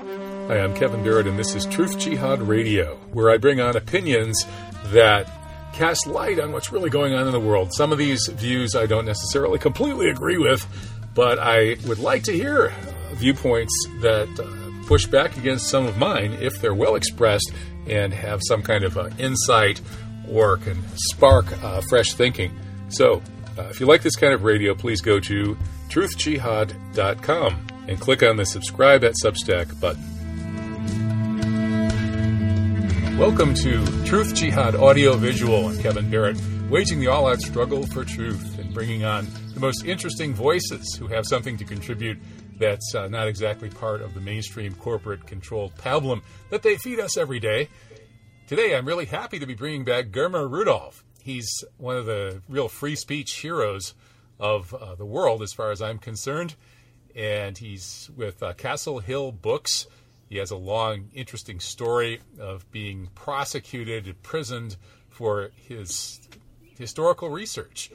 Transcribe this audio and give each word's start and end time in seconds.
Hi, 0.00 0.58
I'm 0.58 0.74
Kevin 0.74 1.04
Barrett, 1.04 1.26
and 1.26 1.38
this 1.38 1.54
is 1.54 1.66
Truth 1.66 1.98
Jihad 1.98 2.40
Radio, 2.40 2.96
where 3.12 3.28
I 3.28 3.36
bring 3.36 3.60
on 3.60 3.76
opinions 3.76 4.46
that 4.84 5.30
cast 5.74 6.06
light 6.06 6.40
on 6.40 6.52
what's 6.52 6.72
really 6.72 6.88
going 6.88 7.12
on 7.12 7.26
in 7.26 7.32
the 7.32 7.40
world. 7.40 7.74
Some 7.74 7.92
of 7.92 7.98
these 7.98 8.26
views 8.28 8.74
I 8.74 8.86
don't 8.86 9.04
necessarily 9.04 9.58
completely 9.58 10.08
agree 10.08 10.38
with, 10.38 10.66
but 11.14 11.38
I 11.38 11.76
would 11.86 11.98
like 11.98 12.22
to 12.24 12.32
hear 12.32 12.72
viewpoints 13.12 13.74
that 14.00 14.28
uh, 14.40 14.86
push 14.86 15.04
back 15.04 15.36
against 15.36 15.68
some 15.68 15.86
of 15.86 15.98
mine 15.98 16.32
if 16.40 16.62
they're 16.62 16.72
well 16.72 16.94
expressed 16.94 17.52
and 17.86 18.14
have 18.14 18.40
some 18.48 18.62
kind 18.62 18.84
of 18.84 18.96
uh, 18.96 19.10
insight 19.18 19.82
or 20.30 20.56
can 20.56 20.82
spark 20.96 21.62
uh, 21.62 21.82
fresh 21.90 22.14
thinking. 22.14 22.58
So, 22.88 23.20
uh, 23.58 23.64
if 23.64 23.80
you 23.80 23.84
like 23.84 24.00
this 24.00 24.16
kind 24.16 24.32
of 24.32 24.44
radio, 24.44 24.74
please 24.74 25.02
go 25.02 25.20
to 25.20 25.58
truthjihad.com 25.90 27.69
and 27.90 28.00
click 28.00 28.22
on 28.22 28.36
the 28.36 28.46
subscribe 28.46 29.02
at 29.02 29.14
Substack 29.22 29.78
button. 29.80 30.00
Welcome 33.18 33.52
to 33.54 33.84
Truth 34.04 34.36
Jihad 34.36 34.76
Audio 34.76 35.16
Visual. 35.16 35.66
I'm 35.66 35.76
Kevin 35.78 36.08
Barrett, 36.08 36.40
waging 36.70 37.00
the 37.00 37.08
all 37.08 37.26
out 37.26 37.40
struggle 37.40 37.84
for 37.84 38.04
truth 38.04 38.60
and 38.60 38.72
bringing 38.72 39.04
on 39.04 39.26
the 39.54 39.60
most 39.60 39.84
interesting 39.84 40.32
voices 40.32 40.94
who 40.94 41.08
have 41.08 41.26
something 41.26 41.56
to 41.56 41.64
contribute 41.64 42.16
that's 42.60 42.94
uh, 42.94 43.08
not 43.08 43.26
exactly 43.26 43.68
part 43.68 44.02
of 44.02 44.14
the 44.14 44.20
mainstream 44.20 44.72
corporate 44.76 45.26
controlled 45.26 45.74
pablum 45.74 46.22
that 46.50 46.62
they 46.62 46.76
feed 46.76 47.00
us 47.00 47.16
every 47.16 47.40
day. 47.40 47.68
Today, 48.46 48.76
I'm 48.76 48.86
really 48.86 49.06
happy 49.06 49.40
to 49.40 49.46
be 49.46 49.54
bringing 49.54 49.84
back 49.84 50.10
Germar 50.10 50.48
Rudolf. 50.48 51.04
He's 51.24 51.64
one 51.76 51.96
of 51.96 52.06
the 52.06 52.40
real 52.48 52.68
free 52.68 52.94
speech 52.94 53.32
heroes 53.38 53.94
of 54.38 54.72
uh, 54.72 54.94
the 54.94 55.04
world, 55.04 55.42
as 55.42 55.52
far 55.52 55.72
as 55.72 55.82
I'm 55.82 55.98
concerned. 55.98 56.54
And 57.16 57.58
he's 57.58 58.10
with 58.16 58.42
uh, 58.42 58.52
Castle 58.54 59.00
Hill 59.00 59.32
Books 59.32 59.86
he 60.30 60.36
has 60.36 60.52
a 60.52 60.56
long, 60.56 61.10
interesting 61.12 61.58
story 61.58 62.20
of 62.38 62.70
being 62.70 63.08
prosecuted, 63.16 64.06
imprisoned 64.06 64.76
for 65.08 65.50
his 65.56 66.20
historical 66.78 67.28
research. 67.30 67.90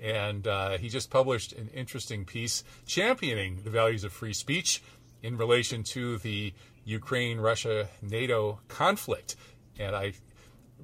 And 0.00 0.46
uh, 0.46 0.76
he 0.76 0.90
just 0.90 1.08
published 1.08 1.54
an 1.54 1.70
interesting 1.72 2.26
piece 2.26 2.62
championing 2.84 3.62
the 3.64 3.70
values 3.70 4.04
of 4.04 4.12
free 4.12 4.34
speech 4.34 4.82
in 5.22 5.38
relation 5.38 5.82
to 5.84 6.18
the 6.18 6.52
Ukraine 6.84 7.40
Russia 7.40 7.88
NATO 8.02 8.60
conflict. 8.68 9.36
And 9.78 9.96
I 9.96 10.12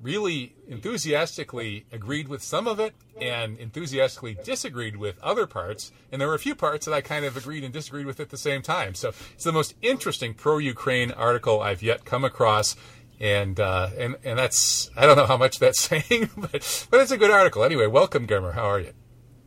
really 0.02 0.54
enthusiastically 0.68 1.86
agreed 1.92 2.28
with 2.28 2.42
some 2.42 2.66
of 2.66 2.78
it 2.78 2.94
and 3.20 3.58
enthusiastically 3.58 4.36
disagreed 4.44 4.96
with 4.96 5.18
other 5.22 5.46
parts. 5.46 5.92
And 6.12 6.20
there 6.20 6.28
were 6.28 6.34
a 6.34 6.38
few 6.38 6.54
parts 6.54 6.86
that 6.86 6.92
I 6.92 7.00
kind 7.00 7.24
of 7.24 7.36
agreed 7.36 7.64
and 7.64 7.72
disagreed 7.72 8.06
with 8.06 8.20
at 8.20 8.30
the 8.30 8.36
same 8.36 8.62
time. 8.62 8.94
So 8.94 9.12
it's 9.32 9.44
the 9.44 9.52
most 9.52 9.74
interesting 9.82 10.34
pro 10.34 10.58
Ukraine 10.58 11.10
article 11.10 11.60
I've 11.60 11.82
yet 11.82 12.04
come 12.04 12.24
across. 12.24 12.76
And, 13.20 13.58
uh, 13.60 13.90
and, 13.96 14.16
and 14.24 14.38
that's, 14.38 14.90
I 14.96 15.06
don't 15.06 15.16
know 15.16 15.26
how 15.26 15.36
much 15.36 15.58
that's 15.58 15.80
saying, 15.88 16.30
but, 16.36 16.86
but 16.90 17.00
it's 17.00 17.12
a 17.12 17.16
good 17.16 17.30
article. 17.30 17.64
Anyway, 17.64 17.86
welcome, 17.86 18.26
Germar. 18.26 18.54
How 18.54 18.64
are 18.64 18.80
you? 18.80 18.92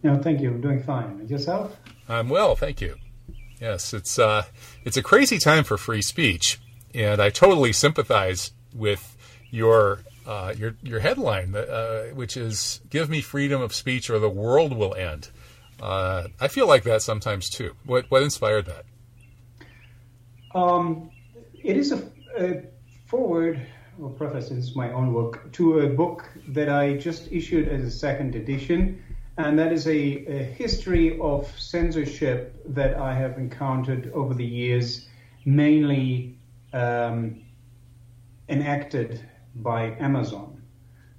No, 0.04 0.18
thank 0.18 0.42
you. 0.42 0.50
I'm 0.50 0.62
doing 0.62 0.82
fine. 0.82 1.20
And 1.20 1.30
yourself? 1.30 1.78
I'm 2.08 2.30
well, 2.30 2.56
thank 2.56 2.82
you. 2.82 2.96
Yes, 3.60 3.94
it's, 3.94 4.18
uh, 4.18 4.44
it's 4.86 4.98
a 4.98 5.04
crazy 5.04 5.40
time 5.40 5.64
for 5.64 5.78
free 5.78 6.02
speech. 6.02 6.60
And 6.94 7.22
I 7.22 7.30
totally 7.30 7.74
sympathize 7.74 8.52
with 8.74 9.18
your 9.52 10.04
uh, 10.28 10.54
your 10.58 10.76
your 10.84 11.00
headline, 11.00 11.56
uh, 11.56 12.08
which 12.14 12.36
is 12.36 12.82
"Give 12.90 13.10
me 13.10 13.22
freedom 13.22 13.62
of 13.62 13.74
speech, 13.74 14.10
or 14.10 14.20
the 14.20 14.30
world 14.30 14.76
will 14.76 14.94
end." 14.94 15.30
Uh, 15.82 16.28
I 16.40 16.50
feel 16.50 16.68
like 16.68 16.84
that 16.84 17.02
sometimes 17.02 17.50
too. 17.50 17.74
What 17.86 18.12
what 18.12 18.24
inspired 18.24 18.66
that? 18.66 18.86
Um, 20.54 21.12
it 21.64 21.78
is 21.78 21.94
a, 21.94 22.04
a 22.38 22.64
forward 23.06 23.66
or 24.02 24.10
preface 24.10 24.52
is 24.52 24.76
my 24.76 24.92
own 24.92 25.14
work 25.14 25.52
to 25.54 25.80
a 25.80 25.90
book 25.90 26.30
that 26.50 26.70
I 26.70 26.98
just 26.98 27.32
issued 27.32 27.68
as 27.70 27.84
a 27.84 27.92
second 27.92 28.36
edition, 28.36 29.02
and 29.38 29.58
that 29.58 29.72
is 29.72 29.88
a, 29.88 29.92
a 29.92 30.44
history 30.44 31.20
of 31.20 31.48
censorship 31.60 32.62
that 32.68 32.98
I 32.98 33.14
have 33.14 33.38
encountered 33.38 34.12
over 34.14 34.34
the 34.34 34.46
years, 34.46 35.08
mainly 35.46 36.38
um, 36.74 37.42
enacted 38.50 39.22
by 39.62 39.96
Amazon. 40.00 40.62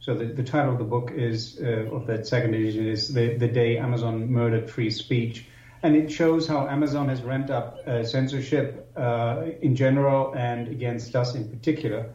So 0.01 0.15
the, 0.15 0.27
the 0.27 0.45
title 0.45 0.73
of 0.73 0.79
the 0.79 0.85
book 0.85 1.11
is 1.15 1.61
uh, 1.61 1.95
of 1.95 2.07
that 2.07 2.27
second 2.27 2.55
edition 2.55 2.87
is 2.87 3.13
the, 3.13 3.37
the 3.37 3.49
Day 3.49 3.79
Amazon 3.79 4.31
Murdered 4.31 4.71
Free 4.71 4.91
Speech. 4.91 5.47
And 5.83 5.95
it 5.95 6.11
shows 6.11 6.47
how 6.47 6.67
Amazon 6.67 7.09
has 7.09 7.23
ramped 7.23 7.51
up 7.51 7.79
uh, 7.87 8.05
censorship 8.05 8.91
uh, 8.97 9.43
in 9.61 9.77
general 9.77 10.35
and 10.35 10.69
against 10.69 11.15
us 11.15 11.35
in 11.35 11.49
particular. 11.49 12.15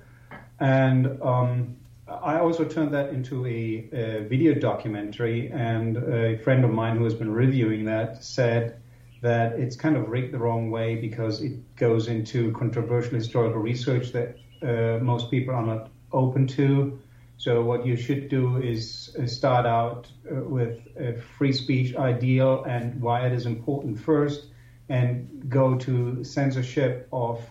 And 0.60 1.22
um, 1.22 1.78
I 2.08 2.40
also 2.40 2.66
turned 2.66 2.94
that 2.94 3.10
into 3.10 3.46
a, 3.46 3.90
a, 3.92 4.28
video 4.28 4.54
documentary. 4.54 5.52
And 5.52 5.98
a 5.98 6.38
friend 6.38 6.66
of 6.66 6.72
mine 6.72 6.98
who 6.98 7.04
has 7.06 7.14
been 7.14 7.32
reviewing 7.32 7.86
that 7.86 8.24
said 8.24 8.82
that 9.22 9.54
it's 9.54 9.78
kind 9.78 9.96
of 9.96 10.10
rigged 10.10 10.34
the 10.34 10.38
wrong 10.38 10.70
way 10.70 10.96
because 10.96 11.42
it 11.42 11.76
goes 11.78 12.08
into 12.08 12.52
controversial 12.52 13.14
historical 13.14 13.60
research 13.60 14.12
that 14.12 14.38
uh, 14.62 15.00
most 15.02 15.32
people 15.32 15.54
are 15.54 15.66
not 15.66 15.93
open 16.13 16.47
to. 16.47 17.00
So 17.38 17.62
what 17.62 17.85
you 17.85 17.97
should 17.97 18.29
do 18.29 18.62
is 18.62 19.16
uh, 19.19 19.28
start 19.28 19.66
out 19.66 20.07
uh, 20.31 20.35
with 20.44 20.79
a 20.97 21.19
free 21.38 21.51
speech 21.51 21.96
ideal 21.96 22.63
and 22.63 23.01
why 23.01 23.25
it 23.25 23.34
is 23.34 23.46
important 23.46 24.00
first, 24.00 24.47
and 24.90 25.50
go 25.50 25.75
to 25.79 26.24
censorship 26.24 27.07
of 27.12 27.41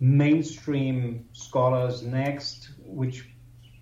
mainstream 0.00 1.28
scholars 1.32 2.02
next, 2.02 2.70
which 2.84 3.28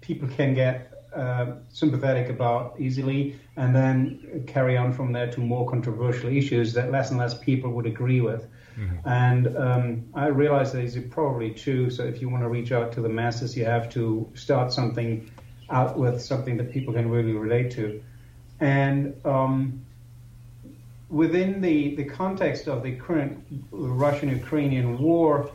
people 0.01 0.29
can 0.29 0.55
get 0.55 0.93
uh, 1.15 1.47
sympathetic 1.69 2.29
about 2.29 2.75
easily, 2.79 3.39
and 3.57 3.75
then 3.75 4.45
carry 4.47 4.77
on 4.77 4.93
from 4.93 5.13
there 5.13 5.31
to 5.31 5.41
more 5.41 5.69
controversial 5.71 6.29
issues 6.29 6.73
that 6.75 6.91
less 6.91 7.11
and 7.11 7.19
less 7.19 7.39
people 7.39 7.71
would 7.71 7.87
agree 7.87 8.21
with. 8.21 8.47
Mm-hmm. 8.79 9.09
And 9.09 9.57
um, 9.57 10.05
I 10.15 10.27
realize 10.27 10.73
that 10.73 10.83
is 10.83 10.99
probably 11.11 11.51
true. 11.51 11.91
So 11.91 12.05
if 12.05 12.21
you 12.21 12.29
want 12.29 12.43
to 12.43 12.49
reach 12.49 12.73
out 12.73 12.93
to 12.93 13.01
the 13.01 13.09
masses, 13.09 13.57
you 13.57 13.65
have 13.65 13.89
to 13.91 14.29
start 14.35 14.73
something 14.73 15.31
out 15.71 15.99
with 15.99 16.21
something 16.21 16.57
that 16.59 16.73
people 16.73 16.93
can 16.93 17.11
really 17.11 17.33
relate 17.33 17.71
to. 17.73 18.03
And 18.61 19.15
um, 19.25 19.85
within 21.09 21.61
the, 21.61 21.95
the 21.97 22.05
context 22.05 22.69
of 22.69 22.83
the 22.83 22.93
current 22.97 23.45
Russian 23.71 24.29
Ukrainian 24.29 24.99
war, 24.99 25.51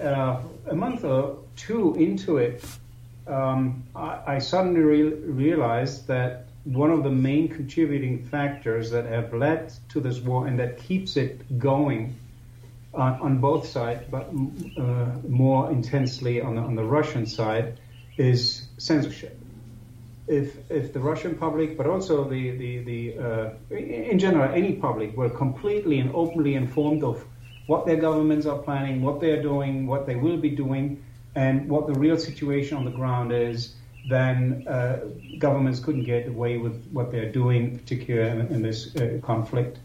uh, 0.00 0.40
a 0.68 0.74
month 0.74 1.04
or 1.04 1.38
two 1.56 1.94
into 1.96 2.38
it, 2.38 2.64
um, 3.26 3.84
I, 3.94 4.20
I, 4.26 4.38
suddenly 4.38 4.80
re- 4.80 5.14
realized 5.44 6.06
that 6.08 6.46
one 6.64 6.90
of 6.90 7.04
the 7.04 7.10
main 7.10 7.48
contributing 7.48 8.24
factors 8.24 8.90
that 8.90 9.04
have 9.06 9.32
led 9.32 9.72
to 9.90 10.00
this 10.00 10.18
war 10.20 10.46
and 10.46 10.58
that 10.58 10.78
keeps 10.78 11.16
it 11.16 11.58
going 11.58 12.16
on, 12.94 13.20
on 13.20 13.38
both 13.38 13.66
sides, 13.68 14.02
but 14.10 14.28
uh, 14.78 15.06
more 15.28 15.70
intensely 15.70 16.40
on 16.40 16.56
the, 16.56 16.62
on 16.62 16.74
the 16.74 16.84
Russian 16.84 17.26
side, 17.26 17.78
is 18.16 18.66
censorship. 18.78 19.38
If, 20.26 20.70
if 20.70 20.92
the 20.92 21.00
Russian 21.00 21.36
public, 21.36 21.76
but 21.76 21.86
also 21.86 22.24
the, 22.24 22.50
the, 22.56 22.78
the 22.84 23.18
uh, 23.18 23.74
in 23.74 24.18
general, 24.18 24.52
any 24.52 24.74
public 24.74 25.16
were 25.16 25.30
completely 25.30 25.98
and 25.98 26.14
openly 26.14 26.54
informed 26.54 27.02
of 27.02 27.24
what 27.66 27.86
their 27.86 27.96
governments 27.96 28.46
are 28.46 28.58
planning, 28.58 29.02
what 29.02 29.20
they're 29.20 29.42
doing, 29.42 29.86
what 29.86 30.06
they 30.06 30.16
will 30.16 30.36
be 30.36 30.50
doing, 30.50 31.02
and 31.34 31.68
what 31.68 31.86
the 31.86 31.94
real 31.94 32.18
situation 32.18 32.76
on 32.76 32.84
the 32.84 32.90
ground 32.90 33.32
is, 33.32 33.74
then 34.08 34.66
uh, 34.68 35.00
governments 35.38 35.80
couldn't 35.80 36.04
get 36.04 36.26
away 36.28 36.58
with 36.58 36.84
what 36.90 37.12
they're 37.12 37.30
doing, 37.30 37.78
particularly 37.78 38.30
in, 38.30 38.46
in 38.48 38.62
this 38.62 38.94
uh, 38.96 39.18
conflict. 39.22 39.78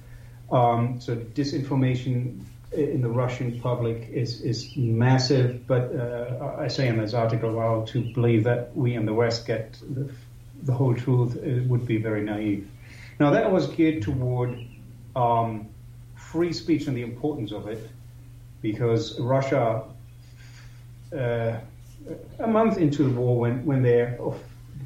Um, 0.51 0.99
so 1.01 1.15
disinformation 1.15 2.41
in 2.75 3.01
the 3.01 3.09
Russian 3.09 3.59
public 3.59 4.09
is, 4.11 4.41
is 4.41 4.75
massive, 4.75 5.65
but 5.67 5.95
uh, 5.95 6.55
I 6.57 6.67
say 6.67 6.87
in 6.87 6.97
this 6.97 7.13
article, 7.13 7.53
well, 7.53 7.85
to 7.87 8.13
believe 8.13 8.43
that 8.43 8.75
we 8.75 8.93
in 8.93 9.05
the 9.05 9.13
West 9.13 9.47
get 9.47 9.73
the, 9.89 10.09
the 10.63 10.73
whole 10.73 10.95
truth 10.95 11.35
would 11.67 11.85
be 11.85 11.97
very 11.97 12.21
naive. 12.21 12.67
Now, 13.19 13.31
that 13.31 13.51
was 13.51 13.67
geared 13.67 14.03
toward 14.03 14.59
um, 15.15 15.67
free 16.15 16.53
speech 16.53 16.87
and 16.87 16.97
the 16.97 17.03
importance 17.03 17.51
of 17.51 17.67
it, 17.67 17.89
because 18.61 19.19
Russia, 19.19 19.83
uh, 21.17 21.57
a 22.39 22.47
month 22.47 22.77
into 22.77 23.03
the 23.03 23.09
war, 23.09 23.39
when, 23.39 23.65
when 23.65 23.81
their 23.83 24.19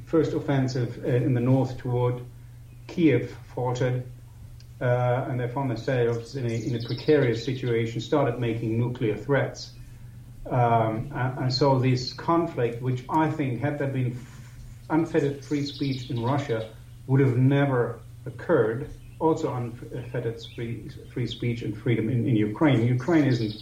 first 0.06 0.34
offensive 0.34 1.04
uh, 1.04 1.08
in 1.08 1.34
the 1.34 1.42
north 1.42 1.78
toward 1.78 2.22
Kiev 2.88 3.36
faltered, 3.56 4.04
uh, 4.82 5.26
and 5.28 5.40
they 5.40 5.48
found 5.48 5.70
themselves 5.70 6.36
in 6.36 6.46
a, 6.46 6.54
in 6.54 6.76
a, 6.76 6.84
precarious 6.84 7.44
situation, 7.44 8.00
started 8.00 8.40
making 8.40 8.78
nuclear 8.78 9.16
threats. 9.16 9.72
Um, 10.50 11.12
and, 11.14 11.38
and, 11.40 11.54
so 11.54 11.80
this 11.80 12.14
conflict, 12.14 12.82
which 12.82 13.04
I 13.10 13.30
think 13.30 13.60
had 13.60 13.78
there 13.78 13.90
been 13.90 14.18
unfettered 14.90 15.44
free 15.44 15.66
speech 15.66 16.10
in 16.10 16.24
Russia, 16.24 16.70
would 17.08 17.20
have 17.20 17.38
never 17.38 18.00
occurred. 18.26 18.90
Also 19.20 19.54
unfettered 19.54 20.42
free, 20.56 20.90
free 21.12 21.28
speech 21.28 21.62
and 21.62 21.78
freedom 21.78 22.10
in, 22.10 22.26
in 22.26 22.38
Ukraine. 22.38 22.88
Ukraine 22.88 23.26
isn't 23.26 23.62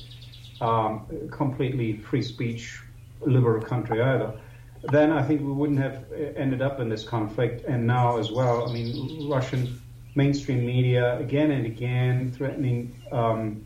um, 0.61 1.07
completely 1.31 1.97
free 1.97 2.21
speech, 2.21 2.79
liberal 3.21 3.61
country 3.61 4.01
either, 4.01 4.39
then 4.83 5.11
I 5.11 5.23
think 5.23 5.41
we 5.41 5.51
wouldn't 5.51 5.79
have 5.79 6.05
uh, 6.11 6.15
ended 6.35 6.61
up 6.61 6.79
in 6.79 6.89
this 6.89 7.03
conflict. 7.03 7.65
And 7.65 7.87
now 7.87 8.17
as 8.17 8.31
well, 8.31 8.69
I 8.69 8.73
mean, 8.73 9.29
Russian 9.29 9.81
mainstream 10.17 10.65
media 10.65 11.17
again 11.19 11.51
and 11.51 11.65
again 11.65 12.31
threatening 12.31 12.79
um, 13.11 13.63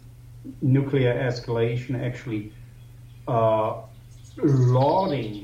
nuclear 0.62 1.14
escalation, 1.14 1.92
actually 2.10 2.52
uh, 3.28 3.82
lauding, 4.38 5.36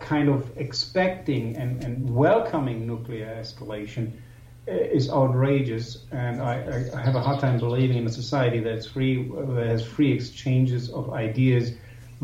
kind 0.00 0.28
of 0.30 0.50
expecting 0.56 1.54
and, 1.56 1.84
and 1.84 1.92
welcoming 2.14 2.86
nuclear 2.86 3.26
escalation 3.38 4.10
uh, 4.66 4.72
is 4.98 5.10
outrageous, 5.10 6.06
and 6.12 6.40
I, 6.40 6.54
I, 6.94 7.00
have 7.02 7.16
a 7.16 7.20
hard 7.20 7.38
time 7.38 7.58
believing 7.58 7.98
in 7.98 8.06
a 8.06 8.16
society 8.22 8.60
that's 8.60 8.86
free, 8.86 9.30
that 9.56 9.66
has 9.66 9.84
free 9.84 10.10
exchanges 10.10 10.88
of 10.88 11.12
ideas, 11.12 11.72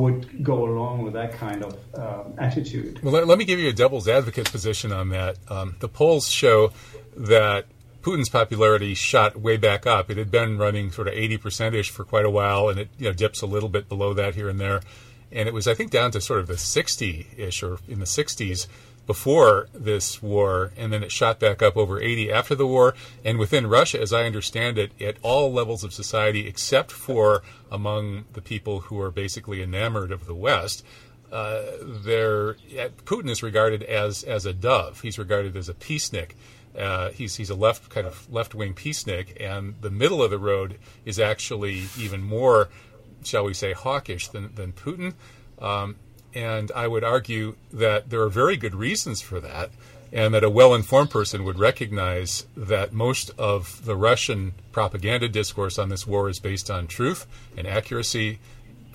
would 0.00 0.42
go 0.42 0.64
along 0.64 1.02
with 1.02 1.12
that 1.12 1.32
kind 1.34 1.62
of 1.62 1.78
um, 1.94 2.34
attitude. 2.38 3.02
Well, 3.02 3.12
let, 3.12 3.26
let, 3.26 3.38
me 3.38 3.44
give 3.44 3.58
you 3.58 3.68
a 3.68 3.72
devil's 3.72 4.08
advocate 4.08 4.50
position 4.50 4.92
on 4.92 5.10
that. 5.10 5.36
Um, 5.48 5.76
the 5.80 5.88
polls 5.88 6.28
show 6.28 6.72
that 7.16 7.66
Putin's 8.02 8.30
popularity 8.30 8.94
shot 8.94 9.38
way 9.38 9.58
back 9.58 9.86
up. 9.86 10.10
It 10.10 10.16
had 10.16 10.30
been 10.30 10.56
running 10.56 10.90
sort 10.90 11.06
of 11.06 11.14
80% 11.14 11.74
ish 11.74 11.90
for 11.90 12.04
quite 12.04 12.24
a 12.24 12.30
while, 12.30 12.70
and 12.70 12.80
it 12.80 12.88
you 12.98 13.06
know, 13.06 13.12
dips 13.12 13.42
a 13.42 13.46
little 13.46 13.68
bit 13.68 13.88
below 13.88 14.14
that 14.14 14.34
here 14.34 14.48
and 14.48 14.58
there. 14.58 14.80
And 15.30 15.46
it 15.46 15.54
was, 15.54 15.68
I 15.68 15.74
think, 15.74 15.90
down 15.90 16.10
to 16.12 16.20
sort 16.20 16.40
of 16.40 16.46
the 16.46 16.56
60 16.56 17.28
ish 17.36 17.62
or 17.62 17.78
in 17.86 18.00
the 18.00 18.06
60s 18.06 18.66
before 19.10 19.66
this 19.74 20.22
war, 20.22 20.70
and 20.76 20.92
then 20.92 21.02
it 21.02 21.10
shot 21.10 21.40
back 21.40 21.60
up 21.60 21.76
over 21.76 22.00
80 22.00 22.30
after 22.30 22.54
the 22.54 22.64
war. 22.64 22.94
And 23.24 23.40
within 23.40 23.66
Russia, 23.66 24.00
as 24.00 24.12
I 24.12 24.22
understand 24.22 24.78
it, 24.78 24.92
at 25.02 25.16
all 25.20 25.52
levels 25.52 25.82
of 25.82 25.92
society, 25.92 26.46
except 26.46 26.92
for 26.92 27.42
among 27.72 28.26
the 28.34 28.40
people 28.40 28.82
who 28.82 29.00
are 29.00 29.10
basically 29.10 29.64
enamored 29.64 30.12
of 30.12 30.26
the 30.26 30.34
West, 30.36 30.84
uh, 31.32 31.62
Putin 33.04 33.28
is 33.28 33.42
regarded 33.42 33.82
as 33.82 34.22
as 34.22 34.46
a 34.46 34.52
dove. 34.52 35.00
He's 35.00 35.18
regarded 35.18 35.56
as 35.56 35.68
a 35.68 35.74
peacenik. 35.74 36.34
Uh, 36.78 37.10
he's 37.10 37.34
he's 37.34 37.50
a 37.50 37.56
left 37.56 37.90
kind 37.90 38.06
of 38.06 38.32
left 38.32 38.54
wing 38.54 38.74
peacenik, 38.74 39.36
and 39.40 39.74
the 39.80 39.90
middle 39.90 40.22
of 40.22 40.30
the 40.30 40.38
road 40.38 40.78
is 41.04 41.18
actually 41.18 41.82
even 41.98 42.22
more, 42.22 42.68
shall 43.24 43.42
we 43.42 43.54
say, 43.54 43.72
hawkish 43.72 44.28
than 44.28 44.54
than 44.54 44.72
Putin. 44.72 45.14
Um, 45.58 45.96
and 46.34 46.70
I 46.74 46.86
would 46.86 47.04
argue 47.04 47.56
that 47.72 48.10
there 48.10 48.22
are 48.22 48.28
very 48.28 48.56
good 48.56 48.74
reasons 48.74 49.20
for 49.20 49.40
that, 49.40 49.70
and 50.12 50.34
that 50.34 50.44
a 50.44 50.50
well 50.50 50.74
informed 50.74 51.10
person 51.10 51.44
would 51.44 51.58
recognize 51.58 52.46
that 52.56 52.92
most 52.92 53.30
of 53.38 53.84
the 53.84 53.96
Russian 53.96 54.54
propaganda 54.72 55.28
discourse 55.28 55.78
on 55.78 55.88
this 55.88 56.06
war 56.06 56.28
is 56.28 56.38
based 56.38 56.70
on 56.70 56.86
truth 56.86 57.26
and 57.56 57.66
accuracy, 57.66 58.38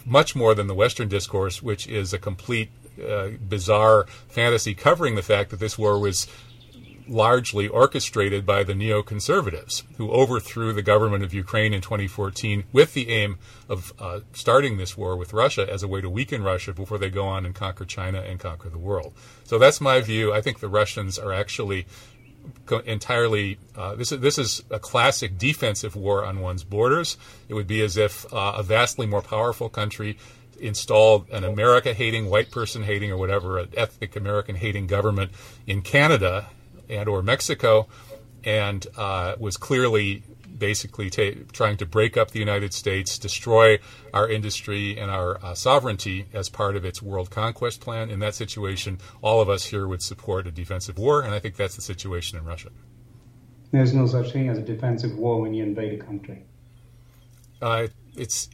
much 0.05 0.35
more 0.35 0.53
than 0.53 0.67
the 0.67 0.75
Western 0.75 1.07
discourse, 1.07 1.61
which 1.61 1.87
is 1.87 2.13
a 2.13 2.19
complete 2.19 2.69
uh, 3.03 3.29
bizarre 3.49 4.05
fantasy 4.29 4.73
covering 4.73 5.15
the 5.15 5.21
fact 5.21 5.49
that 5.49 5.59
this 5.59 5.77
war 5.77 5.99
was 5.99 6.27
largely 7.07 7.67
orchestrated 7.67 8.45
by 8.45 8.63
the 8.63 8.73
neoconservatives 8.73 9.83
who 9.97 10.11
overthrew 10.11 10.73
the 10.73 10.81
government 10.81 11.23
of 11.23 11.33
Ukraine 11.33 11.73
in 11.73 11.81
2014 11.81 12.63
with 12.71 12.93
the 12.93 13.09
aim 13.09 13.37
of 13.69 13.93
uh, 13.99 14.21
starting 14.33 14.77
this 14.77 14.97
war 14.97 15.15
with 15.15 15.33
Russia 15.33 15.67
as 15.71 15.83
a 15.83 15.87
way 15.87 16.01
to 16.01 16.09
weaken 16.09 16.43
Russia 16.43 16.73
before 16.73 16.97
they 16.97 17.09
go 17.09 17.25
on 17.25 17.45
and 17.45 17.55
conquer 17.55 17.85
China 17.85 18.21
and 18.21 18.39
conquer 18.39 18.69
the 18.69 18.77
world. 18.77 19.13
So 19.43 19.57
that's 19.57 19.79
my 19.79 20.01
view. 20.01 20.33
I 20.33 20.41
think 20.41 20.59
the 20.59 20.69
Russians 20.69 21.19
are 21.19 21.33
actually 21.33 21.85
entirely 22.85 23.57
uh, 23.75 23.95
this 23.95 24.11
is 24.11 24.19
this 24.19 24.37
is 24.37 24.63
a 24.69 24.77
classic 24.77 25.37
defensive 25.37 25.95
war 25.95 26.23
on 26.23 26.39
one's 26.39 26.63
borders. 26.63 27.17
It 27.49 27.53
would 27.53 27.67
be 27.67 27.81
as 27.83 27.97
if 27.97 28.31
uh, 28.33 28.53
a 28.57 28.63
vastly 28.63 29.07
more 29.07 29.21
powerful 29.21 29.69
country 29.69 30.17
installed 30.59 31.29
an 31.31 31.43
America 31.43 31.93
hating, 31.93 32.29
white 32.29 32.51
person 32.51 32.83
hating, 32.83 33.11
or 33.11 33.17
whatever, 33.17 33.59
an 33.59 33.69
ethnic 33.75 34.15
American 34.15 34.55
hating 34.55 34.87
government 34.87 35.31
in 35.67 35.81
Canada 35.81 36.47
and 36.89 37.07
or 37.09 37.21
Mexico, 37.21 37.87
and 38.43 38.85
uh, 38.97 39.35
was 39.39 39.57
clearly 39.57 40.23
basically 40.57 41.09
ta- 41.09 41.41
trying 41.51 41.77
to 41.77 41.85
break 41.85 42.17
up 42.17 42.31
the 42.31 42.39
United 42.39 42.73
States, 42.73 43.17
destroy 43.17 43.79
our 44.13 44.29
industry 44.29 44.97
and 44.97 45.11
our 45.11 45.43
uh, 45.43 45.53
sovereignty 45.53 46.25
as 46.33 46.49
part 46.49 46.75
of 46.75 46.85
its 46.85 47.01
world 47.01 47.29
conquest 47.29 47.81
plan. 47.81 48.09
In 48.09 48.19
that 48.19 48.35
situation, 48.35 48.99
all 49.21 49.41
of 49.41 49.49
us 49.49 49.65
here 49.65 49.87
would 49.87 50.01
support 50.01 50.47
a 50.47 50.51
defensive 50.51 50.97
war, 50.97 51.21
and 51.21 51.33
I 51.33 51.39
think 51.39 51.55
that's 51.55 51.75
the 51.75 51.81
situation 51.81 52.37
in 52.37 52.45
Russia. 52.45 52.69
There's 53.71 53.93
no 53.93 54.07
such 54.07 54.31
thing 54.31 54.49
as 54.49 54.57
a 54.57 54.61
defensive 54.61 55.17
war 55.17 55.41
when 55.41 55.53
you 55.53 55.63
invade 55.63 55.99
a 55.99 56.03
country. 56.03 56.45
Uh, 57.61 57.87
it's 58.15 58.49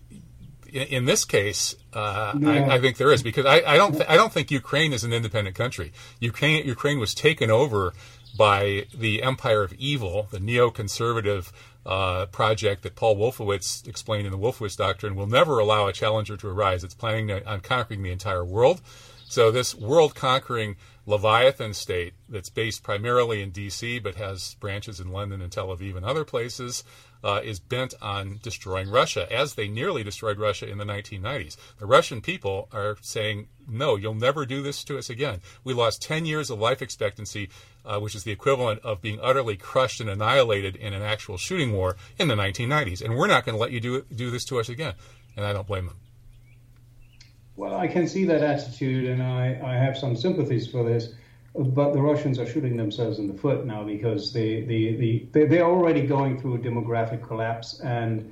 in, 0.72 0.84
in, 0.84 1.06
this 1.06 1.26
case, 1.26 1.76
uh, 1.94 2.34
I, 2.44 2.76
I, 2.76 2.80
think 2.80 2.98
there 2.98 3.12
is 3.12 3.22
because 3.22 3.46
I, 3.46 3.62
I 3.66 3.78
don't 3.78 3.94
th- 3.94 4.06
I 4.08 4.16
don't 4.16 4.32
think 4.32 4.52
Ukraine 4.52 4.94
is 4.94 5.04
an 5.04 5.12
independent 5.12 5.56
country. 5.56 5.92
Ukraine 6.20 6.66
Ukraine 6.66 7.00
was 7.00 7.14
taken 7.14 7.52
over 7.52 7.94
by 8.38 8.86
the 8.94 9.24
empire 9.24 9.64
of 9.64 9.74
evil, 9.74 10.28
the 10.32 10.40
neoconservative 10.40 11.52
uh, 11.86 12.28
project 12.28 12.84
that 12.84 12.96
Paul 12.96 13.16
Wolfowitz 13.18 13.88
explained 13.88 14.26
in 14.26 14.32
the 14.32 14.38
Wolfowitz 14.38 14.78
Doctrine 14.78 15.16
will 15.16 15.28
never 15.28 15.60
allow 15.60 15.88
a 15.88 15.94
challenger 15.94 16.38
to 16.38 16.48
arise. 16.48 16.84
It's 16.84 16.94
planning 16.94 17.28
to, 17.28 17.46
on 17.48 17.62
conquering 17.62 18.04
the 18.04 18.12
entire 18.12 18.46
world. 18.46 18.82
So 19.28 19.50
this 19.50 19.74
world 19.74 20.14
conquering 20.14 20.76
Leviathan 21.06 21.74
state 21.74 22.14
that's 22.30 22.50
based 22.50 22.84
primarily 22.84 23.42
in 23.42 23.52
D.C. 23.52 24.00
but 24.00 24.16
has 24.16 24.56
branches 24.56 25.00
in 25.00 25.12
London 25.12 25.42
and 25.42 25.52
Tel 25.52 25.68
Aviv 25.68 25.96
and 25.96 26.06
other 26.06 26.26
places 26.26 26.84
uh, 27.24 27.42
is 27.44 27.60
bent 27.60 27.94
on 28.02 28.40
destroying 28.42 28.90
Russia, 28.90 29.32
as 29.32 29.56
they 29.56 29.68
nearly 29.68 30.04
destroyed 30.04 30.38
Russia 30.38 30.68
in 30.68 30.78
the 30.78 30.86
1990s. 30.86 31.58
The 31.80 31.86
Russian 31.86 32.22
people 32.22 32.68
are 32.72 32.98
saying, 33.02 33.48
no, 33.68 33.96
you'll 33.96 34.16
never 34.16 34.46
do 34.46 34.62
this 34.62 34.84
to 34.86 34.98
us 34.98 35.10
again. 35.10 35.42
We 35.64 35.74
lost 35.74 36.02
10 36.02 36.26
years 36.26 36.50
of 36.50 36.60
life 36.60 36.82
expectancy, 36.82 37.50
uh, 37.86 38.00
which 38.00 38.16
is 38.16 38.24
the 38.24 38.32
equivalent 38.32 38.82
of 38.84 39.02
being 39.02 39.20
utterly 39.22 39.56
crushed 39.56 40.02
and 40.02 40.10
annihilated 40.10 40.76
in 40.76 40.94
an 40.94 41.02
actual 41.02 41.38
shooting 41.38 41.72
war 41.74 41.96
in 42.18 42.28
the 42.28 42.36
1990s. 42.36 43.02
And 43.02 43.16
we're 43.16 43.28
not 43.28 43.46
going 43.46 43.56
to 43.56 43.62
let 43.62 43.72
you 43.72 43.80
do, 43.80 44.06
do 44.14 44.32
this 44.32 44.46
to 44.46 44.60
us 44.60 44.70
again. 44.70 44.94
And 45.36 45.46
I 45.46 45.54
don't 45.54 45.68
blame 45.68 45.88
them. 45.88 45.98
Well, 47.56 47.76
I 47.76 47.88
can 47.88 48.08
see 48.08 48.26
that 48.26 48.42
attitude, 48.42 49.08
and 49.08 49.22
I, 49.22 49.60
I 49.64 49.74
have 49.76 49.98
some 49.98 50.16
sympathies 50.16 50.68
for 50.68 50.84
this. 50.84 51.14
But 51.54 51.92
the 51.94 52.02
Russians 52.02 52.40
are 52.40 52.46
shooting 52.46 52.78
themselves 52.78 53.20
in 53.20 53.28
the 53.28 53.34
foot 53.34 53.66
now 53.66 53.84
because 53.84 54.32
they, 54.32 54.62
they, 54.62 55.28
they, 55.32 55.46
they're 55.46 55.66
already 55.66 56.02
going 56.08 56.40
through 56.40 56.56
a 56.56 56.60
demographic 56.60 57.26
collapse. 57.26 57.82
And 57.82 58.32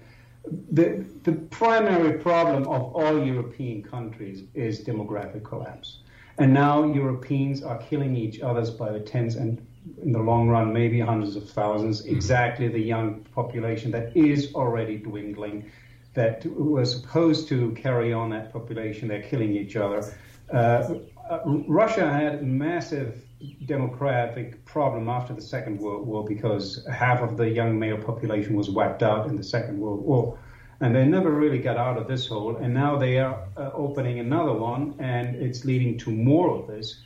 the, 0.71 1.06
the 1.24 1.33
primary 1.33 2.18
problem 2.18 2.63
of 2.63 2.95
all 2.95 3.24
European 3.24 3.83
countries 3.83 4.44
is 4.54 4.81
demographic 4.83 5.43
collapse. 5.43 6.00
And 6.38 6.53
now 6.53 6.86
Europeans 6.86 7.62
are 7.62 7.77
killing 7.77 8.15
each 8.15 8.39
other 8.39 8.72
by 8.72 8.91
the 8.91 9.01
tens 9.01 9.36
and 9.36 9.65
in 10.01 10.12
the 10.12 10.20
long 10.20 10.48
run, 10.48 10.72
maybe 10.74 11.00
hundreds 11.00 11.36
of 11.36 11.50
thousands, 11.50 12.01
mm-hmm. 12.01 12.15
exactly 12.15 12.67
the 12.67 12.79
young 12.79 13.22
population 13.36 13.91
that 13.91 14.15
is 14.15 14.53
already 14.53 14.98
dwindling, 14.98 15.70
that 16.13 16.46
was 16.46 16.91
supposed 16.91 17.48
to 17.50 17.72
carry 17.72 18.13
on 18.13 18.29
that 18.29 18.51
population, 18.51 19.08
they're 19.08 19.22
killing 19.22 19.55
each 19.55 19.75
other. 19.75 20.13
Uh, 20.51 20.96
uh, 21.29 21.41
Russia 21.45 22.12
had 22.12 22.36
a 22.36 22.41
massive 22.41 23.24
demographic 23.65 24.65
problem 24.65 25.07
after 25.07 25.33
the 25.33 25.41
Second 25.41 25.79
World 25.79 26.05
War 26.05 26.25
because 26.25 26.86
half 26.91 27.21
of 27.21 27.38
the 27.38 27.48
young 27.50 27.77
male 27.77 27.98
population 27.98 28.55
was 28.55 28.69
wiped 28.69 29.03
out 29.03 29.27
in 29.27 29.36
the 29.36 29.43
Second 29.43 29.79
World 29.79 30.03
War. 30.03 30.38
And 30.81 30.95
they 30.95 31.05
never 31.05 31.31
really 31.31 31.59
got 31.59 31.77
out 31.77 31.98
of 31.98 32.07
this 32.07 32.27
hole. 32.27 32.57
And 32.57 32.74
now 32.74 32.98
they 32.98 33.19
are 33.19 33.48
uh, 33.57 33.71
opening 33.74 34.19
another 34.19 34.53
one, 34.53 34.95
and 35.00 35.36
it's 35.36 35.65
leading 35.65 35.98
to 36.00 36.09
more 36.09 36.50
of 36.57 36.67
this. 36.67 37.01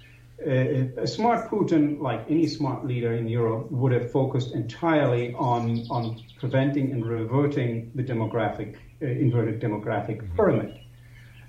Uh, 0.45 1.01
a 1.01 1.07
smart 1.07 1.49
Putin, 1.49 1.99
like 1.99 2.23
any 2.29 2.47
smart 2.47 2.85
leader 2.85 3.13
in 3.13 3.27
Europe, 3.27 3.71
would 3.71 3.91
have 3.91 4.11
focused 4.11 4.53
entirely 4.53 5.33
on, 5.33 5.85
on 5.89 6.21
preventing 6.39 6.91
and 6.91 7.05
reverting 7.05 7.91
the 7.95 8.03
demographic, 8.03 8.75
uh, 9.01 9.05
inverted 9.05 9.59
demographic 9.59 10.23
pyramid. 10.35 10.79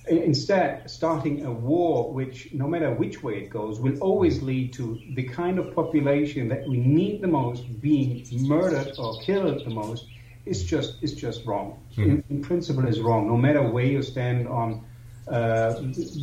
Instead, 0.07 0.89
starting 0.91 1.47
a 1.47 1.51
war 1.51 2.13
which, 2.13 2.53
no 2.53 2.69
matter 2.69 2.93
which 2.93 3.23
way 3.23 3.39
it 3.39 3.49
goes, 3.49 3.81
will 3.81 3.99
always 4.01 4.43
lead 4.43 4.73
to 4.75 5.01
the 5.15 5.23
kind 5.23 5.59
of 5.59 5.75
population 5.75 6.47
that 6.49 6.69
we 6.69 6.77
need 6.77 7.23
the 7.23 7.27
most 7.27 7.81
being 7.81 8.27
murdered 8.33 8.93
or 8.99 9.19
killed 9.23 9.65
the 9.65 9.71
most 9.71 10.07
is 10.45 10.63
just 10.63 11.03
is 11.03 11.15
just 11.15 11.47
wrong. 11.47 11.81
Mm-hmm. 11.93 12.03
In, 12.03 12.25
in, 12.29 12.43
principle, 12.43 12.87
is 12.87 13.01
wrong. 13.01 13.27
No 13.29 13.37
matter 13.37 13.63
where 13.63 13.87
you 13.87 14.03
stand 14.03 14.47
on 14.47 14.85
uh, 15.27 15.73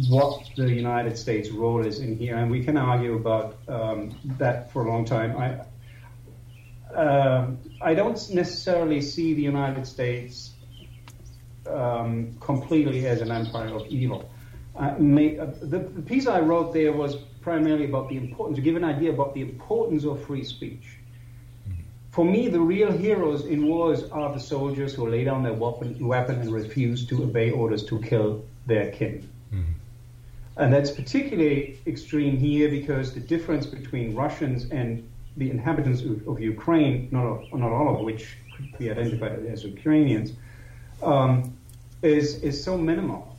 what 0.10 0.48
the 0.56 0.72
United 0.72 1.18
States' 1.18 1.50
role 1.50 1.84
is 1.84 2.00
in 2.00 2.18
here, 2.18 2.36
and 2.36 2.52
we 2.52 2.64
can 2.64 2.78
argue 2.78 3.16
about 3.16 3.58
um, 3.68 4.16
that 4.38 4.72
for 4.72 4.86
a 4.86 4.90
long 4.92 5.06
time. 5.06 5.36
I 5.38 5.66
uh, 6.96 7.52
I 7.82 7.94
don't 7.94 8.30
necessarily 8.32 9.02
see 9.02 9.34
the 9.34 9.42
United 9.42 9.88
States 9.88 10.51
um, 11.68 12.36
completely 12.40 13.08
as 13.08 13.22
an 13.22 13.32
empire 13.32 13.74
of 13.74 13.86
evil. 13.88 14.30
Uh, 14.76 14.96
may, 14.98 15.38
uh, 15.38 15.46
the, 15.62 15.80
the, 15.80 16.02
piece 16.02 16.28
I 16.28 16.40
wrote 16.40 16.74
there 16.74 16.94
was 16.94 17.16
primarily 17.42 17.86
about 17.86 18.10
the 18.10 18.18
importance, 18.18 18.56
to 18.58 18.62
give 18.62 18.76
an 18.76 18.84
idea 18.84 19.12
about 19.12 19.34
the 19.34 19.42
importance 19.42 20.06
of 20.06 20.24
free 20.26 20.44
speech. 20.44 20.98
for 22.12 22.26
me, 22.26 22.48
the 22.48 22.60
real 22.60 22.92
heroes 22.92 23.46
in 23.46 23.68
wars 23.68 24.04
are 24.12 24.32
the 24.34 24.40
soldiers 24.40 24.94
who 24.94 25.10
lay 25.10 25.24
down 25.24 25.44
their 25.44 25.54
weapon, 25.54 26.08
weapon 26.08 26.40
and 26.42 26.54
refuse 26.54 27.06
to 27.08 27.24
obey 27.24 27.52
orders 27.52 27.84
to 27.86 28.00
kill 28.02 28.44
their 28.66 28.92
kin. 28.92 29.28
Mm-hmm. 29.54 29.72
And 30.58 30.74
that's 30.74 30.92
particularly 30.92 31.80
extreme 31.88 32.38
here 32.38 32.70
because 32.70 33.14
the 33.14 33.20
difference 33.20 33.66
between 33.66 34.16
Russians 34.16 34.70
and 34.72 35.08
the 35.38 35.50
inhabitants 35.50 36.02
of, 36.02 36.28
of 36.28 36.40
Ukraine, 36.40 37.08
not, 37.12 37.54
not 37.54 37.72
all 37.72 37.96
of 37.96 38.02
which 38.02 38.36
could 38.56 38.78
be 38.78 38.92
identified 38.92 39.46
as 39.46 39.64
Ukrainians, 39.64 40.34
um, 41.04 41.56
is, 42.02 42.36
is 42.44 42.64
so 42.64 42.78
minimal 42.78 43.36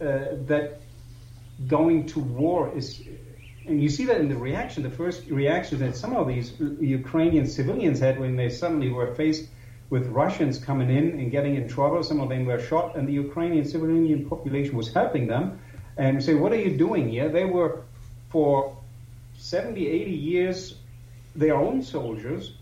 uh, 0.00 0.36
that 0.46 0.80
going 1.68 2.06
to 2.06 2.20
war 2.20 2.72
is 2.74 3.02
and 3.66 3.82
you 3.82 3.88
see 3.88 4.04
that 4.06 4.20
in 4.20 4.28
the 4.28 4.36
reaction, 4.36 4.82
the 4.82 4.90
first 4.90 5.26
reaction 5.28 5.78
that 5.78 5.96
some 5.96 6.16
of 6.16 6.26
these 6.26 6.54
Ukrainian 6.80 7.46
civilians 7.46 8.00
had 8.00 8.18
when 8.18 8.34
they 8.34 8.48
suddenly 8.48 8.90
were 8.90 9.14
faced 9.14 9.48
with 9.90 10.06
Russians 10.08 10.58
coming 10.58 10.90
in 10.90 11.18
and 11.18 11.30
getting 11.30 11.56
in 11.56 11.68
trouble. 11.68 12.02
Some 12.02 12.20
of 12.20 12.28
them 12.30 12.46
were 12.46 12.60
shot, 12.60 12.96
and 12.96 13.06
the 13.06 13.12
Ukrainian 13.12 13.64
civilian 13.64 14.28
population 14.28 14.76
was 14.76 14.92
helping 14.92 15.26
them. 15.26 15.60
And 15.96 16.22
say, 16.22 16.34
what 16.34 16.52
are 16.52 16.62
you 16.66 16.76
doing 16.76 17.08
here? 17.10 17.28
They 17.28 17.44
were 17.44 17.82
for 18.30 18.76
70, 19.36 19.86
80 19.86 20.10
years 20.10 20.74
their 21.36 21.54
own 21.54 21.82
soldiers. 21.82 22.54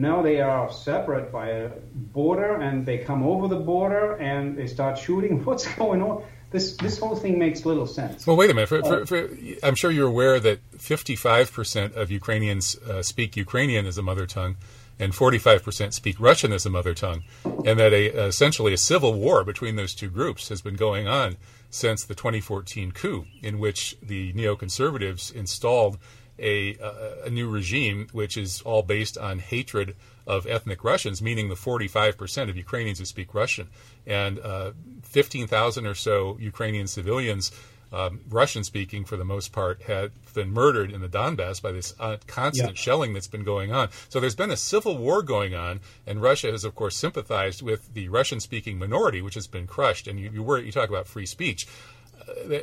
Now 0.00 0.22
they 0.22 0.40
are 0.40 0.72
separate 0.72 1.30
by 1.30 1.48
a 1.48 1.68
border, 2.18 2.54
and 2.54 2.86
they 2.86 2.98
come 2.98 3.22
over 3.22 3.48
the 3.48 3.62
border 3.72 4.14
and 4.14 4.56
they 4.56 4.66
start 4.66 4.98
shooting. 4.98 5.44
What's 5.44 5.66
going 5.74 6.02
on? 6.02 6.22
this 6.50 6.76
this 6.76 6.98
whole 6.98 7.16
thing 7.16 7.38
makes 7.38 7.64
little 7.64 7.86
sense. 7.86 8.26
Well, 8.26 8.36
wait 8.36 8.50
a 8.50 8.54
minute. 8.54 8.68
For, 8.68 8.82
for, 8.82 9.06
for, 9.06 9.28
I'm 9.62 9.74
sure 9.74 9.90
you're 9.90 10.08
aware 10.08 10.40
that 10.40 10.58
55% 10.72 11.94
of 11.94 12.10
Ukrainians 12.10 12.76
uh, 12.78 13.02
speak 13.02 13.36
Ukrainian 13.36 13.86
as 13.86 13.98
a 13.98 14.02
mother 14.02 14.26
tongue, 14.26 14.56
and 14.98 15.12
45% 15.12 15.92
speak 15.92 16.18
Russian 16.18 16.52
as 16.52 16.66
a 16.66 16.70
mother 16.70 16.94
tongue, 16.94 17.22
and 17.44 17.78
that 17.78 17.92
a, 17.92 18.26
essentially 18.26 18.72
a 18.72 18.78
civil 18.78 19.14
war 19.14 19.44
between 19.44 19.76
those 19.76 19.94
two 19.94 20.10
groups 20.10 20.48
has 20.48 20.60
been 20.60 20.76
going 20.76 21.06
on 21.06 21.36
since 21.70 22.04
the 22.04 22.16
2014 22.16 22.90
coup, 22.92 23.26
in 23.42 23.60
which 23.60 23.96
the 24.02 24.32
neoconservatives 24.32 25.32
installed 25.32 25.98
a, 26.40 26.76
a, 26.76 27.26
a 27.26 27.30
new 27.30 27.48
regime 27.48 28.08
which 28.12 28.36
is 28.36 28.62
all 28.62 28.82
based 28.82 29.18
on 29.18 29.38
hatred 29.38 29.94
of 30.26 30.46
ethnic 30.46 30.84
Russians, 30.84 31.20
meaning 31.20 31.48
the 31.48 31.54
45% 31.54 32.48
of 32.48 32.56
Ukrainians 32.56 32.98
who 32.98 33.04
speak 33.04 33.34
Russian, 33.34 33.68
and 34.06 34.38
uh, 34.38 34.72
15,000 35.02 35.86
or 35.86 35.94
so 35.94 36.36
Ukrainian 36.40 36.86
civilians, 36.86 37.50
um, 37.92 38.20
Russian 38.28 38.62
speaking 38.62 39.04
for 39.04 39.16
the 39.16 39.24
most 39.24 39.50
part, 39.50 39.82
had 39.82 40.12
been 40.32 40.52
murdered 40.52 40.92
in 40.92 41.00
the 41.00 41.08
Donbass 41.08 41.60
by 41.60 41.72
this 41.72 41.94
uh, 41.98 42.18
constant 42.28 42.70
yeah. 42.70 42.74
shelling 42.80 43.12
that's 43.12 43.26
been 43.26 43.42
going 43.42 43.72
on. 43.72 43.88
So 44.08 44.20
there's 44.20 44.36
been 44.36 44.52
a 44.52 44.56
civil 44.56 44.96
war 44.96 45.22
going 45.22 45.54
on, 45.54 45.80
and 46.06 46.22
Russia 46.22 46.52
has, 46.52 46.62
of 46.62 46.76
course, 46.76 46.96
sympathized 46.96 47.62
with 47.62 47.92
the 47.94 48.08
Russian 48.08 48.38
speaking 48.38 48.78
minority, 48.78 49.22
which 49.22 49.34
has 49.34 49.48
been 49.48 49.66
crushed. 49.66 50.06
And 50.06 50.20
you, 50.20 50.30
you, 50.32 50.42
were, 50.44 50.60
you 50.60 50.70
talk 50.70 50.88
about 50.88 51.08
free 51.08 51.26
speech. 51.26 51.66
Uh, 52.30 52.58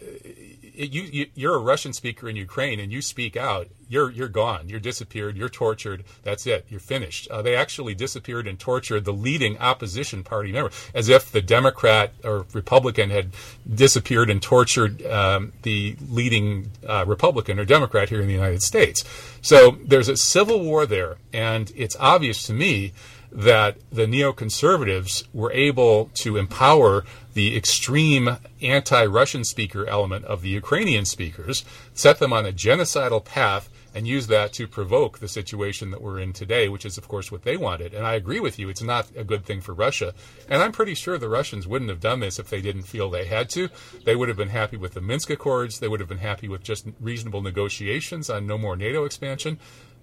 you, 0.77 1.25
you 1.33 1.51
are 1.51 1.55
a 1.55 1.59
Russian 1.59 1.91
speaker 1.91 2.29
in 2.29 2.35
Ukraine 2.35 2.79
and 2.79 2.91
you 2.91 3.01
speak 3.01 3.35
out, 3.35 3.67
you're 3.89 4.11
you're 4.11 4.27
gone, 4.27 4.69
you're 4.69 4.79
disappeared, 4.79 5.35
you're 5.35 5.49
tortured. 5.49 6.03
That's 6.23 6.45
it, 6.45 6.67
you're 6.69 6.79
finished. 6.79 7.27
Uh, 7.29 7.41
they 7.41 7.55
actually 7.55 7.95
disappeared 7.95 8.47
and 8.47 8.59
tortured 8.59 9.05
the 9.05 9.13
leading 9.13 9.57
opposition 9.57 10.23
party 10.23 10.51
member, 10.51 10.71
as 10.93 11.09
if 11.09 11.31
the 11.31 11.41
Democrat 11.41 12.13
or 12.23 12.45
Republican 12.53 13.09
had 13.09 13.31
disappeared 13.67 14.29
and 14.29 14.41
tortured 14.41 15.03
um, 15.07 15.53
the 15.63 15.95
leading 16.09 16.69
uh, 16.87 17.05
Republican 17.07 17.59
or 17.59 17.65
Democrat 17.65 18.09
here 18.09 18.21
in 18.21 18.27
the 18.27 18.33
United 18.33 18.61
States. 18.61 19.03
So 19.41 19.77
there's 19.83 20.09
a 20.09 20.17
civil 20.17 20.63
war 20.63 20.85
there, 20.85 21.17
and 21.33 21.71
it's 21.75 21.95
obvious 21.99 22.45
to 22.47 22.53
me 22.53 22.93
that 23.37 23.77
the 23.91 24.07
neoconservatives 24.07 25.23
were 25.31 25.51
able 25.51 26.09
to 26.15 26.37
empower 26.37 27.05
the 27.35 27.55
extreme 27.55 28.37
anti 28.63 29.05
Russian 29.05 29.43
speaker 29.43 29.85
element 29.85 30.25
of 30.25 30.41
the 30.41 30.49
Ukrainian 30.49 31.05
speakers, 31.05 31.63
set 31.93 32.17
them 32.17 32.33
on 32.33 32.47
a 32.47 32.51
genocidal 32.51 33.23
path, 33.23 33.69
and 33.93 34.07
use 34.07 34.25
that 34.27 34.53
to 34.53 34.67
provoke 34.67 35.19
the 35.19 35.27
situation 35.27 35.91
that 35.91 36.01
we're 36.01 36.19
in 36.19 36.33
today, 36.33 36.67
which 36.67 36.85
is, 36.85 36.97
of 36.97 37.07
course, 37.07 37.31
what 37.31 37.43
they 37.43 37.57
wanted. 37.57 37.93
And 37.93 38.07
I 38.07 38.15
agree 38.15 38.39
with 38.39 38.57
you, 38.57 38.69
it's 38.69 38.81
not 38.81 39.07
a 39.15 39.23
good 39.23 39.45
thing 39.45 39.61
for 39.61 39.73
Russia. 39.73 40.15
And 40.49 40.63
I'm 40.63 40.71
pretty 40.71 40.95
sure 40.95 41.17
the 41.17 41.29
Russians 41.29 41.67
wouldn't 41.67 41.91
have 41.91 41.99
done 41.99 42.19
this 42.19 42.39
if 42.39 42.49
they 42.49 42.61
didn't 42.61 42.83
feel 42.83 43.09
they 43.09 43.25
had 43.25 43.49
to. 43.51 43.69
They 44.03 44.15
would 44.15 44.29
have 44.29 44.37
been 44.37 44.49
happy 44.49 44.77
with 44.77 44.93
the 44.93 45.01
Minsk 45.01 45.29
Accords, 45.29 45.79
they 45.79 45.87
would 45.87 45.99
have 45.99 46.09
been 46.09 46.17
happy 46.17 46.47
with 46.47 46.63
just 46.63 46.87
reasonable 46.99 47.41
negotiations 47.41 48.31
on 48.31 48.47
no 48.47 48.57
more 48.57 48.75
NATO 48.75 49.05
expansion. 49.05 49.59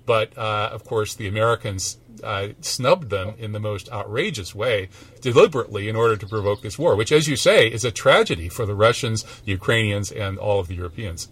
But 0.07 0.37
uh, 0.37 0.71
of 0.73 0.85
course, 0.85 1.15
the 1.15 1.27
Americans 1.29 1.99
uh, 2.23 2.49
snubbed 2.61 3.11
them 3.11 3.35
in 3.39 3.53
the 3.53 3.61
most 3.61 3.91
outrageous 3.91 4.55
way, 4.55 4.89
deliberately, 5.21 5.89
in 5.89 5.97
order 5.97 6.17
to 6.17 6.27
provoke 6.27 6.63
this 6.63 6.79
war, 6.79 6.95
which, 6.95 7.13
as 7.13 7.29
you 7.29 7.37
say, 7.37 7.69
is 7.69 7.85
a 7.85 7.91
tragedy 7.91 8.49
for 8.49 8.67
the 8.67 8.75
Russians, 8.75 9.23
the 9.45 9.53
Ukrainians, 9.53 10.13
and 10.13 10.39
all 10.39 10.61
of 10.61 10.69
the 10.69 10.75
Europeans. 10.75 11.29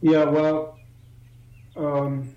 Yeah, 0.00 0.24
well, 0.24 0.78
um, 1.76 2.34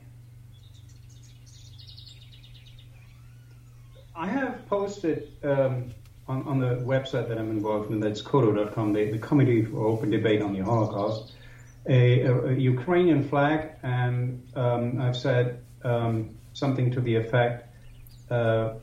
I 4.15 4.27
have 4.27 4.67
posted 4.67 5.29
um, 5.43 5.93
on, 6.27 6.43
on, 6.43 6.59
the 6.59 6.75
website 6.75 7.27
that 7.29 7.37
I'm 7.37 7.51
involved 7.51 7.91
in, 7.91 7.99
that's 7.99 8.21
codoh.com, 8.21 8.93
the, 8.93 9.11
the 9.11 9.17
Committee 9.17 9.63
for 9.63 9.85
Open 9.85 10.09
Debate 10.09 10.41
on 10.41 10.53
the 10.53 10.59
Holocaust 10.59 11.33
a, 11.87 12.25
a, 12.25 12.53
Ukrainian 12.53 13.27
flag, 13.27 13.71
and 13.83 14.43
um, 14.55 14.99
I've 15.01 15.15
said 15.15 15.63
um, 15.83 16.37
something 16.53 16.91
to 16.91 17.01
the 17.01 17.15
effect. 17.15 17.67
Uh, 18.29 18.73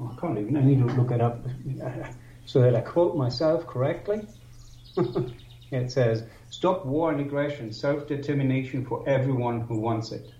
I 0.00 0.20
can't 0.20 0.38
even. 0.38 0.56
I 0.56 0.62
need 0.62 0.78
to 0.78 0.86
look 0.86 1.10
it 1.10 1.20
up 1.20 1.44
so 2.46 2.60
that 2.60 2.74
I 2.74 2.80
quote 2.80 3.16
myself 3.16 3.66
correctly. 3.66 4.26
it 5.70 5.92
says, 5.92 6.24
"Stop 6.50 6.86
war 6.86 7.12
and 7.12 7.20
aggression, 7.20 7.72
self-determination 7.72 8.86
for 8.86 9.06
everyone 9.08 9.60
who 9.62 9.78
wants 9.78 10.12
it." 10.12 10.32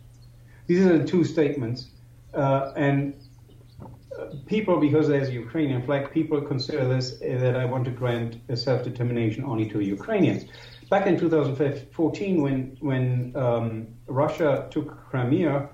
These 0.66 0.84
are 0.84 0.98
the 0.98 1.04
two 1.04 1.24
statements, 1.24 1.88
uh, 2.34 2.72
and 2.76 3.14
uh, 4.18 4.26
people, 4.46 4.80
because 4.80 5.08
there's 5.08 5.28
a 5.28 5.32
Ukrainian 5.32 5.82
flag, 5.82 6.10
people 6.10 6.40
consider 6.40 6.86
this 6.88 7.20
uh, 7.22 7.38
that 7.38 7.56
I 7.56 7.64
want 7.64 7.84
to 7.84 7.90
grant 7.90 8.38
self-determination 8.54 9.44
only 9.44 9.68
to 9.70 9.80
Ukrainians 9.80 10.44
back 10.90 11.06
in 11.06 11.18
2014, 11.18 12.42
when 12.42 12.76
when 12.80 13.32
um, 13.36 13.88
Russia 14.06 14.68
took 14.70 15.08
Crimea 15.10 15.68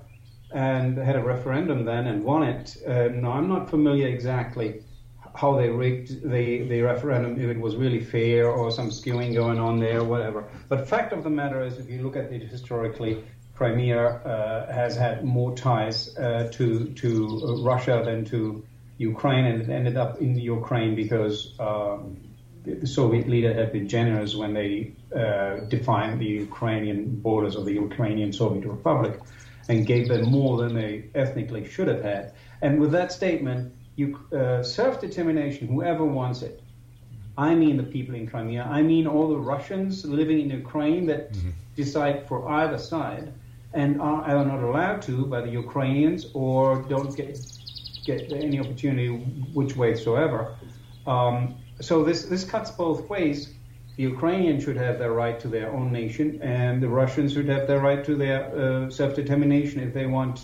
and 0.51 0.97
had 0.97 1.15
a 1.15 1.23
referendum 1.23 1.85
then 1.85 2.07
and 2.07 2.23
won 2.23 2.43
it, 2.43 2.77
uh, 2.87 3.07
now 3.09 3.33
I'm 3.33 3.49
not 3.49 3.69
familiar 3.69 4.07
exactly 4.07 4.83
how 5.35 5.57
they 5.57 5.69
rigged 5.69 6.21
the, 6.23 6.63
the 6.63 6.81
referendum, 6.81 7.33
if 7.39 7.49
it 7.49 7.59
was 7.59 7.75
really 7.75 7.99
fair 7.99 8.49
or 8.49 8.71
some 8.71 8.89
skewing 8.89 9.33
going 9.33 9.59
on 9.59 9.79
there, 9.79 10.01
whatever. 10.01 10.47
But 10.69 10.87
fact 10.87 11.11
of 11.11 11.25
the 11.25 11.29
matter 11.29 11.61
is, 11.61 11.77
if 11.77 11.89
you 11.89 12.01
look 12.01 12.15
at 12.15 12.31
it 12.31 12.43
historically, 12.43 13.21
Crimea 13.53 14.01
uh, 14.01 14.73
has 14.73 14.95
had 14.95 15.23
more 15.23 15.55
ties 15.55 16.15
uh, 16.17 16.49
to 16.53 16.85
to 16.93 17.61
Russia 17.63 18.01
than 18.03 18.25
to 18.25 18.65
Ukraine, 18.97 19.45
and 19.45 19.61
it 19.61 19.69
ended 19.69 19.97
up 19.97 20.21
in 20.21 20.37
Ukraine 20.37 20.95
because 20.95 21.53
um, 21.59 22.17
the 22.65 22.87
Soviet 22.87 23.27
leader 23.27 23.53
had 23.53 23.71
been 23.71 23.87
generous 23.87 24.35
when 24.35 24.53
they 24.53 24.91
uh, 25.15 25.57
defined 25.69 26.19
the 26.19 26.25
Ukrainian 26.25 27.15
borders 27.21 27.55
of 27.55 27.65
the 27.65 27.73
Ukrainian 27.73 28.33
Soviet 28.33 28.65
Republic 28.65 29.19
and 29.69 29.85
gave 29.85 30.07
them 30.07 30.25
more 30.29 30.57
than 30.57 30.73
they 30.73 31.05
ethnically 31.15 31.67
should 31.67 31.87
have 31.87 32.03
had. 32.03 32.33
And 32.61 32.79
with 32.79 32.91
that 32.91 33.11
statement, 33.11 33.73
you, 33.95 34.19
uh, 34.31 34.63
self-determination, 34.63 35.67
whoever 35.67 36.05
wants 36.05 36.41
it, 36.41 36.61
I 37.37 37.53
mean 37.55 37.77
the 37.77 37.83
people 37.83 38.15
in 38.15 38.27
Crimea, 38.27 38.63
I 38.63 38.81
mean 38.81 39.07
all 39.07 39.27
the 39.29 39.37
Russians 39.37 40.05
living 40.05 40.39
in 40.39 40.49
Ukraine 40.49 41.05
that 41.07 41.33
mm-hmm. 41.33 41.49
decide 41.75 42.27
for 42.27 42.47
either 42.49 42.77
side 42.77 43.33
and 43.73 44.01
are 44.01 44.23
either 44.29 44.45
not 44.45 44.63
allowed 44.63 45.01
to 45.03 45.25
by 45.25 45.41
the 45.41 45.49
Ukrainians 45.49 46.27
or 46.33 46.81
don't 46.83 47.15
get 47.15 47.37
get 48.05 48.31
any 48.31 48.59
opportunity 48.59 49.09
which 49.53 49.75
way 49.75 49.95
soever. 49.95 50.55
Um, 51.07 51.55
so 51.81 52.03
this 52.03 52.23
this 52.25 52.43
cuts 52.43 52.71
both 52.71 53.09
ways. 53.09 53.53
The 53.97 54.03
Ukrainians 54.03 54.63
should 54.63 54.77
have 54.77 54.99
their 54.99 55.13
right 55.13 55.39
to 55.39 55.47
their 55.47 55.71
own 55.71 55.91
nation, 55.91 56.41
and 56.41 56.83
the 56.83 56.89
Russians 56.89 57.33
should 57.33 57.47
have 57.47 57.65
their 57.67 57.79
right 57.79 58.03
to 58.03 58.15
their 58.15 58.39
uh, 58.43 58.89
self-determination 58.89 59.79
if 59.79 59.93
they 59.93 60.05
want, 60.05 60.41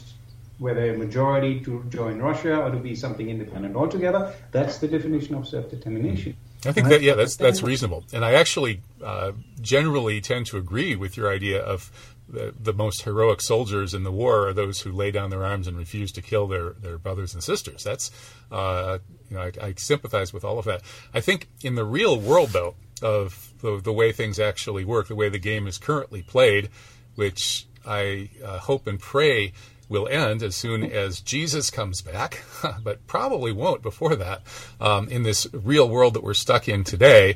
whether 0.57 0.93
a 0.93 0.97
majority 0.97 1.59
to 1.61 1.83
join 1.89 2.19
Russia 2.19 2.55
or 2.55 2.71
to 2.71 2.77
be 2.77 2.95
something 2.95 3.29
independent 3.29 3.75
altogether. 3.75 4.33
That's 4.51 4.77
the 4.77 4.88
definition 4.88 5.35
of 5.35 5.47
self-determination. 5.47 6.35
I 6.65 6.71
think 6.71 6.88
that 6.89 7.01
yeah, 7.01 7.15
that's 7.15 7.35
that's 7.35 7.63
reasonable, 7.63 8.05
and 8.13 8.23
I 8.23 8.33
actually 8.33 8.81
uh, 9.03 9.31
generally 9.59 10.21
tend 10.21 10.45
to 10.47 10.57
agree 10.57 10.95
with 10.95 11.17
your 11.17 11.29
idea 11.29 11.59
of 11.59 11.91
the, 12.31 12.73
most 12.73 13.03
heroic 13.03 13.41
soldiers 13.41 13.93
in 13.93 14.03
the 14.03 14.11
war 14.11 14.47
are 14.47 14.53
those 14.53 14.81
who 14.81 14.91
lay 14.91 15.11
down 15.11 15.29
their 15.29 15.43
arms 15.43 15.67
and 15.67 15.77
refuse 15.77 16.11
to 16.13 16.21
kill 16.21 16.47
their, 16.47 16.71
their 16.71 16.97
brothers 16.97 17.33
and 17.33 17.43
sisters. 17.43 17.83
That's, 17.83 18.11
uh, 18.51 19.00
you 19.29 19.38
know, 19.38 19.43
I, 19.43 19.51
I, 19.61 19.73
sympathize 19.77 20.33
with 20.33 20.43
all 20.43 20.57
of 20.57 20.65
that. 20.65 20.81
I 21.13 21.21
think 21.21 21.47
in 21.61 21.75
the 21.75 21.85
real 21.85 22.19
world, 22.19 22.50
though, 22.50 22.75
of 23.01 23.53
the, 23.61 23.81
the 23.83 23.93
way 23.93 24.11
things 24.11 24.39
actually 24.39 24.85
work, 24.85 25.07
the 25.07 25.15
way 25.15 25.29
the 25.29 25.39
game 25.39 25.67
is 25.67 25.77
currently 25.77 26.21
played, 26.21 26.69
which 27.15 27.67
I 27.85 28.29
uh, 28.43 28.59
hope 28.59 28.88
and 28.88 29.00
pray 29.00 29.53
will 29.89 30.07
end 30.07 30.41
as 30.41 30.55
soon 30.55 30.83
as 30.83 31.19
Jesus 31.19 31.69
comes 31.69 32.01
back, 32.01 32.43
but 32.83 33.05
probably 33.07 33.51
won't 33.51 33.81
before 33.81 34.15
that. 34.15 34.41
Um, 34.79 35.09
in 35.09 35.23
this 35.23 35.47
real 35.51 35.89
world 35.89 36.13
that 36.13 36.23
we're 36.23 36.33
stuck 36.33 36.69
in 36.69 36.85
today, 36.85 37.35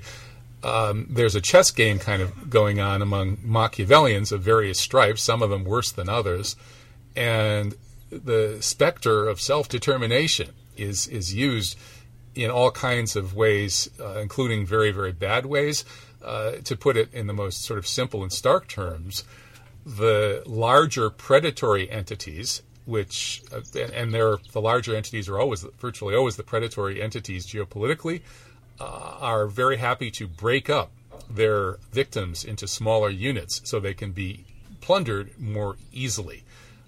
um, 0.65 1.05
there's 1.11 1.35
a 1.35 1.41
chess 1.41 1.69
game 1.69 1.99
kind 1.99 2.23
of 2.23 2.49
going 2.49 2.79
on 2.79 3.03
among 3.03 3.37
Machiavellians 3.37 4.31
of 4.31 4.41
various 4.41 4.79
stripes, 4.79 5.21
some 5.21 5.43
of 5.43 5.51
them 5.51 5.63
worse 5.63 5.91
than 5.91 6.09
others. 6.09 6.55
And 7.15 7.75
the 8.09 8.57
specter 8.61 9.27
of 9.27 9.39
self 9.39 9.69
determination 9.69 10.49
is, 10.75 11.07
is 11.07 11.35
used 11.35 11.77
in 12.33 12.49
all 12.49 12.71
kinds 12.71 13.15
of 13.15 13.35
ways, 13.35 13.91
uh, 13.99 14.17
including 14.19 14.65
very, 14.65 14.91
very 14.91 15.11
bad 15.11 15.45
ways. 15.45 15.85
Uh, 16.23 16.53
to 16.63 16.75
put 16.75 16.97
it 16.97 17.13
in 17.13 17.27
the 17.27 17.33
most 17.33 17.61
sort 17.61 17.77
of 17.77 17.85
simple 17.85 18.23
and 18.23 18.33
stark 18.33 18.67
terms, 18.67 19.23
the 19.85 20.41
larger 20.47 21.11
predatory 21.11 21.87
entities, 21.91 22.63
which 22.85 23.43
uh, 23.53 23.61
and, 23.79 23.91
and 23.91 24.13
they're 24.13 24.37
the 24.51 24.59
larger 24.59 24.95
entities 24.95 25.29
are 25.29 25.37
always 25.37 25.63
virtually 25.77 26.15
always 26.15 26.35
the 26.35 26.41
predatory 26.43 26.99
entities 26.99 27.45
geopolitically, 27.45 28.21
uh, 28.79 29.17
are 29.19 29.47
very 29.47 29.77
happy 29.77 30.11
to 30.11 30.27
break 30.27 30.69
up 30.69 30.91
their 31.29 31.77
victims 31.91 32.43
into 32.43 32.67
smaller 32.67 33.09
units 33.09 33.61
so 33.63 33.79
they 33.79 33.93
can 33.93 34.11
be 34.11 34.45
plundered 34.81 35.31
more 35.39 35.77
easily. 35.91 36.43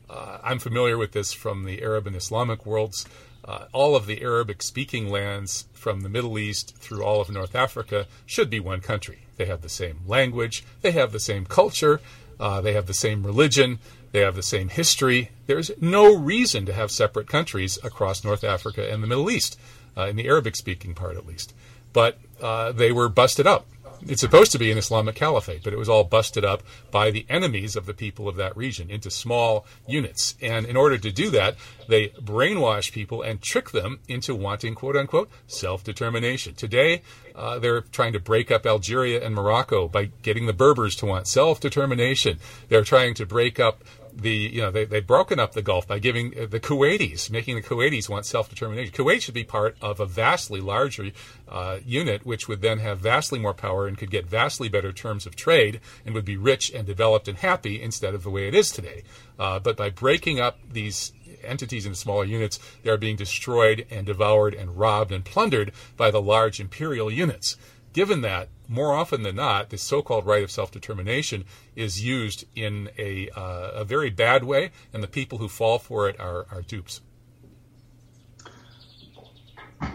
Uh, 0.10 0.38
I'm 0.44 0.60
familiar 0.60 0.98
with 0.98 1.12
this 1.12 1.34
from 1.34 1.66
the 1.66 1.82
Arab 1.82 2.08
and 2.08 2.16
Islamic 2.16 2.66
worlds. 2.66 3.06
Uh, 3.44 3.66
all 3.72 3.96
of 3.96 4.06
the 4.06 4.22
Arabic 4.22 4.62
speaking 4.62 5.10
lands 5.10 5.66
from 5.74 6.02
the 6.02 6.10
Middle 6.10 6.38
East 6.38 6.76
through 6.78 7.04
all 7.04 7.22
of 7.22 7.30
North 7.30 7.56
Africa 7.56 8.08
should 8.26 8.50
be 8.50 8.60
one 8.60 8.82
country. 8.82 9.20
They 9.38 9.46
have 9.46 9.62
the 9.62 9.70
same 9.70 10.00
language, 10.06 10.64
they 10.82 10.92
have 10.92 11.12
the 11.12 11.20
same 11.20 11.46
culture, 11.46 12.02
uh, 12.40 12.62
they 12.62 12.74
have 12.74 12.88
the 12.88 12.94
same 12.94 13.26
religion, 13.26 13.80
they 14.12 14.20
have 14.20 14.36
the 14.36 14.44
same 14.44 14.70
history. 14.70 15.32
There's 15.46 15.72
no 15.80 16.16
reason 16.16 16.66
to 16.66 16.74
have 16.74 16.92
separate 16.92 17.28
countries 17.28 17.80
across 17.84 18.24
North 18.24 18.44
Africa 18.44 18.92
and 18.92 19.02
the 19.02 19.08
Middle 19.08 19.30
East, 19.30 19.60
uh, 19.96 20.08
in 20.08 20.16
the 20.16 20.28
Arabic 20.28 20.56
speaking 20.56 20.94
part 20.94 21.18
at 21.18 21.26
least. 21.26 21.54
But 21.94 22.18
uh, 22.42 22.72
they 22.72 22.92
were 22.92 23.10
busted 23.10 23.48
up 23.48 23.66
it's 24.06 24.22
supposed 24.22 24.52
to 24.52 24.60
be 24.60 24.72
an 24.72 24.78
Islamic 24.78 25.16
caliphate, 25.16 25.64
but 25.64 25.74
it 25.74 25.80
was 25.80 25.90
all 25.90 26.04
busted 26.04 26.46
up 26.46 26.64
by 26.92 27.12
the 27.12 27.26
enemies 27.30 27.76
of 27.76 27.86
the 27.86 27.94
people 27.94 28.28
of 28.28 28.36
that 28.36 28.56
region 28.56 28.90
into 28.90 29.10
small 29.10 29.66
units. 29.88 30.36
And 30.42 30.66
in 30.66 30.78
order 30.78 30.98
to 30.98 31.12
do 31.12 31.30
that, 31.32 31.56
they 31.88 32.10
brainwash 32.10 32.92
people 32.92 33.22
and 33.22 33.42
trick 33.42 33.72
them 33.72 34.00
into 34.08 34.36
wanting, 34.36 34.76
quote 34.76 34.96
unquote, 34.96 35.30
self 35.48 35.84
determination. 35.84 36.56
Today, 36.56 37.02
uh, 37.36 37.60
they're 37.60 37.82
trying 37.82 38.14
to 38.14 38.20
break 38.20 38.52
up 38.52 38.66
Algeria 38.66 39.24
and 39.24 39.34
Morocco 39.34 39.88
by 39.88 40.06
getting 40.22 40.46
the 40.46 40.54
Berbers 40.54 40.96
to 40.98 41.06
want 41.06 41.28
self 41.28 41.60
determination. 41.60 42.40
They're 42.70 42.84
trying 42.84 43.14
to 43.16 43.26
break 43.26 43.60
up 43.60 43.84
the 44.18 44.32
you 44.32 44.62
know 44.62 44.72
they 44.72 44.86
they've 44.86 45.06
broken 45.06 45.40
up 45.40 45.54
the 45.54 45.62
Gulf 45.62 45.88
by 45.88 46.00
giving 46.00 46.34
uh, 46.38 46.48
the 46.48 46.60
Kuwaitis, 46.60 47.30
making 47.30 47.56
the 47.56 47.62
Kuwaitis 47.62 48.10
want 48.10 48.26
self 48.26 48.50
determination. 48.50 48.94
Kuwait 48.94 49.22
should 49.22 49.34
be 49.34 49.44
part 49.44 49.78
of 49.82 50.00
a 50.00 50.06
vastly 50.06 50.60
larger 50.60 51.12
uh, 51.48 51.78
unit, 51.86 52.26
which 52.26 52.48
would 52.48 52.62
then 52.62 52.80
have 52.80 53.00
vastly 53.00 53.40
more 53.40 53.54
power 53.54 53.88
and 53.88 53.98
could 53.98 54.12
get 54.12 54.26
vastly 54.26 54.70
better 54.70 54.92
terms 54.92 55.26
of 55.26 55.36
trade 55.36 55.80
and 56.06 56.16
would 56.16 56.26
be 56.26 56.38
rich 56.38 56.72
and 56.74 56.88
developed 56.88 57.28
and 57.28 57.38
happy 57.38 57.82
instead 57.82 58.14
of 58.14 58.24
the 58.24 58.30
way 58.30 58.48
it 58.48 58.56
is 58.56 58.72
today. 58.72 59.04
Uh, 59.38 59.60
but 59.60 59.78
by 59.78 59.90
breaking 59.90 60.40
up 60.40 60.58
these 60.72 61.14
entities 61.44 61.86
into 61.86 61.98
smaller 61.98 62.26
units, 62.26 62.60
they 62.84 62.90
are 62.90 62.98
being 62.98 63.16
destroyed 63.16 63.86
and 63.90 64.06
devoured 64.06 64.54
and 64.54 64.78
robbed 64.78 65.12
and 65.12 65.24
plundered 65.24 65.72
by 65.96 66.12
the 66.12 66.22
large 66.22 66.60
imperial 66.60 67.12
units. 67.12 67.56
Given 67.98 68.22
that, 68.22 68.50
more 68.68 68.94
often 68.94 69.24
than 69.24 69.38
not, 69.38 69.72
the 69.72 69.78
so-called 69.80 70.28
right 70.28 70.44
of 70.44 70.52
self-determination 70.52 71.46
is 71.76 72.06
used 72.06 72.46
in 72.56 72.92
a, 72.96 73.28
uh, 73.36 73.72
a 73.74 73.84
very 73.86 74.12
bad 74.12 74.44
way, 74.44 74.70
and 74.94 75.02
the 75.02 75.08
people 75.08 75.40
who 75.40 75.48
fall 75.48 75.80
for 75.80 76.08
it 76.08 76.20
are, 76.20 76.46
are 76.52 76.62
dupes. 76.62 77.02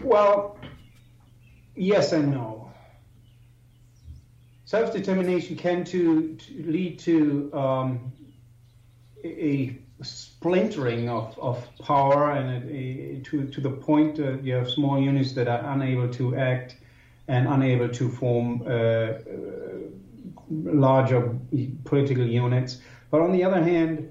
Well, 0.01 0.57
yes 1.75 2.11
and 2.11 2.31
no. 2.33 2.73
Self-determination 4.65 5.55
can 5.55 5.85
to, 5.85 6.35
to 6.35 6.63
lead 6.69 6.99
to 6.99 7.53
um, 7.53 8.11
a 9.23 9.79
splintering 10.01 11.07
of, 11.07 11.39
of 11.39 11.65
power 11.79 12.33
and 12.33 12.69
a, 12.69 12.75
a, 12.75 13.21
to, 13.21 13.47
to 13.47 13.61
the 13.61 13.69
point 13.69 14.19
uh, 14.19 14.33
you 14.39 14.55
have 14.55 14.69
small 14.69 15.01
units 15.01 15.31
that 15.31 15.47
are 15.47 15.71
unable 15.71 16.09
to 16.15 16.35
act 16.35 16.75
and 17.27 17.47
unable 17.47 17.89
to 17.89 18.09
form 18.09 18.63
uh, 18.65 18.69
uh, 18.69 19.17
larger 20.49 21.37
political 21.85 22.25
units. 22.25 22.79
But 23.11 23.21
on 23.21 23.31
the 23.31 23.43
other 23.43 23.63
hand, 23.63 24.09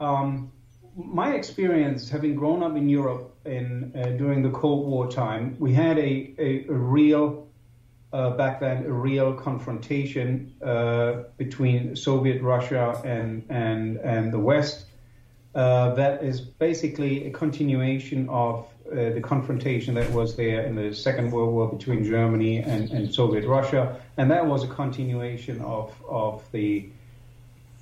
um, 0.00 0.50
my 0.96 1.34
experience, 1.34 2.08
having 2.08 2.34
grown 2.34 2.62
up 2.62 2.76
in 2.76 2.88
Europe 2.88 3.36
in, 3.44 3.92
uh, 3.94 4.08
during 4.16 4.42
the 4.42 4.50
Cold 4.50 4.86
War 4.86 5.08
time, 5.08 5.56
we 5.58 5.72
had 5.72 5.98
a, 5.98 6.34
a, 6.38 6.66
a 6.68 6.72
real, 6.72 7.46
uh, 8.12 8.30
back 8.30 8.58
then, 8.58 8.84
a 8.84 8.92
real 8.92 9.32
confrontation 9.32 10.52
uh, 10.64 11.22
between 11.36 11.94
Soviet 11.94 12.42
Russia 12.42 13.00
and, 13.04 13.44
and, 13.48 13.98
and 13.98 14.32
the 14.32 14.38
West. 14.38 14.86
Uh, 15.54 15.94
that 15.94 16.22
is 16.22 16.40
basically 16.40 17.26
a 17.26 17.30
continuation 17.30 18.28
of 18.28 18.66
uh, 18.90 19.10
the 19.10 19.20
confrontation 19.20 19.94
that 19.94 20.10
was 20.12 20.34
there 20.36 20.62
in 20.62 20.74
the 20.74 20.94
Second 20.94 21.30
World 21.30 21.52
War 21.52 21.68
between 21.68 22.04
Germany 22.04 22.58
and, 22.58 22.90
and 22.90 23.12
Soviet 23.12 23.46
Russia, 23.46 24.00
and 24.16 24.30
that 24.30 24.46
was 24.46 24.64
a 24.64 24.68
continuation 24.68 25.60
of 25.60 25.92
of 26.08 26.42
the 26.52 26.88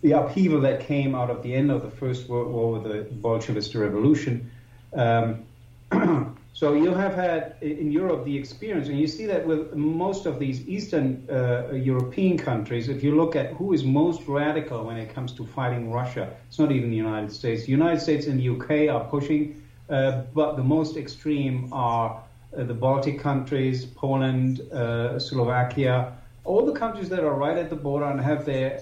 the 0.02 0.12
upheaval 0.12 0.60
that 0.60 0.80
came 0.80 1.14
out 1.14 1.30
of 1.30 1.42
the 1.42 1.54
end 1.54 1.70
of 1.70 1.82
the 1.82 1.90
First 1.90 2.28
World 2.28 2.48
War 2.52 2.72
with 2.72 2.84
the 2.84 3.04
Bolshevist 3.14 3.74
revolution. 3.78 4.50
Um, 4.94 5.44
so 6.52 6.74
you 6.74 6.92
have 6.92 7.14
had 7.14 7.56
in 7.60 7.92
Europe 7.92 8.24
the 8.24 8.36
experience, 8.36 8.88
and 8.88 8.98
you 8.98 9.06
see 9.06 9.26
that 9.26 9.46
with 9.46 9.74
most 9.74 10.26
of 10.26 10.38
these 10.38 10.66
Eastern 10.68 11.24
uh, 11.30 11.72
European 11.72 12.36
countries. 12.36 12.88
If 12.88 13.04
you 13.04 13.14
look 13.14 13.36
at 13.36 13.52
who 13.52 13.72
is 13.72 13.84
most 13.84 14.26
radical 14.26 14.84
when 14.84 14.96
it 14.96 15.14
comes 15.14 15.32
to 15.34 15.46
fighting 15.46 15.92
Russia, 15.92 16.34
it's 16.48 16.58
not 16.58 16.72
even 16.72 16.90
the 16.90 16.96
United 16.96 17.32
States. 17.32 17.64
The 17.64 17.72
United 17.72 18.00
States 18.00 18.26
and 18.26 18.40
the 18.40 18.48
UK 18.48 18.92
are 18.92 19.08
pushing 19.08 19.62
uh, 19.88 20.22
but 20.34 20.56
the 20.56 20.64
most 20.64 20.96
extreme 20.96 21.72
are 21.72 22.22
uh, 22.56 22.64
the 22.64 22.74
Baltic 22.74 23.20
countries, 23.20 23.84
Poland, 23.84 24.60
uh, 24.72 25.18
Slovakia, 25.18 26.12
all 26.44 26.64
the 26.64 26.72
countries 26.72 27.08
that 27.08 27.24
are 27.24 27.34
right 27.34 27.56
at 27.56 27.70
the 27.70 27.76
border 27.76 28.06
and 28.06 28.20
have 28.20 28.44
their 28.44 28.80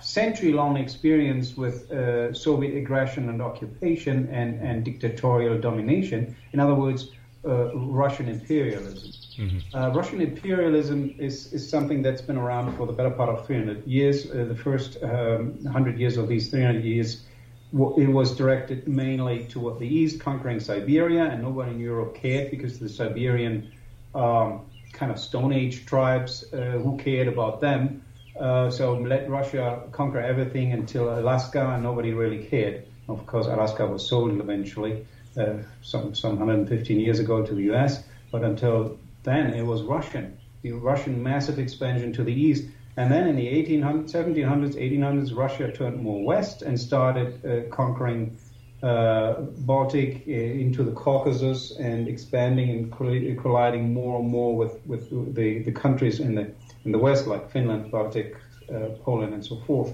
century-long 0.00 0.76
experience 0.76 1.56
with 1.56 1.90
uh, 1.90 2.32
Soviet 2.32 2.76
aggression 2.76 3.28
and 3.28 3.40
occupation 3.40 4.28
and, 4.30 4.60
and 4.60 4.84
dictatorial 4.84 5.58
domination. 5.58 6.36
In 6.52 6.60
other 6.60 6.74
words, 6.74 7.10
uh, 7.44 7.74
Russian 7.76 8.28
imperialism. 8.28 9.12
Mm-hmm. 9.38 9.76
Uh, 9.76 9.90
Russian 9.90 10.20
imperialism 10.20 11.14
is, 11.18 11.52
is 11.52 11.68
something 11.68 12.02
that's 12.02 12.22
been 12.22 12.36
around 12.36 12.76
for 12.76 12.86
the 12.86 12.92
better 12.92 13.10
part 13.10 13.28
of 13.28 13.46
300 13.46 13.86
years. 13.86 14.24
the 14.24 14.54
first 14.56 15.02
um, 15.02 15.62
100 15.62 15.98
years 15.98 16.16
of 16.16 16.28
these 16.28 16.50
300 16.50 16.84
years 16.84 17.24
it 17.72 18.08
was 18.08 18.36
directed 18.36 18.86
mainly 18.86 19.44
toward 19.46 19.78
the 19.78 19.86
east, 19.86 20.20
conquering 20.20 20.60
Siberia, 20.60 21.24
and 21.24 21.42
nobody 21.42 21.72
in 21.72 21.80
Europe 21.80 22.14
cared 22.14 22.50
because 22.50 22.78
the 22.78 22.88
Siberian 22.88 23.70
um, 24.14 24.62
kind 24.92 25.12
of 25.12 25.18
Stone 25.18 25.52
Age 25.52 25.84
tribes, 25.86 26.52
uh, 26.52 26.78
who 26.82 26.96
cared 26.96 27.28
about 27.28 27.60
them? 27.60 28.02
Uh, 28.38 28.70
so 28.70 28.94
let 28.94 29.28
Russia 29.28 29.82
conquer 29.92 30.20
everything 30.20 30.72
until 30.72 31.18
Alaska, 31.18 31.70
and 31.70 31.82
nobody 31.82 32.12
really 32.12 32.44
cared. 32.44 32.84
Of 33.08 33.26
course, 33.26 33.46
Alaska 33.46 33.86
was 33.86 34.06
sold 34.06 34.38
eventually, 34.40 35.06
uh, 35.36 35.54
some 35.82 36.14
some 36.14 36.38
115 36.38 37.00
years 37.00 37.18
ago 37.18 37.44
to 37.44 37.54
the 37.54 37.62
U.S., 37.64 38.04
but 38.30 38.42
until 38.42 38.98
then 39.22 39.54
it 39.54 39.62
was 39.62 39.82
Russian. 39.82 40.38
The 40.62 40.72
Russian 40.72 41.22
massive 41.22 41.58
expansion 41.58 42.12
to 42.14 42.24
the 42.24 42.32
east 42.32 42.64
and 42.96 43.12
then 43.12 43.28
in 43.28 43.36
the 43.36 43.46
1800s, 43.46 44.10
1700s, 44.10 44.74
1800s, 44.74 45.36
Russia 45.36 45.70
turned 45.70 46.02
more 46.02 46.24
west 46.24 46.62
and 46.62 46.80
started 46.80 47.44
uh, 47.44 47.74
conquering 47.74 48.38
uh, 48.82 49.40
Baltic 49.40 50.24
uh, 50.26 50.32
into 50.32 50.82
the 50.82 50.92
Caucasus 50.92 51.76
and 51.78 52.08
expanding 52.08 52.70
and 52.70 53.38
colliding 53.38 53.92
more 53.92 54.20
and 54.20 54.28
more 54.28 54.56
with, 54.56 54.80
with 54.86 55.34
the, 55.34 55.60
the 55.60 55.72
countries 55.72 56.20
in 56.20 56.34
the 56.34 56.50
in 56.84 56.92
the 56.92 56.98
west, 56.98 57.26
like 57.26 57.50
Finland, 57.50 57.90
Baltic, 57.90 58.36
uh, 58.72 58.90
Poland, 59.02 59.34
and 59.34 59.44
so 59.44 59.56
forth. 59.66 59.92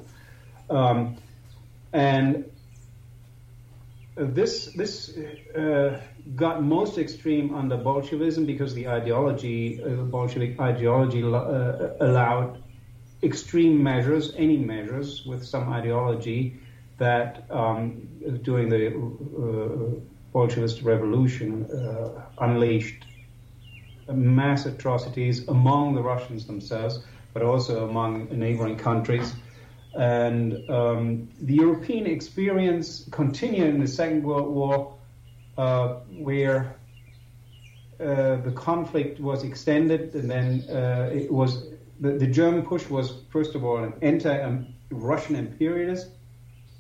Um, 0.69 1.17
and 1.93 2.51
this 4.15 4.67
this 4.75 5.17
uh, 5.57 6.01
got 6.37 6.63
most 6.63 6.99
extreme 6.99 7.55
under 7.55 7.77
Bolshevism 7.77 8.45
because 8.45 8.75
the 8.75 8.89
ideology, 8.89 9.83
uh, 9.83 9.89
the 9.89 10.03
Bolshevik 10.03 10.61
ideology, 10.61 11.23
uh, 11.23 11.95
allowed 12.01 12.63
extreme 13.23 13.83
measures, 13.83 14.33
any 14.37 14.57
measures 14.57 15.25
with 15.25 15.45
some 15.45 15.73
ideology 15.73 16.61
that 16.99 17.45
um, 17.51 18.09
during 18.43 18.69
the 18.69 18.89
uh, 18.89 20.01
Bolshevist 20.33 20.85
revolution 20.85 21.65
uh, 21.71 22.23
unleashed 22.39 23.05
mass 24.13 24.67
atrocities 24.67 25.47
among 25.49 25.95
the 25.95 26.03
Russians 26.03 26.47
themselves, 26.47 27.05
but 27.33 27.43
also 27.43 27.89
among 27.89 28.29
neighboring 28.31 28.77
countries. 28.77 29.35
And 29.95 30.69
um, 30.71 31.29
the 31.41 31.55
European 31.55 32.07
experience 32.07 33.07
continued 33.11 33.75
in 33.75 33.81
the 33.81 33.87
Second 33.87 34.23
World 34.23 34.49
War, 34.49 34.95
uh, 35.59 35.97
where 36.19 36.77
uh, 38.01 38.37
the 38.37 38.53
conflict 38.55 39.21
was 39.21 39.45
extended, 39.45 40.15
and 40.15 40.31
then 40.31 40.65
uh, 40.71 41.11
it 41.13 41.31
was 41.31 41.72
the, 42.03 42.11
the, 42.19 42.27
German 42.27 42.63
push 42.63 42.89
was 42.89 43.15
first 43.31 43.55
of 43.55 43.65
all 43.65 43.79
an 43.79 43.95
anti-Russian 44.03 45.37
imperialist 45.37 46.09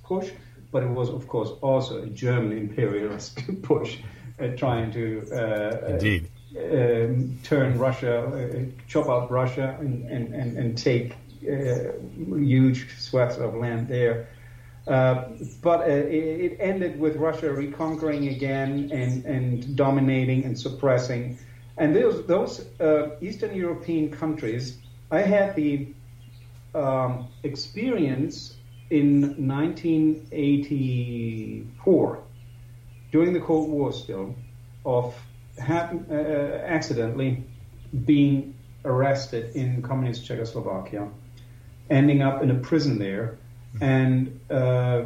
push, 0.04 0.30
but 0.70 0.82
it 0.82 0.90
was 0.90 1.08
of 1.08 1.28
course 1.28 1.50
also 1.61 2.02
a 2.02 2.06
German 2.06 2.52
imperialist 2.58 3.40
push, 3.62 3.98
uh, 4.40 4.48
trying 4.56 4.92
to 4.92 5.04
uh, 5.32 5.87
indeed 5.92 6.28
um, 6.58 7.38
turn 7.44 7.78
Russia, 7.78 8.16
uh, 8.26 8.64
chop 8.88 9.08
up 9.08 9.30
Russia, 9.30 9.76
and 9.80 10.11
and 10.11 10.35
and, 10.35 10.58
and 10.58 10.76
take 10.76 11.14
huge 11.42 12.98
swaths 12.98 13.38
of 13.38 13.54
land 13.54 13.88
there. 13.88 14.28
Uh, 14.87 15.28
but 15.62 15.80
uh, 15.80 15.85
it, 15.85 16.52
it, 16.52 16.56
ended 16.58 16.98
with 16.98 17.14
Russia 17.16 17.52
reconquering 17.52 18.28
again 18.28 18.90
and, 18.92 19.24
and 19.24 19.76
dominating 19.76 20.44
and 20.44 20.58
suppressing. 20.58 21.38
And 21.76 21.94
those, 21.94 22.26
those 22.26 22.66
uh, 22.80 23.11
Eastern 23.20 23.54
European 23.54 24.11
countries, 24.11 24.78
I 25.12 25.20
had 25.20 25.55
the 25.55 25.87
um, 26.75 27.29
experience 27.42 28.57
in 28.88 29.46
1984, 29.46 32.22
during 33.12 33.35
the 33.35 33.40
Cold 33.40 33.68
War 33.68 33.92
still, 33.92 34.35
of 34.87 35.14
uh, 35.61 35.92
accidentally 36.64 37.44
being 38.07 38.55
arrested 38.87 39.55
in 39.55 39.83
communist 39.83 40.25
Czechoslovakia, 40.25 41.09
ending 41.90 42.22
up 42.22 42.42
in 42.42 42.51
a 42.51 42.55
prison 42.55 42.98
there 42.98 43.37
and 43.83 44.40
uh, 44.51 45.03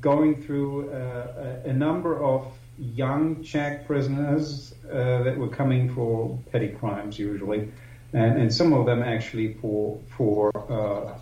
going 0.00 0.42
through 0.42 0.90
uh, 0.90 1.60
a, 1.66 1.68
a, 1.68 1.72
number 1.72 2.22
of 2.22 2.46
young 2.78 3.42
Czech 3.42 3.86
prisoners 3.86 4.74
uh, 4.90 5.22
that 5.22 5.36
were 5.36 5.48
coming 5.48 5.92
for 5.94 6.38
petty 6.50 6.68
crimes 6.68 7.18
usually, 7.18 7.70
and, 8.12 8.40
and 8.40 8.52
some 8.52 8.72
of 8.72 8.86
them 8.86 9.02
actually 9.02 9.54
for 9.54 9.98
for 10.16 10.50
uh, 10.70 11.18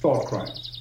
thought 0.00 0.26
crimes. 0.26 0.80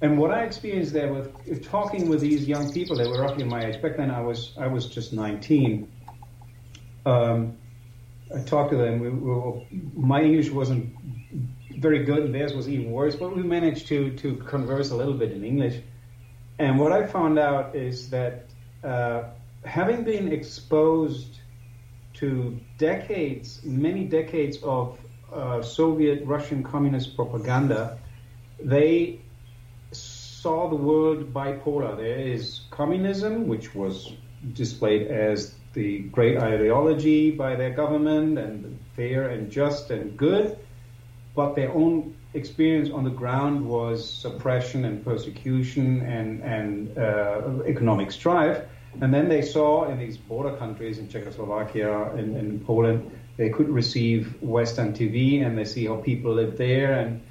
And 0.00 0.18
what 0.18 0.32
I 0.32 0.42
experienced 0.42 0.92
there 0.92 1.12
with 1.12 1.64
talking 1.64 2.08
with 2.08 2.20
these 2.20 2.48
young 2.48 2.72
people, 2.72 2.96
they 2.96 3.06
were 3.06 3.20
roughly 3.20 3.44
my 3.44 3.64
age. 3.64 3.80
Back 3.80 3.96
then, 3.96 4.10
I 4.10 4.20
was 4.20 4.52
I 4.58 4.66
was 4.66 4.86
just 4.86 5.12
19. 5.12 5.88
Um, 7.06 7.56
I 8.34 8.40
talked 8.40 8.70
to 8.70 8.76
them. 8.76 9.00
We, 9.00 9.10
we, 9.10 9.82
my 9.94 10.22
English 10.22 10.50
wasn't 10.50 10.92
very 11.78 12.04
good, 12.04 12.20
and 12.24 12.34
theirs 12.34 12.54
was 12.54 12.68
even 12.68 12.90
worse. 12.90 13.14
But 13.14 13.36
we 13.36 13.42
managed 13.42 13.86
to 13.88 14.10
to 14.16 14.36
converse 14.36 14.90
a 14.90 14.96
little 14.96 15.14
bit 15.14 15.30
in 15.30 15.44
English. 15.44 15.80
And 16.58 16.78
what 16.78 16.92
I 16.92 17.06
found 17.06 17.38
out 17.38 17.74
is 17.76 18.10
that 18.10 18.46
uh, 18.82 19.24
having 19.64 20.02
been 20.04 20.32
exposed 20.32 21.38
to 22.22 22.58
decades, 22.78 23.60
many 23.64 24.04
decades 24.04 24.56
of 24.62 24.98
uh, 25.32 25.60
Soviet 25.60 26.24
Russian 26.24 26.62
communist 26.62 27.16
propaganda, 27.16 27.98
they 28.62 29.20
saw 29.90 30.68
the 30.68 30.76
world 30.76 31.34
bipolar. 31.34 31.96
There 31.96 32.20
is 32.20 32.62
communism, 32.70 33.48
which 33.48 33.74
was 33.74 34.12
displayed 34.52 35.08
as 35.08 35.54
the 35.72 36.00
great 36.16 36.38
ideology 36.38 37.32
by 37.32 37.56
their 37.56 37.70
government 37.70 38.38
and 38.38 38.78
fair 38.94 39.28
and 39.30 39.50
just 39.50 39.90
and 39.90 40.16
good 40.16 40.56
but 41.34 41.54
their 41.54 41.72
own 41.72 42.14
experience 42.34 42.90
on 42.90 43.04
the 43.04 43.10
ground 43.10 43.66
was 43.66 44.08
suppression 44.08 44.84
and 44.84 45.04
persecution 45.04 46.00
and, 46.02 46.42
and 46.42 46.98
uh, 46.98 47.62
economic 47.66 48.10
strife. 48.12 48.62
And 49.00 49.12
then 49.12 49.28
they 49.28 49.42
saw 49.42 49.88
in 49.88 49.98
these 49.98 50.16
border 50.16 50.56
countries, 50.56 50.98
in 50.98 51.08
Czechoslovakia 51.08 52.10
and 52.12 52.36
in 52.36 52.60
Poland, 52.60 53.10
they 53.36 53.48
could 53.48 53.68
receive 53.68 54.40
Western 54.42 54.92
TV 54.92 55.44
and 55.44 55.56
they 55.56 55.64
see 55.64 55.86
how 55.86 55.96
people 55.96 56.34
live 56.34 56.58
there. 56.58 56.92
And 56.92 57.22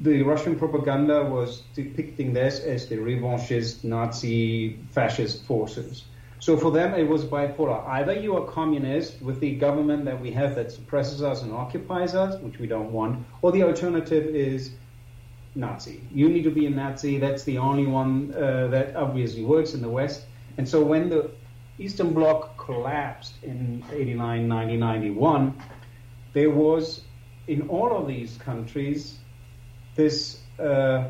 the 0.00 0.22
Russian 0.22 0.56
propaganda 0.56 1.24
was 1.24 1.62
depicting 1.74 2.32
this 2.32 2.60
as 2.60 2.88
the 2.88 2.96
revanchist 2.96 3.84
Nazi 3.84 4.78
fascist 4.90 5.44
forces. 5.44 6.04
So 6.38 6.56
for 6.56 6.72
them, 6.72 6.94
it 6.94 7.06
was 7.06 7.24
bipolar. 7.24 7.86
Either 7.86 8.14
you 8.14 8.36
are 8.36 8.44
communist 8.44 9.22
with 9.22 9.38
the 9.38 9.54
government 9.54 10.04
that 10.06 10.20
we 10.20 10.32
have 10.32 10.56
that 10.56 10.72
suppresses 10.72 11.22
us 11.22 11.42
and 11.42 11.52
occupies 11.52 12.16
us, 12.16 12.40
which 12.40 12.58
we 12.58 12.66
don't 12.66 12.90
want, 12.90 13.24
or 13.42 13.52
the 13.52 13.62
alternative 13.62 14.26
is 14.26 14.72
Nazi. 15.54 16.00
You 16.12 16.28
need 16.28 16.42
to 16.42 16.50
be 16.50 16.66
a 16.66 16.70
Nazi. 16.70 17.18
That's 17.18 17.44
the 17.44 17.58
only 17.58 17.86
one 17.86 18.34
uh, 18.34 18.66
that 18.68 18.96
obviously 18.96 19.44
works 19.44 19.74
in 19.74 19.82
the 19.82 19.88
West. 19.88 20.24
And 20.58 20.68
so 20.68 20.82
when 20.82 21.08
the 21.08 21.30
Eastern 21.78 22.12
Bloc 22.12 22.56
collapsed 22.58 23.34
in 23.42 23.84
89, 23.90 24.48
90, 24.48 24.76
91, 24.76 25.62
there 26.32 26.50
was 26.50 27.02
in 27.46 27.68
all 27.68 27.96
of 27.96 28.06
these 28.06 28.36
countries 28.38 29.18
this 29.94 30.40
uh, 30.58 31.08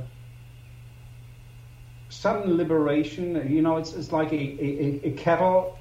sudden 2.08 2.56
liberation. 2.56 3.50
You 3.52 3.62
know, 3.62 3.76
it's, 3.76 3.92
it's 3.92 4.12
like 4.12 4.32
a, 4.32 4.36
a, 4.36 5.00
a 5.04 5.10
kettle 5.12 5.78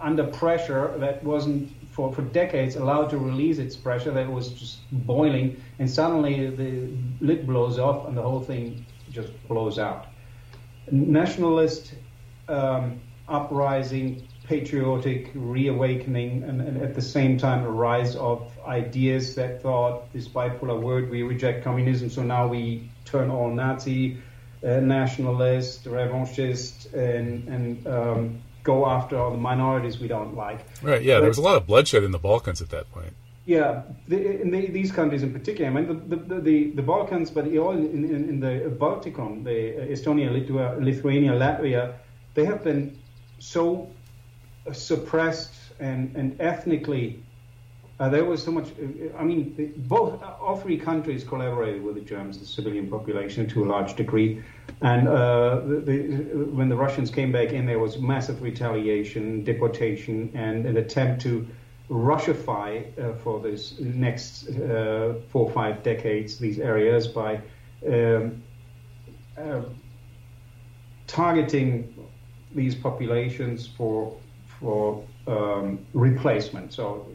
under 0.00 0.24
pressure 0.24 0.94
that 0.98 1.22
wasn't 1.24 1.70
for, 1.90 2.12
for 2.12 2.22
decades 2.22 2.76
allowed 2.76 3.08
to 3.08 3.18
release 3.18 3.58
its 3.58 3.74
pressure 3.74 4.10
that 4.10 4.30
was 4.30 4.48
just 4.50 4.78
boiling 4.92 5.58
and 5.78 5.90
suddenly 5.90 6.50
the 6.50 6.90
lid 7.24 7.46
blows 7.46 7.78
off 7.78 8.06
and 8.06 8.14
the 8.14 8.20
whole 8.20 8.40
thing 8.40 8.84
just 9.10 9.30
blows 9.48 9.78
out. 9.78 10.06
Nationalist 10.90 11.94
um, 12.48 13.00
uprising, 13.28 14.26
patriotic 14.44 15.30
reawakening, 15.34 16.44
and, 16.44 16.60
and, 16.60 16.82
at 16.82 16.94
the 16.94 17.02
same 17.02 17.38
time 17.38 17.64
a 17.64 17.70
rise 17.70 18.14
of 18.16 18.50
ideas 18.66 19.34
that 19.34 19.62
thought 19.62 20.12
this 20.12 20.28
bipolar 20.28 20.80
word, 20.80 21.10
we 21.10 21.22
reject 21.22 21.64
communism, 21.64 22.08
so 22.08 22.22
now 22.22 22.46
we 22.46 22.88
turn 23.04 23.30
all 23.30 23.50
Nazi 23.50 24.18
uh, 24.64 24.80
nationalist, 24.80 25.84
revanchist, 25.84 26.92
and, 26.94 27.48
and 27.48 27.86
um, 27.86 28.42
go 28.62 28.86
after 28.86 29.18
all 29.18 29.30
the 29.30 29.36
minorities 29.36 29.98
we 29.98 30.08
don't 30.08 30.34
like. 30.34 30.60
Right. 30.82 31.02
Yeah, 31.02 31.16
but, 31.16 31.20
there 31.20 31.28
was 31.28 31.38
a 31.38 31.42
lot 31.42 31.56
of 31.56 31.66
bloodshed 31.66 32.04
in 32.04 32.10
the 32.10 32.18
Balkans 32.18 32.62
at 32.62 32.70
that 32.70 32.90
point. 32.90 33.12
Yeah, 33.44 33.82
the, 34.08 34.40
in 34.40 34.50
the, 34.50 34.66
these 34.66 34.90
countries 34.90 35.22
in 35.22 35.32
particular. 35.32 35.70
I 35.70 35.72
mean, 35.72 36.08
the 36.08 36.16
the, 36.16 36.40
the, 36.40 36.70
the 36.72 36.82
Balkans, 36.82 37.30
but 37.30 37.46
all 37.58 37.70
in, 37.70 38.04
in, 38.04 38.28
in, 38.28 38.40
the 38.40 38.68
Balticum, 38.76 39.44
the 39.44 39.92
Estonia, 39.92 40.30
Litua, 40.30 40.82
Lithuania, 40.82 41.30
Latvia, 41.30 41.94
they 42.36 42.44
have 42.44 42.62
been 42.62 42.96
so 43.40 43.90
suppressed 44.72 45.54
and, 45.80 46.14
and 46.14 46.40
ethnically 46.40 47.20
uh, 47.98 48.10
there 48.10 48.26
was 48.26 48.42
so 48.42 48.52
much. 48.52 48.68
I 49.18 49.24
mean, 49.24 49.72
both 49.88 50.22
all 50.22 50.58
three 50.58 50.76
countries 50.76 51.24
collaborated 51.24 51.82
with 51.82 51.94
the 51.94 52.02
Germans, 52.02 52.38
the 52.38 52.44
civilian 52.44 52.90
population, 52.90 53.48
to 53.48 53.64
a 53.64 53.66
large 53.66 53.96
degree. 53.96 54.42
And 54.82 55.08
uh, 55.08 55.60
the, 55.60 55.80
the, 55.80 55.94
when 56.52 56.68
the 56.68 56.76
Russians 56.76 57.10
came 57.10 57.32
back 57.32 57.52
in, 57.52 57.64
there 57.64 57.78
was 57.78 57.98
massive 57.98 58.42
retaliation, 58.42 59.44
deportation, 59.44 60.30
and 60.34 60.66
an 60.66 60.76
attempt 60.76 61.22
to 61.22 61.46
Russify 61.88 62.84
uh, 62.98 63.14
for 63.14 63.40
this 63.40 63.80
next 63.80 64.50
uh, 64.50 65.14
four 65.30 65.46
or 65.46 65.50
five 65.52 65.82
decades 65.82 66.36
these 66.36 66.58
areas 66.58 67.08
by 67.08 67.40
um, 67.88 68.42
uh, 69.38 69.62
targeting 71.06 71.94
these 72.56 72.74
populations 72.74 73.66
for 73.66 74.16
for 74.58 75.04
um, 75.26 75.78
replacement. 75.92 76.72
So 76.72 77.06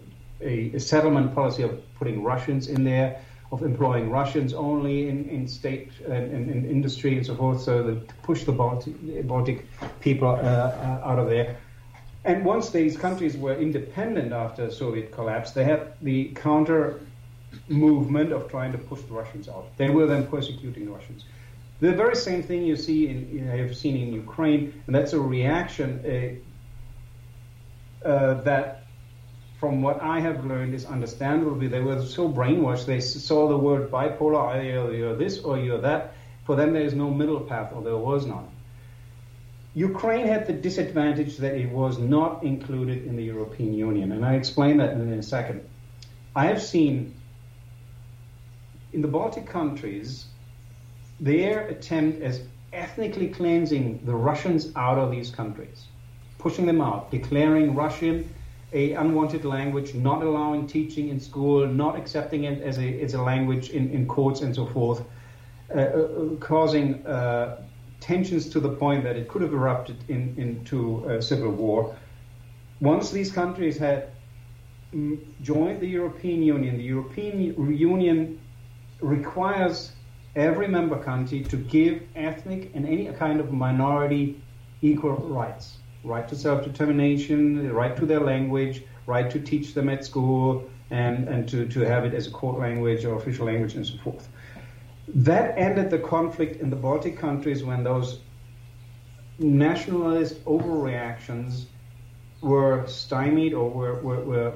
a, 0.41 0.71
a, 0.75 0.79
settlement 0.79 1.33
policy 1.33 1.63
of 1.63 1.81
putting 1.95 2.23
Russians 2.23 2.67
in 2.67 2.83
there, 2.83 3.19
of 3.51 3.63
employing 3.63 4.09
Russians 4.09 4.53
only 4.53 5.09
in, 5.09 5.27
in 5.27 5.47
state 5.47 5.91
and 6.07 6.31
in, 6.31 6.69
industry 6.69 7.17
and 7.17 7.25
so 7.25 7.35
forth, 7.35 7.61
so 7.61 7.83
that 7.83 8.07
to 8.07 8.15
push 8.21 8.43
the 8.43 8.51
Baltic, 8.51 9.27
Baltic 9.27 9.65
people 10.01 10.29
uh, 10.29 10.33
uh, 10.33 11.01
out 11.03 11.19
of 11.19 11.29
there. 11.29 11.57
And 12.23 12.45
once 12.45 12.69
these 12.69 12.95
countries 12.95 13.35
were 13.35 13.55
independent 13.55 14.31
after 14.31 14.69
Soviet 14.69 15.11
collapse, 15.11 15.51
they 15.51 15.63
had 15.63 15.93
the 16.01 16.25
counter 16.35 17.01
movement 17.67 18.31
of 18.31 18.49
trying 18.49 18.71
to 18.71 18.77
push 18.77 19.01
the 19.01 19.13
Russians 19.13 19.49
out. 19.49 19.65
They 19.77 19.89
were 19.89 20.05
then 20.05 20.27
persecuting 20.27 20.85
the 20.85 20.91
Russians. 20.91 21.25
The 21.81 21.91
very 21.91 22.15
same 22.15 22.43
thing 22.43 22.63
you 22.63 22.75
see 22.75 23.09
in 23.09 23.47
have 23.47 23.75
seen 23.75 23.97
in 23.97 24.13
Ukraine, 24.13 24.81
and 24.85 24.95
that's 24.95 25.13
a 25.13 25.19
reaction 25.19 25.89
uh, 28.05 28.07
uh, 28.07 28.41
that 28.43 28.83
from 29.59 29.81
what 29.83 30.01
I 30.01 30.19
have 30.19 30.45
learned, 30.45 30.73
is 30.73 30.85
understandably 30.85 31.67
they 31.67 31.81
were 31.81 32.03
so 32.03 32.27
brainwashed. 32.27 32.85
They 32.87 32.99
saw 32.99 33.47
the 33.47 33.57
word 33.57 33.91
bipolar, 33.91 34.55
either 34.55 34.91
you're 34.91 35.15
this 35.15 35.37
or 35.39 35.59
you're 35.59 35.81
that. 35.81 36.15
For 36.45 36.55
them, 36.55 36.73
there 36.73 36.83
is 36.83 36.95
no 36.95 37.11
middle 37.11 37.39
path, 37.39 37.71
or 37.71 37.83
there 37.83 37.97
was 37.97 38.25
none. 38.25 38.47
Ukraine 39.75 40.25
had 40.27 40.47
the 40.47 40.53
disadvantage 40.53 41.37
that 41.37 41.53
it 41.55 41.69
was 41.69 41.99
not 41.99 42.43
included 42.43 43.05
in 43.05 43.15
the 43.15 43.23
European 43.23 43.73
Union, 43.73 44.11
and 44.11 44.25
I 44.25 44.33
explain 44.33 44.77
that 44.77 44.93
in 44.93 45.13
a 45.13 45.23
second. 45.23 45.61
I 46.35 46.45
have 46.45 46.61
seen 46.61 47.13
in 48.93 49.01
the 49.01 49.07
Baltic 49.07 49.45
countries 49.45 50.25
their 51.21 51.67
attempt 51.67 52.21
as 52.21 52.41
ethnically 52.73 53.29
cleansing 53.29 54.01
the 54.05 54.15
Russians 54.15 54.71
out 54.75 54.97
of 54.97 55.11
these 55.11 55.29
countries, 55.29 55.85
pushing 56.39 56.65
them 56.65 56.81
out, 56.81 57.11
declaring 57.11 57.75
Russian 57.75 58.27
a 58.73 58.93
unwanted 58.93 59.43
language, 59.45 59.93
not 59.93 60.23
allowing 60.23 60.65
teaching 60.65 61.09
in 61.09 61.19
school, 61.19 61.67
not 61.67 61.97
accepting 61.97 62.45
it 62.45 62.61
as 62.61 62.79
a, 62.79 63.01
as 63.01 63.13
a 63.13 63.21
language 63.21 63.69
in, 63.69 63.91
in 63.91 64.07
courts 64.07 64.41
and 64.41 64.55
so 64.55 64.65
forth, 64.65 65.03
uh, 65.75 65.79
uh, 65.79 66.35
causing 66.39 67.05
uh, 67.05 67.61
tensions 67.99 68.49
to 68.49 68.59
the 68.59 68.69
point 68.69 69.03
that 69.03 69.15
it 69.15 69.27
could 69.27 69.41
have 69.41 69.53
erupted 69.53 69.97
in, 70.07 70.33
into 70.37 71.05
a 71.05 71.21
civil 71.21 71.51
war. 71.51 71.95
Once 72.79 73.11
these 73.11 73.31
countries 73.31 73.77
had 73.77 74.09
mm, 74.93 75.19
joined 75.41 75.81
the 75.81 75.87
European 75.87 76.41
Union, 76.41 76.77
the 76.77 76.83
European 76.83 77.73
Union 77.77 78.39
requires 79.01 79.91
every 80.35 80.67
member 80.67 81.01
country 81.01 81.43
to 81.43 81.57
give 81.57 82.01
ethnic 82.15 82.71
and 82.73 82.87
any 82.87 83.11
kind 83.13 83.39
of 83.39 83.51
minority 83.51 84.41
equal 84.81 85.15
rights 85.15 85.77
right 86.03 86.27
to 86.27 86.35
self-determination, 86.35 87.63
the 87.67 87.73
right 87.73 87.95
to 87.95 88.05
their 88.05 88.19
language, 88.19 88.83
right 89.05 89.29
to 89.29 89.39
teach 89.39 89.73
them 89.73 89.89
at 89.89 90.03
school, 90.03 90.67
and, 90.89 91.27
and 91.27 91.47
to, 91.49 91.67
to 91.67 91.81
have 91.81 92.05
it 92.05 92.13
as 92.13 92.27
a 92.27 92.31
court 92.31 92.59
language 92.59 93.05
or 93.05 93.15
official 93.15 93.45
language 93.45 93.75
and 93.75 93.85
so 93.85 93.97
forth. 93.97 94.27
That 95.07 95.57
ended 95.57 95.89
the 95.89 95.99
conflict 95.99 96.61
in 96.61 96.69
the 96.69 96.75
Baltic 96.75 97.17
countries 97.17 97.63
when 97.63 97.83
those 97.83 98.19
nationalist 99.39 100.43
overreactions 100.45 101.65
were 102.41 102.85
stymied 102.87 103.53
or 103.53 103.69
were, 103.69 104.01
were, 104.01 104.23
were 104.23 104.53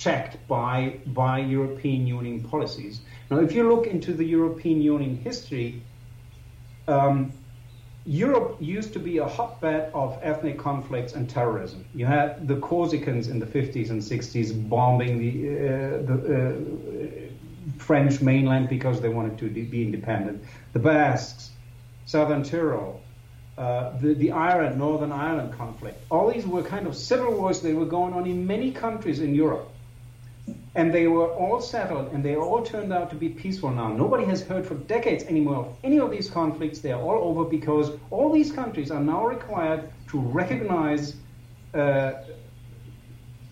checked 0.00 0.36
by, 0.48 0.98
by 1.08 1.38
European 1.38 2.06
Union 2.06 2.42
policies. 2.42 3.00
Now, 3.30 3.38
if 3.40 3.52
you 3.52 3.68
look 3.68 3.86
into 3.86 4.14
the 4.14 4.24
European 4.24 4.80
Union 4.80 5.14
history, 5.14 5.82
um, 6.88 7.32
Europe 8.06 8.56
used 8.60 8.94
to 8.94 8.98
be 8.98 9.18
a 9.18 9.26
hotbed 9.26 9.90
of 9.92 10.18
ethnic 10.22 10.58
conflicts 10.58 11.12
and 11.12 11.28
terrorism. 11.28 11.84
You 11.94 12.06
had 12.06 12.48
the 12.48 12.56
Corsicans 12.56 13.28
in 13.28 13.38
the 13.38 13.44
50s 13.44 13.90
and 13.90 14.00
60s 14.00 14.68
bombing 14.70 15.18
the, 15.18 15.32
uh, 15.50 16.02
the 16.08 16.16
uh, 16.38 17.76
French 17.76 18.22
mainland 18.22 18.70
because 18.70 19.02
they 19.02 19.10
wanted 19.10 19.36
to 19.36 19.50
be 19.50 19.82
independent. 19.82 20.42
The 20.72 20.78
Basques, 20.78 21.50
Southern 22.06 22.42
Tyrol, 22.42 23.02
uh, 23.58 23.98
the, 23.98 24.14
the 24.14 24.32
Ireland, 24.32 24.78
Northern 24.78 25.12
Ireland 25.12 25.52
conflict. 25.58 26.02
All 26.10 26.32
these 26.32 26.46
were 26.46 26.62
kind 26.62 26.86
of 26.86 26.96
civil 26.96 27.34
wars 27.34 27.60
that 27.60 27.74
were 27.74 27.84
going 27.84 28.14
on 28.14 28.26
in 28.26 28.46
many 28.46 28.72
countries 28.72 29.20
in 29.20 29.34
Europe 29.34 29.70
and 30.74 30.94
they 30.94 31.06
were 31.08 31.28
all 31.34 31.60
settled 31.60 32.12
and 32.12 32.24
they 32.24 32.36
all 32.36 32.62
turned 32.62 32.92
out 32.92 33.10
to 33.10 33.16
be 33.16 33.28
peaceful 33.28 33.70
now. 33.70 33.88
Nobody 33.88 34.24
has 34.26 34.42
heard 34.42 34.64
for 34.66 34.74
decades 34.74 35.24
anymore 35.24 35.56
of 35.56 35.76
any 35.82 35.98
of 35.98 36.10
these 36.10 36.30
conflicts. 36.30 36.78
They 36.78 36.92
are 36.92 37.02
all 37.02 37.28
over 37.28 37.44
because 37.44 37.90
all 38.10 38.32
these 38.32 38.52
countries 38.52 38.90
are 38.90 39.00
now 39.00 39.26
required 39.26 39.90
to 40.10 40.20
recognize 40.20 41.16
uh, 41.74 42.12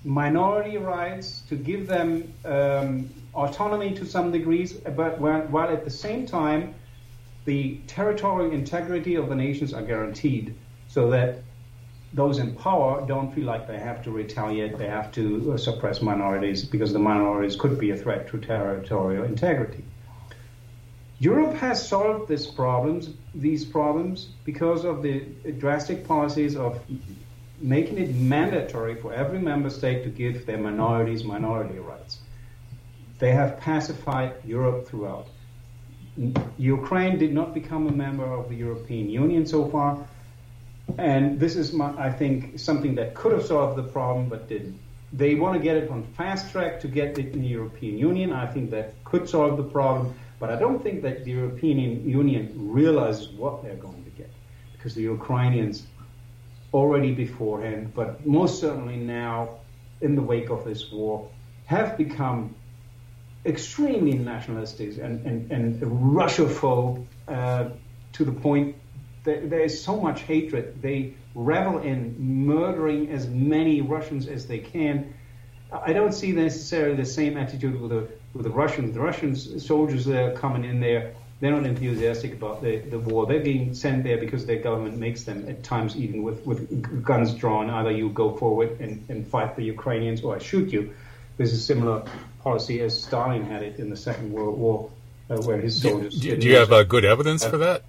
minority 0.05 0.77
rights, 0.79 1.43
to 1.49 1.57
give 1.57 1.89
them 1.89 2.33
um, 2.45 3.11
autonomy 3.35 3.95
to 3.95 4.07
some 4.07 4.31
degrees, 4.31 4.73
but 4.73 5.21
while, 5.21 5.43
while 5.43 5.69
at 5.69 5.85
the 5.85 5.91
same 5.91 6.25
time 6.25 6.75
the 7.45 7.81
territorial 7.87 8.53
integrity 8.53 9.17
of 9.17 9.29
the 9.29 9.35
nations 9.35 9.73
are 9.75 9.83
guaranteed 9.83 10.55
so 10.87 11.11
that 11.11 11.43
those 12.13 12.39
in 12.39 12.55
power 12.55 13.07
don't 13.07 13.35
feel 13.35 13.45
like 13.45 13.67
they 13.67 13.79
have 13.79 14.03
to 14.05 14.11
retaliate, 14.11 14.79
they 14.79 14.89
have 14.89 15.13
to 15.13 15.53
uh, 15.53 15.57
suppress 15.57 16.01
minorities 16.01 16.65
because 16.65 16.93
the 16.93 16.99
minorities 16.99 17.57
could 17.57 17.79
be 17.79 17.91
a 17.91 17.97
threat 17.97 18.29
to 18.29 18.39
territorial 18.39 19.25
integrity. 19.25 19.85
Europe 21.21 21.55
has 21.57 21.87
solved 21.87 22.29
these 22.29 22.47
problems, 22.47 23.11
these 23.35 23.65
problems 23.65 24.29
because 24.45 24.85
of 24.85 25.03
the 25.03 25.21
drastic 25.59 26.07
policies 26.07 26.57
of 26.57 26.81
making 27.61 27.99
it 27.99 28.15
mandatory 28.15 28.95
for 28.95 29.13
every 29.13 29.41
member 29.41 29.69
state 29.69 30.05
to 30.05 30.11
give 30.11 30.47
their 30.47 30.59
minorities 30.59 31.25
minority 31.25 31.79
rights. 31.79 32.19
They 33.19 33.33
have 33.33 33.59
pacified 33.59 34.35
Europe 34.45 34.87
throughout. 34.87 35.27
Ukraine 36.57 37.19
did 37.19 37.33
not 37.35 37.53
become 37.53 37.89
a 37.89 37.93
member 37.93 38.25
of 38.25 38.49
the 38.49 38.55
European 38.55 39.11
Union 39.11 39.45
so 39.45 39.69
far 39.69 40.07
and 40.97 41.39
this 41.39 41.57
is, 41.57 41.73
my, 41.73 41.93
I 41.99 42.11
think, 42.11 42.59
something 42.59 42.95
that 42.95 43.15
could 43.15 43.33
have 43.33 43.45
solved 43.45 43.77
the 43.77 43.83
problem 43.83 44.29
but 44.29 44.49
didn't. 44.49 44.79
They 45.13 45.35
want 45.35 45.55
to 45.57 45.63
get 45.63 45.77
it 45.77 45.91
on 45.91 46.03
fast 46.17 46.51
track 46.53 46.81
to 46.81 46.89
get 46.89 47.19
it 47.19 47.33
in 47.33 47.41
the 47.43 47.49
European 47.49 47.99
Union. 47.99 48.33
I 48.33 48.47
think 48.47 48.71
that 48.71 48.93
could 49.05 49.29
solve 49.29 49.57
the 49.57 49.63
problem, 49.63 50.15
but 50.39 50.51
I 50.51 50.57
don't 50.57 50.83
think 50.83 51.03
that 51.03 51.25
the 51.25 51.33
European 51.33 52.09
Union 52.09 52.53
realizes 52.57 53.29
what 53.29 53.63
they're 53.63 53.77
going 53.77 54.05
to 54.05 54.11
get 54.11 54.31
because 54.73 54.95
the 54.95 55.03
Ukrainians 55.03 55.87
already 56.75 57.13
beforehand, 57.13 57.93
but 57.95 58.25
most 58.27 58.61
certainly 58.61 58.97
now 58.97 59.59
in 60.01 60.15
the 60.15 60.23
wake 60.23 60.51
of 60.51 60.65
this 60.65 60.93
war, 60.93 61.29
have 61.65 61.97
become 61.97 62.55
extremely 63.47 64.13
nationalistic 64.13 64.99
and, 64.99 65.25
and, 65.27 65.51
and 65.51 65.81
Russophobe 65.81 67.05
uh, 67.29 67.71
to 68.13 68.25
the 68.25 68.33
point 68.33 68.77
there 69.25 69.61
is 69.61 69.83
so 69.83 70.01
much 70.01 70.23
hatred. 70.23 70.81
They 70.81 71.15
revel 71.35 71.79
in 71.79 72.47
murdering 72.47 73.11
as 73.11 73.29
many 73.29 73.81
Russians 73.81 74.27
as 74.27 74.47
they 74.47 74.59
can. 74.59 75.15
I 75.73 75.93
don't 75.93 76.13
see 76.13 76.33
necessarily 76.33 76.97
the 76.97 77.05
same 77.05 77.37
attitude 77.37 77.81
with 77.81 77.91
the 77.91 78.09
with 78.35 78.45
the 78.45 78.51
Russians. 78.51 78.95
The 78.95 79.01
Russians 79.01 79.67
soldiers 79.67 80.05
that 80.07 80.23
are 80.23 80.37
coming 80.37 80.65
in 80.65 80.81
there, 80.81 81.15
they're 81.41 81.51
not 81.51 81.67
enthusiastic 81.67 82.33
about 82.33 82.63
the, 82.63 82.79
the 82.79 82.99
war. 82.99 83.27
They're 83.27 83.41
being 83.41 83.75
sent 83.75 84.05
there 84.05 84.19
because 84.19 84.47
their 84.47 84.61
government 84.61 84.99
makes 84.99 85.25
them 85.25 85.49
at 85.49 85.63
times 85.63 85.97
even 85.97 86.23
with, 86.23 86.45
with 86.47 87.05
guns 87.05 87.35
drawn. 87.35 87.71
Either 87.71 87.91
you 87.91 88.09
go 88.11 88.37
forward 88.37 88.81
and, 88.81 89.05
and 89.09 89.27
fight 89.27 89.57
the 89.57 89.65
Ukrainians 89.65 90.23
or 90.23 90.37
I 90.37 90.39
shoot 90.39 90.73
you. 90.73 90.95
This 91.37 91.53
is 91.53 91.61
a 91.61 91.63
similar 91.63 92.05
policy 92.43 92.81
as 92.81 93.01
Stalin 93.01 93.45
had 93.45 93.63
it 93.63 93.79
in 93.79 93.91
the 93.91 93.97
Second 93.97 94.33
World 94.33 94.59
War, 94.59 94.91
uh, 95.31 95.37
where 95.43 95.59
his 95.59 95.81
soldiers. 95.81 96.19
Do, 96.19 96.37
do 96.37 96.49
you 96.49 96.57
have 96.57 96.73
uh, 96.73 96.83
good 96.83 97.05
evidence 97.05 97.45
uh, 97.45 97.51
for 97.51 97.59
that? 97.59 97.85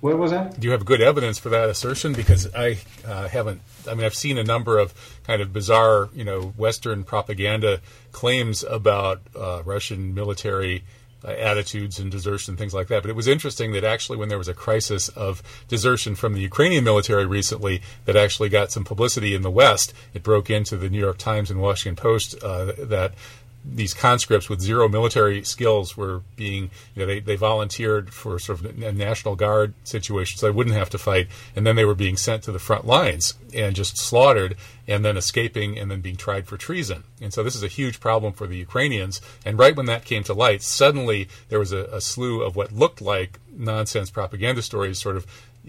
What 0.00 0.16
was 0.16 0.30
that? 0.30 0.60
Do 0.60 0.66
you 0.66 0.72
have 0.72 0.84
good 0.84 1.00
evidence 1.00 1.38
for 1.38 1.48
that 1.48 1.68
assertion? 1.68 2.12
Because 2.12 2.52
I 2.54 2.78
uh, 3.06 3.26
haven't. 3.28 3.62
I 3.88 3.94
mean, 3.94 4.04
I've 4.04 4.14
seen 4.14 4.38
a 4.38 4.44
number 4.44 4.78
of 4.78 4.94
kind 5.24 5.42
of 5.42 5.52
bizarre, 5.52 6.08
you 6.14 6.24
know, 6.24 6.52
Western 6.56 7.02
propaganda 7.02 7.80
claims 8.12 8.62
about 8.62 9.20
uh, 9.36 9.62
Russian 9.64 10.14
military 10.14 10.84
uh, 11.24 11.30
attitudes 11.32 11.98
and 11.98 12.12
desertion 12.12 12.56
things 12.56 12.72
like 12.72 12.86
that. 12.86 13.02
But 13.02 13.10
it 13.10 13.16
was 13.16 13.26
interesting 13.26 13.72
that 13.72 13.82
actually, 13.82 14.18
when 14.18 14.28
there 14.28 14.38
was 14.38 14.46
a 14.46 14.54
crisis 14.54 15.08
of 15.08 15.42
desertion 15.66 16.14
from 16.14 16.34
the 16.34 16.40
Ukrainian 16.40 16.84
military 16.84 17.26
recently, 17.26 17.82
that 18.04 18.14
actually 18.14 18.50
got 18.50 18.70
some 18.70 18.84
publicity 18.84 19.34
in 19.34 19.42
the 19.42 19.50
West. 19.50 19.92
It 20.14 20.22
broke 20.22 20.48
into 20.48 20.76
the 20.76 20.88
New 20.88 21.00
York 21.00 21.18
Times 21.18 21.50
and 21.50 21.60
Washington 21.60 22.00
Post 22.00 22.40
uh, 22.40 22.72
that 22.78 23.14
these 23.64 23.92
conscripts 23.92 24.48
with 24.48 24.60
zero 24.60 24.88
military 24.88 25.44
skills 25.44 25.96
were 25.96 26.22
being, 26.36 26.70
you 26.94 27.00
know, 27.00 27.06
they, 27.06 27.20
they 27.20 27.36
volunteered 27.36 28.12
for 28.12 28.38
sort 28.38 28.60
of 28.60 28.82
a 28.82 28.92
National 28.92 29.36
Guard 29.36 29.74
situation 29.84 30.38
so 30.38 30.46
they 30.46 30.52
wouldn't 30.52 30.76
have 30.76 30.90
to 30.90 30.98
fight. 30.98 31.28
And 31.54 31.66
then 31.66 31.76
they 31.76 31.84
were 31.84 31.94
being 31.94 32.16
sent 32.16 32.42
to 32.44 32.52
the 32.52 32.58
front 32.58 32.86
lines 32.86 33.34
and 33.54 33.76
just 33.76 33.98
slaughtered 33.98 34.56
and 34.86 35.04
then 35.04 35.16
escaping 35.16 35.78
and 35.78 35.90
then 35.90 36.00
being 36.00 36.16
tried 36.16 36.46
for 36.46 36.56
treason. 36.56 37.04
And 37.20 37.32
so 37.32 37.42
this 37.42 37.56
is 37.56 37.62
a 37.62 37.68
huge 37.68 38.00
problem 38.00 38.32
for 38.32 38.46
the 38.46 38.56
Ukrainians. 38.56 39.20
And 39.44 39.58
right 39.58 39.76
when 39.76 39.86
that 39.86 40.04
came 40.04 40.24
to 40.24 40.34
light, 40.34 40.62
suddenly 40.62 41.28
there 41.48 41.58
was 41.58 41.72
a, 41.72 41.84
a 41.92 42.00
slew 42.00 42.42
of 42.42 42.56
what 42.56 42.72
looked 42.72 43.02
like 43.02 43.38
nonsense 43.52 44.10
propaganda 44.10 44.62
stories 44.62 45.00
sort 45.00 45.16
of 45.16 45.26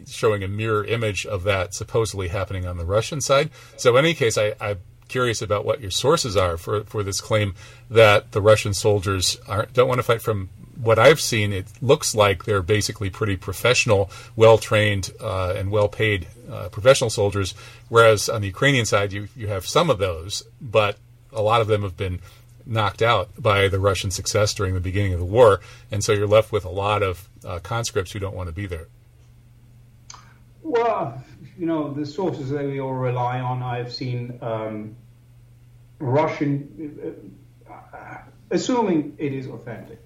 showing 0.07 0.43
a 0.43 0.47
mirror 0.47 0.85
image 0.85 1.25
of 1.25 1.43
that 1.43 1.73
supposedly 1.73 2.29
happening 2.29 2.65
on 2.65 2.77
the 2.77 2.85
Russian 2.85 3.19
side. 3.19 3.49
So 3.75 3.97
in 3.97 4.05
any 4.05 4.13
case, 4.13 4.37
I, 4.37 4.55
I 4.61 4.77
curious 5.09 5.41
about 5.41 5.65
what 5.65 5.81
your 5.81 5.91
sources 5.91 6.37
are 6.37 6.55
for, 6.55 6.83
for 6.85 7.03
this 7.03 7.19
claim 7.19 7.55
that 7.89 8.31
the 8.31 8.41
Russian 8.41 8.73
soldiers 8.73 9.37
don't 9.73 9.87
want 9.87 9.99
to 9.99 10.03
fight 10.03 10.21
from 10.21 10.49
what 10.81 10.97
I've 10.97 11.19
seen, 11.19 11.51
it 11.51 11.67
looks 11.81 12.15
like 12.15 12.45
they're 12.45 12.61
basically 12.61 13.09
pretty 13.09 13.35
professional, 13.35 14.09
well 14.35 14.57
trained, 14.57 15.11
uh, 15.19 15.53
and 15.57 15.71
well 15.71 15.89
paid 15.89 16.27
uh, 16.49 16.69
professional 16.69 17.09
soldiers. 17.09 17.53
Whereas 17.89 18.29
on 18.29 18.41
the 18.41 18.47
Ukrainian 18.47 18.85
side, 18.85 19.11
you, 19.11 19.27
you 19.35 19.47
have 19.47 19.67
some 19.67 19.89
of 19.89 19.97
those, 19.97 20.43
but 20.61 20.97
a 21.33 21.41
lot 21.41 21.59
of 21.59 21.67
them 21.67 21.81
have 21.81 21.97
been 21.97 22.21
knocked 22.65 23.01
out 23.01 23.29
by 23.37 23.67
the 23.67 23.79
Russian 23.79 24.11
success 24.11 24.53
during 24.53 24.73
the 24.73 24.79
beginning 24.79 25.13
of 25.13 25.19
the 25.19 25.25
war. 25.25 25.59
And 25.91 26.03
so 26.03 26.13
you're 26.13 26.27
left 26.27 26.51
with 26.51 26.63
a 26.65 26.69
lot 26.69 27.03
of 27.03 27.27
uh, 27.45 27.59
conscripts 27.59 28.11
who 28.11 28.19
don't 28.19 28.35
want 28.35 28.47
to 28.47 28.53
be 28.53 28.65
there. 28.65 28.87
Well, 30.61 31.23
you 31.59 31.65
know, 31.65 31.93
the 31.93 32.05
sources 32.05 32.49
that 32.51 32.63
we 32.63 32.79
all 32.79 32.93
rely 32.93 33.41
on, 33.41 33.61
I've 33.61 33.91
seen 33.91 34.39
um, 34.41 34.95
Russian, 35.99 37.37
uh, 37.69 38.17
assuming 38.49 39.15
it 39.17 39.33
is 39.33 39.47
authentic. 39.47 39.99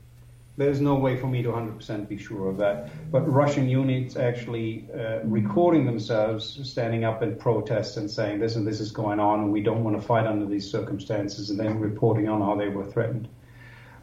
There's 0.58 0.82
no 0.82 0.96
way 0.96 1.16
for 1.16 1.28
me 1.28 1.44
to 1.44 1.50
100% 1.50 2.08
be 2.08 2.18
sure 2.18 2.50
of 2.50 2.58
that. 2.58 3.12
But 3.12 3.32
Russian 3.32 3.70
units 3.70 4.16
actually 4.16 4.88
uh, 4.94 5.20
recording 5.26 5.86
themselves, 5.86 6.60
standing 6.64 7.04
up 7.04 7.22
in 7.22 7.36
protest 7.36 7.98
and 7.98 8.10
saying 8.10 8.40
this 8.40 8.56
and 8.56 8.66
this 8.66 8.80
is 8.80 8.92
going 8.92 9.20
on, 9.20 9.42
and 9.42 9.52
we 9.52 9.62
don't 9.62 9.84
want 9.84 9.96
to 9.96 10.02
fight 10.02 10.26
under 10.26 10.48
these 10.48 10.70
circumstances, 10.70 11.52
and 11.52 11.60
then 11.60 11.80
reporting 11.80 12.28
on 12.30 12.42
how 12.42 12.56
they 12.56 12.68
were 12.68 12.86
threatened. 12.86 13.28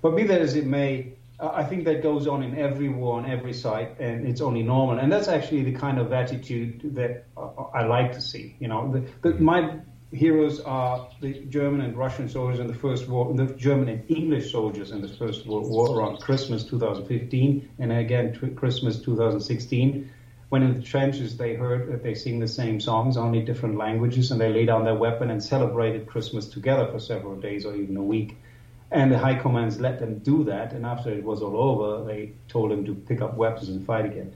But 0.02 0.14
be 0.14 0.22
that 0.24 0.40
as 0.40 0.54
it 0.54 0.66
may, 0.66 1.14
I 1.40 1.64
think 1.64 1.84
that 1.86 2.02
goes 2.02 2.26
on 2.26 2.42
in 2.42 2.58
every 2.58 2.88
war 2.88 3.18
on 3.18 3.30
every 3.30 3.54
side, 3.54 3.96
and 3.98 4.26
it's 4.26 4.40
only 4.40 4.62
normal. 4.62 4.98
And 4.98 5.10
that's 5.10 5.28
actually 5.28 5.62
the 5.62 5.72
kind 5.72 5.98
of 5.98 6.12
attitude 6.12 6.94
that 6.94 7.24
I 7.74 7.84
like 7.84 8.12
to 8.12 8.20
see. 8.20 8.56
You 8.58 8.68
know, 8.68 8.92
the, 8.92 9.00
the, 9.22 9.34
mm-hmm. 9.34 9.44
my 9.44 9.80
heroes 10.12 10.60
are 10.60 11.08
the 11.20 11.40
German 11.48 11.80
and 11.80 11.96
Russian 11.96 12.28
soldiers 12.28 12.60
in 12.60 12.66
the 12.66 12.74
First 12.74 13.08
War, 13.08 13.32
the 13.34 13.46
German 13.54 13.88
and 13.88 14.10
English 14.10 14.52
soldiers 14.52 14.90
in 14.90 15.00
the 15.00 15.08
First 15.08 15.46
World 15.46 15.70
War 15.70 15.98
around 15.98 16.18
Christmas 16.18 16.64
2015, 16.64 17.70
and 17.78 17.92
again 17.92 18.38
t- 18.38 18.48
Christmas 18.50 19.00
2016. 19.00 20.10
When 20.50 20.64
in 20.64 20.74
the 20.74 20.82
trenches, 20.82 21.36
they 21.36 21.54
heard 21.54 21.92
that 21.92 22.02
they 22.02 22.14
sing 22.14 22.40
the 22.40 22.48
same 22.48 22.80
songs, 22.80 23.16
only 23.16 23.40
different 23.40 23.78
languages, 23.78 24.32
and 24.32 24.40
they 24.40 24.52
lay 24.52 24.66
down 24.66 24.84
their 24.84 24.96
weapon 24.96 25.30
and 25.30 25.42
celebrated 25.42 26.06
Christmas 26.08 26.48
together 26.48 26.88
for 26.90 26.98
several 26.98 27.36
days 27.36 27.64
or 27.64 27.76
even 27.76 27.96
a 27.96 28.02
week. 28.02 28.36
And 28.92 29.12
the 29.12 29.18
high 29.18 29.36
commands 29.36 29.78
let 29.78 30.00
them 30.00 30.18
do 30.18 30.44
that. 30.44 30.72
And 30.72 30.84
after 30.84 31.10
it 31.10 31.22
was 31.22 31.42
all 31.42 31.56
over, 31.56 32.04
they 32.04 32.32
told 32.48 32.72
them 32.72 32.84
to 32.86 32.94
pick 32.94 33.20
up 33.20 33.34
weapons 33.34 33.68
and 33.68 33.86
fight 33.86 34.04
again. 34.04 34.34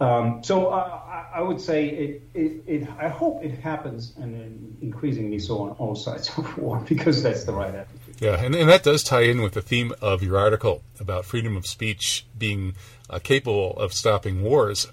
Um, 0.00 0.42
so 0.42 0.68
uh, 0.68 1.00
I 1.32 1.40
would 1.40 1.60
say 1.60 1.88
it, 1.88 2.22
it, 2.34 2.62
it, 2.66 2.88
I 2.98 3.08
hope 3.08 3.44
it 3.44 3.58
happens, 3.60 4.14
and 4.16 4.76
increasingly 4.82 5.38
so 5.38 5.62
on 5.62 5.70
all 5.78 5.94
sides 5.94 6.28
of 6.36 6.58
war, 6.62 6.84
because 6.88 7.22
that's 7.22 7.44
the 7.44 7.52
right 7.52 7.72
attitude. 7.72 8.20
Yeah, 8.20 8.42
and, 8.42 8.54
and 8.54 8.68
that 8.68 8.82
does 8.82 9.04
tie 9.04 9.22
in 9.22 9.42
with 9.42 9.54
the 9.54 9.62
theme 9.62 9.92
of 10.00 10.22
your 10.22 10.38
article 10.38 10.82
about 10.98 11.24
freedom 11.24 11.56
of 11.56 11.66
speech 11.66 12.26
being 12.36 12.74
uh, 13.08 13.20
capable 13.20 13.72
of 13.78 13.92
stopping 13.92 14.42
wars. 14.42 14.88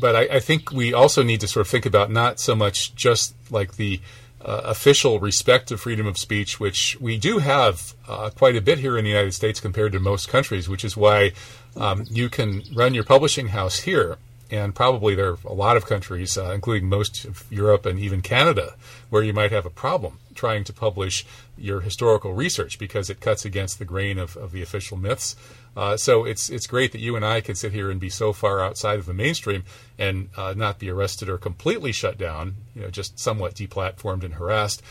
But 0.00 0.16
I, 0.16 0.36
I, 0.36 0.40
think 0.40 0.72
we 0.72 0.94
also 0.94 1.22
need 1.22 1.40
to 1.40 1.48
sort 1.48 1.66
of 1.66 1.70
think 1.70 1.84
about 1.84 2.10
not 2.10 2.40
so 2.40 2.56
much 2.56 2.94
just 2.94 3.34
like 3.50 3.76
the 3.76 4.00
uh, 4.44 4.62
official 4.64 5.20
respect 5.20 5.70
of 5.70 5.80
freedom 5.80 6.06
of 6.06 6.18
speech, 6.18 6.58
which 6.58 6.96
we 7.00 7.16
do 7.18 7.38
have 7.38 7.94
uh, 8.08 8.30
quite 8.30 8.56
a 8.56 8.60
bit 8.60 8.78
here 8.78 8.98
in 8.98 9.04
the 9.04 9.10
United 9.10 9.32
States 9.32 9.60
compared 9.60 9.92
to 9.92 10.00
most 10.00 10.28
countries, 10.28 10.68
which 10.68 10.84
is 10.84 10.96
why 10.96 11.32
um, 11.76 12.04
you 12.10 12.28
can 12.28 12.62
run 12.74 12.94
your 12.94 13.04
publishing 13.04 13.48
house 13.48 13.80
here. 13.80 14.18
And 14.52 14.74
probably 14.74 15.14
there 15.14 15.30
are 15.30 15.38
a 15.46 15.54
lot 15.54 15.78
of 15.78 15.86
countries, 15.86 16.36
uh, 16.36 16.52
including 16.52 16.86
most 16.86 17.24
of 17.24 17.44
Europe 17.50 17.86
and 17.86 17.98
even 17.98 18.20
Canada, 18.20 18.74
where 19.08 19.22
you 19.22 19.32
might 19.32 19.50
have 19.50 19.64
a 19.64 19.70
problem 19.70 20.18
trying 20.34 20.62
to 20.64 20.74
publish 20.74 21.24
your 21.56 21.80
historical 21.80 22.34
research 22.34 22.78
because 22.78 23.08
it 23.08 23.18
cuts 23.18 23.46
against 23.46 23.78
the 23.78 23.86
grain 23.86 24.18
of, 24.18 24.36
of 24.36 24.52
the 24.52 24.60
official 24.60 24.98
myths. 24.98 25.36
Uh, 25.74 25.96
so 25.96 26.26
it's 26.26 26.50
it's 26.50 26.66
great 26.66 26.92
that 26.92 27.00
you 27.00 27.16
and 27.16 27.24
I 27.24 27.40
can 27.40 27.54
sit 27.54 27.72
here 27.72 27.90
and 27.90 27.98
be 27.98 28.10
so 28.10 28.34
far 28.34 28.60
outside 28.60 28.98
of 28.98 29.06
the 29.06 29.14
mainstream 29.14 29.64
and 29.98 30.28
uh, 30.36 30.52
not 30.54 30.78
be 30.78 30.90
arrested 30.90 31.30
or 31.30 31.38
completely 31.38 31.92
shut 31.92 32.18
down, 32.18 32.56
you 32.74 32.82
know, 32.82 32.90
just 32.90 33.18
somewhat 33.18 33.54
deplatformed 33.54 34.22
and 34.22 34.34
harassed. 34.34 34.82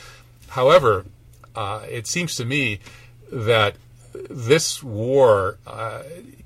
However, 0.50 1.06
uh, 1.56 1.86
it 1.88 2.08
seems 2.08 2.36
to 2.38 2.45
me 2.45 2.80
that 3.32 3.76
this 4.13 4.84
war, 4.84 5.58
uh, 5.65 6.04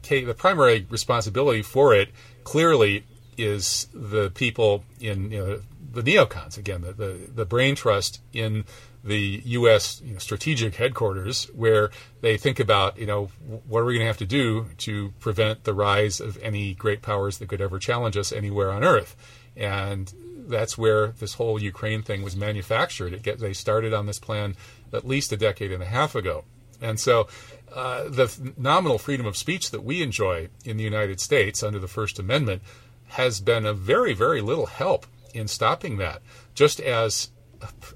the 0.07 0.35
primary 0.37 0.85
responsibility 0.89 1.61
for 1.61 1.93
it 1.93 2.09
clearly 2.43 3.05
is 3.37 3.87
the 3.93 4.29
people 4.31 4.83
in 4.99 5.31
you 5.31 5.45
know, 5.45 5.59
the 5.91 6.01
neocons 6.03 6.57
again, 6.57 6.81
the, 6.81 6.93
the, 6.93 7.19
the 7.33 7.45
brain 7.45 7.75
trust 7.75 8.21
in 8.33 8.65
the 9.03 9.41
U.S. 9.45 10.01
You 10.03 10.13
know, 10.13 10.19
strategic 10.19 10.75
headquarters, 10.75 11.45
where 11.53 11.91
they 12.21 12.37
think 12.37 12.59
about, 12.59 12.97
you 12.97 13.05
know, 13.05 13.25
what 13.67 13.81
are 13.81 13.85
we 13.85 13.93
going 13.93 14.03
to 14.03 14.07
have 14.07 14.17
to 14.17 14.25
do 14.25 14.67
to 14.79 15.13
prevent 15.19 15.63
the 15.63 15.73
rise 15.73 16.19
of 16.19 16.37
any 16.41 16.73
great 16.73 17.01
powers 17.01 17.37
that 17.37 17.47
could 17.47 17.61
ever 17.61 17.77
challenge 17.79 18.17
us 18.17 18.31
anywhere 18.31 18.71
on 18.71 18.83
Earth, 18.83 19.15
and 19.55 20.11
that's 20.47 20.77
where 20.77 21.07
this 21.07 21.35
whole 21.35 21.61
Ukraine 21.61 22.01
thing 22.01 22.21
was 22.23 22.35
manufactured. 22.35 23.21
Get, 23.23 23.39
they 23.39 23.53
started 23.53 23.93
on 23.93 24.05
this 24.05 24.19
plan 24.19 24.55
at 24.91 25.07
least 25.07 25.31
a 25.31 25.37
decade 25.37 25.71
and 25.71 25.83
a 25.83 25.87
half 25.87 26.15
ago, 26.15 26.45
and 26.81 26.99
so. 26.99 27.27
Uh, 27.73 28.07
the 28.07 28.53
nominal 28.55 28.97
freedom 28.97 29.25
of 29.25 29.35
speech 29.35 29.69
that 29.71 29.83
we 29.83 30.01
enjoy 30.01 30.47
in 30.63 30.77
the 30.77 30.83
United 30.83 31.19
States 31.19 31.61
under 31.61 31.77
the 31.77 31.89
First 31.89 32.17
Amendment 32.17 32.61
has 33.07 33.41
been 33.41 33.65
of 33.65 33.79
very, 33.79 34.13
very 34.13 34.39
little 34.39 34.67
help 34.67 35.05
in 35.33 35.49
stopping 35.49 35.97
that. 35.97 36.21
Just 36.53 36.79
as 36.79 37.31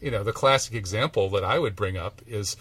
you 0.01 0.11
know, 0.11 0.23
the 0.23 0.33
classic 0.33 0.73
example 0.73 1.29
that 1.29 1.43
I 1.43 1.59
would 1.59 1.75
bring 1.75 1.97
up 1.97 2.21
is 2.27 2.55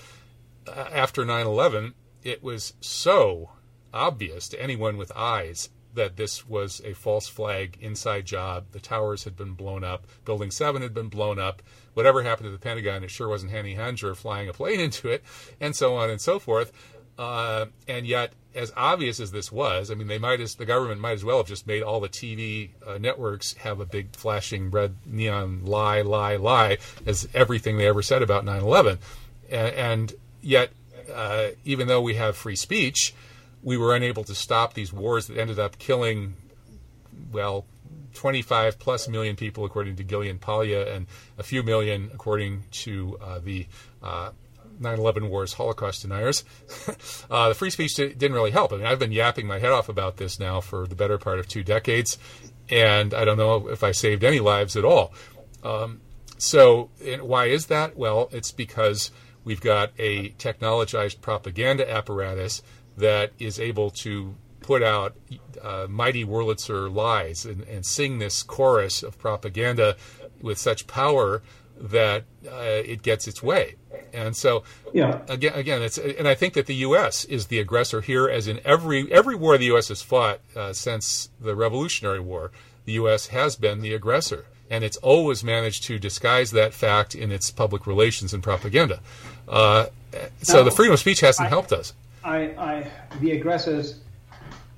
uh, 0.67 0.89
after 0.93 1.25
9 1.25 1.47
11, 1.47 1.95
it 2.23 2.43
was 2.43 2.75
so 2.81 3.51
obvious 3.93 4.49
to 4.49 4.63
anyone 4.63 4.97
with 4.97 5.13
eyes 5.17 5.71
that 5.95 6.17
this 6.17 6.47
was 6.47 6.81
a 6.85 6.93
false 6.93 7.27
flag 7.27 7.79
inside 7.81 8.27
job. 8.27 8.67
The 8.73 8.81
towers 8.81 9.25
had 9.25 9.37
been 9.37 9.55
blown 9.55 9.83
up, 9.83 10.07
Building 10.25 10.51
7 10.51 10.83
had 10.83 10.95
been 10.95 11.09
blown 11.09 11.39
up. 11.39 11.63
Whatever 11.99 12.23
happened 12.23 12.47
to 12.47 12.53
the 12.53 12.61
Pentagon, 12.61 13.03
it 13.03 13.11
sure 13.11 13.27
wasn't 13.27 13.51
Hani 13.51 13.75
Hanjour 13.75 14.15
flying 14.15 14.49
a 14.49 14.53
plane 14.53 14.79
into 14.89 15.09
it, 15.09 15.25
and 15.61 15.75
so 15.75 15.97
on 15.97 16.11
and 16.11 16.21
so 16.21 16.39
forth. 16.39 16.71
Uh, 17.19 17.67
and 17.89 18.07
yet, 18.07 18.35
as 18.55 18.73
obvious 18.77 19.19
as 19.19 19.33
this 19.33 19.51
was, 19.51 19.91
I 19.91 19.95
mean, 19.95 20.07
they 20.07 20.17
might 20.17 20.41
as 20.41 20.55
the 20.55 20.65
government 20.65 21.01
might 21.01 21.15
as 21.15 21.25
well 21.25 21.39
have 21.39 21.49
just 21.49 21.67
made 21.67 21.83
all 21.83 21.99
the 21.99 22.09
TV 22.09 22.71
uh, 22.87 22.99
networks 22.99 23.55
have 23.55 23.81
a 23.81 23.85
big 23.85 24.15
flashing 24.15 24.71
red 24.71 24.95
neon 25.07 25.65
lie, 25.65 26.03
lie, 26.03 26.37
lie 26.37 26.79
as 27.05 27.29
everything 27.35 27.79
they 27.79 27.89
ever 27.89 28.01
said 28.01 28.23
about 28.23 28.45
9/11, 28.45 28.99
and, 29.51 29.75
and 29.75 30.15
yet, 30.41 30.71
uh, 31.13 31.49
even 31.65 31.89
though 31.89 32.01
we 32.01 32.15
have 32.15 32.37
free 32.37 32.55
speech, 32.55 33.13
we 33.61 33.77
were 33.77 33.93
unable 33.93 34.23
to 34.23 34.37
stop 34.37 34.75
these 34.75 34.93
wars 34.93 35.27
that 35.27 35.37
ended 35.37 35.59
up 35.59 35.81
killing, 35.81 36.37
well, 37.33 37.65
25 38.19 38.81
plus 38.81 39.09
million 39.09 39.37
people 39.37 39.65
according 39.65 39.95
to 39.95 40.03
Gideon 40.03 40.39
Polya, 40.41 40.93
and 40.93 41.07
a 41.39 41.45
few 41.45 41.63
million 41.63 42.11
according 42.13 42.65
to 42.73 43.17
uh, 43.23 43.39
the 43.39 43.69
uh, 44.03 44.31
9/11 44.81 45.29
wars 45.29 45.53
Holocaust 45.53 46.03
deniers. 46.03 46.45
uh, 47.31 47.49
the 47.49 47.55
free 47.55 47.71
speech 47.71 47.95
didn't 47.95 48.33
really 48.33 48.51
help. 48.51 48.73
I 48.73 48.77
mean, 48.77 48.87
I've 48.87 48.99
been 48.99 49.13
yapping 49.13 49.47
my 49.47 49.61
head 49.61 49.71
off 49.71 49.89
about 49.89 50.17
this 50.17 50.41
now 50.41 50.61
for 50.61 50.89
the 50.89 50.97
better 50.97 51.17
part 51.17 51.39
of 51.39 51.47
two 51.47 51.63
decades, 51.63 52.19
and 52.69 53.15
I 53.15 53.25
don't 53.25 53.39
know 53.39 53.69
if 53.69 53.85
I 53.85 53.93
saved 53.93 54.25
any 54.25 54.41
lives 54.41 54.77
at 54.77 54.85
all. 54.85 55.15
Um, 55.63 56.01
so, 56.39 56.91
why 57.21 57.47
is 57.47 57.67
that? 57.67 57.97
Well, 57.97 58.29
it's 58.33 58.51
because 58.51 59.13
we've 59.45 59.61
got 59.61 59.93
a 59.97 60.31
technologized 60.31 61.21
propaganda 61.21 61.89
apparatus 61.89 62.63
that 62.97 63.31
is 63.39 63.61
able 63.61 63.91
to 63.91 64.35
put 64.69 64.83
out 64.83 65.17
uh, 65.63 65.87
mighty 65.89 66.27
Wurlitzer 66.27 66.95
lies 66.95 67.47
and, 67.47 67.63
and, 67.63 67.87
sing 67.87 68.19
this 68.19 68.43
chorus 68.43 69.03
of 69.03 69.19
propaganda 69.19 69.97
with 70.43 70.59
such 70.59 70.87
power 70.87 71.41
that 71.81 72.25
uh, 72.47 72.83
it 72.93 73.03
gets 73.03 73.27
its 73.27 73.43
way. 73.43 73.77
And 74.13 74.37
so, 74.37 74.65
yeah. 74.93 75.21
again, 75.27 75.55
again, 75.55 75.81
it's 75.81 75.97
and 75.97 76.29
I 76.29 76.35
think 76.35 76.53
that 76.53 76.67
the 76.67 76.75
U.S. 76.89 77.25
is 77.25 77.47
the 77.47 77.59
aggressor 77.61 78.03
here, 78.03 78.29
as 78.29 78.47
in 78.47 78.61
every 78.63 79.11
every 79.11 79.35
war 79.35 79.57
the 79.57 79.65
U.S. 79.73 79.89
has 79.89 80.03
fought 80.03 80.41
uh, 80.55 80.75
since 80.75 81.31
the 81.41 81.57
Revolutionary 81.57 82.21
War. 82.21 82.51
The 82.85 82.93
U.S. 82.93 83.29
has 83.29 83.57
been 83.57 83.81
the 83.81 83.95
aggressor, 83.95 84.45
and 84.69 84.85
it's 84.85 84.99
always 84.99 85.43
managed 85.43 85.85
to 85.85 85.99
disguise 85.99 86.51
that 86.51 86.75
fact 86.75 87.15
in 87.15 87.33
its 87.33 87.51
public 87.51 87.87
relations 87.87 88.35
and 88.35 88.43
propaganda. 88.43 89.01
Uh, 89.49 89.87
so 90.43 90.63
the 90.63 90.71
freedom 90.71 90.93
of 90.93 91.01
speech 91.01 91.21
hasn't 91.21 91.47
I, 91.47 91.49
helped 91.49 91.73
us. 91.73 91.95
I, 92.23 92.39
I, 92.59 92.91
the 93.21 93.33
aggressors 93.33 94.01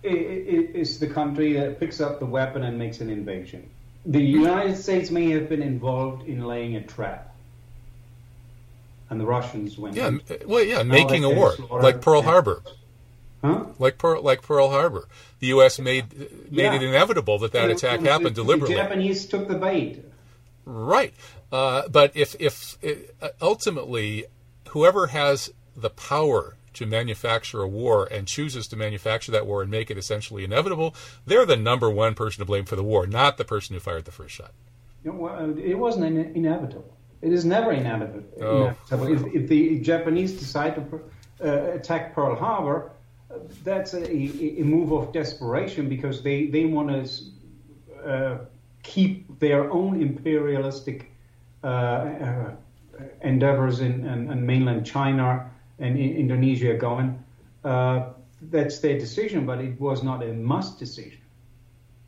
is 0.03 0.99
the 0.99 1.07
country 1.07 1.53
that 1.55 1.79
picks 1.79 2.01
up 2.01 2.19
the 2.19 2.27
weapon 2.27 2.63
and 2.63 2.79
makes 2.79 3.01
an 3.01 3.11
invasion 3.11 3.69
the 4.07 4.23
United 4.23 4.77
States 4.77 5.11
may 5.11 5.31
have 5.31 5.49
been 5.49 5.63
involved 5.63 6.27
in 6.27 6.45
laying 6.45 6.77
a 6.77 6.83
trap, 6.83 7.35
and 9.11 9.21
the 9.21 9.27
Russians 9.27 9.77
went. 9.77 9.97
Yeah, 9.97 10.11
well, 10.47 10.65
yeah, 10.65 10.83
making 10.83 11.25
a 11.25 11.31
war 11.31 11.55
like 11.71 12.01
Pearl 12.01 12.23
Harbor. 12.23 12.63
Huh? 13.43 13.67
Like 13.79 13.97
Pearl, 13.97 14.23
like 14.23 14.43
Pearl 14.43 14.71
Harbor, 14.71 15.09
the 15.39 15.49
U.S. 15.49 15.79
made 15.79 16.19
made 16.51 16.65
yeah. 16.65 16.75
it 16.75 16.83
inevitable 16.83 17.39
that 17.39 17.53
that 17.53 17.71
attack 17.71 18.01
happened 18.01 18.37
the, 18.37 18.43
deliberately. 18.43 18.77
The 18.77 18.83
Japanese 18.83 19.27
took 19.27 19.49
the 19.49 19.55
bait. 19.55 20.05
Right, 20.65 21.15
uh, 21.51 21.89
but 21.89 22.15
if 22.15 22.37
if 22.39 22.77
it, 22.83 23.15
uh, 23.21 23.29
ultimately 23.41 24.27
whoever 24.69 25.09
has 25.09 25.51
the 25.75 25.91
power 25.91 26.55
to 26.75 26.87
manufacture 26.87 27.63
a 27.63 27.69
war 27.69 28.07
and 28.11 28.27
chooses 28.27 28.69
to 28.69 28.77
manufacture 28.77 29.33
that 29.33 29.47
war 29.47 29.63
and 29.63 29.71
make 29.71 29.91
it 29.91 29.99
essentially 29.99 30.45
inevitable, 30.45 30.95
they're 31.27 31.47
the 31.47 31.57
number 31.57 31.91
one 31.91 32.15
person 32.15 32.41
to 32.41 32.45
blame 32.45 32.65
for 32.65 32.77
the 32.77 32.85
war, 32.85 33.07
not 33.07 33.37
the 33.39 33.45
person 33.45 33.75
who 33.75 33.81
fired 33.81 34.05
the 34.05 34.13
first 34.13 34.35
shot. 34.35 34.53
it 35.05 35.79
wasn't 35.79 36.37
inevitable. 36.37 36.97
It 37.23 37.33
is 37.33 37.45
never 37.45 37.73
inevitable. 37.73 38.25
Oh. 38.41 38.75
If, 38.91 39.35
if, 39.35 39.49
the 39.49 39.81
Japanese 39.81 40.33
decide 40.33 40.75
to 40.77 41.01
uh, 41.43 41.73
attack 41.73 42.15
Pearl 42.15 42.35
Harbor, 42.35 42.93
that's 43.63 43.93
a, 43.95 44.11
a, 44.11 44.63
move 44.65 44.93
of 44.93 45.13
desperation 45.13 45.89
because 45.89 46.23
they, 46.23 46.47
they 46.47 46.65
want 46.65 46.89
to 46.89 48.09
uh, 48.09 48.39
keep 48.83 49.39
their 49.39 49.71
own 49.71 50.01
imperialistic 50.01 51.11
uh, 51.63 51.67
uh 51.67 52.51
endeavors 53.23 53.81
in, 53.81 54.07
in, 54.07 54.31
in 54.31 54.47
mainland 54.47 54.85
China 54.85 55.51
and 55.81 55.99
Indonesia 55.99 56.75
going. 56.75 57.23
Uh, 57.65 58.11
that's 58.43 58.79
their 58.79 58.99
decision, 58.99 59.45
but 59.45 59.61
it 59.61 59.81
was 59.81 60.03
not 60.03 60.23
a 60.23 60.33
must 60.33 60.79
decision. 60.79 61.21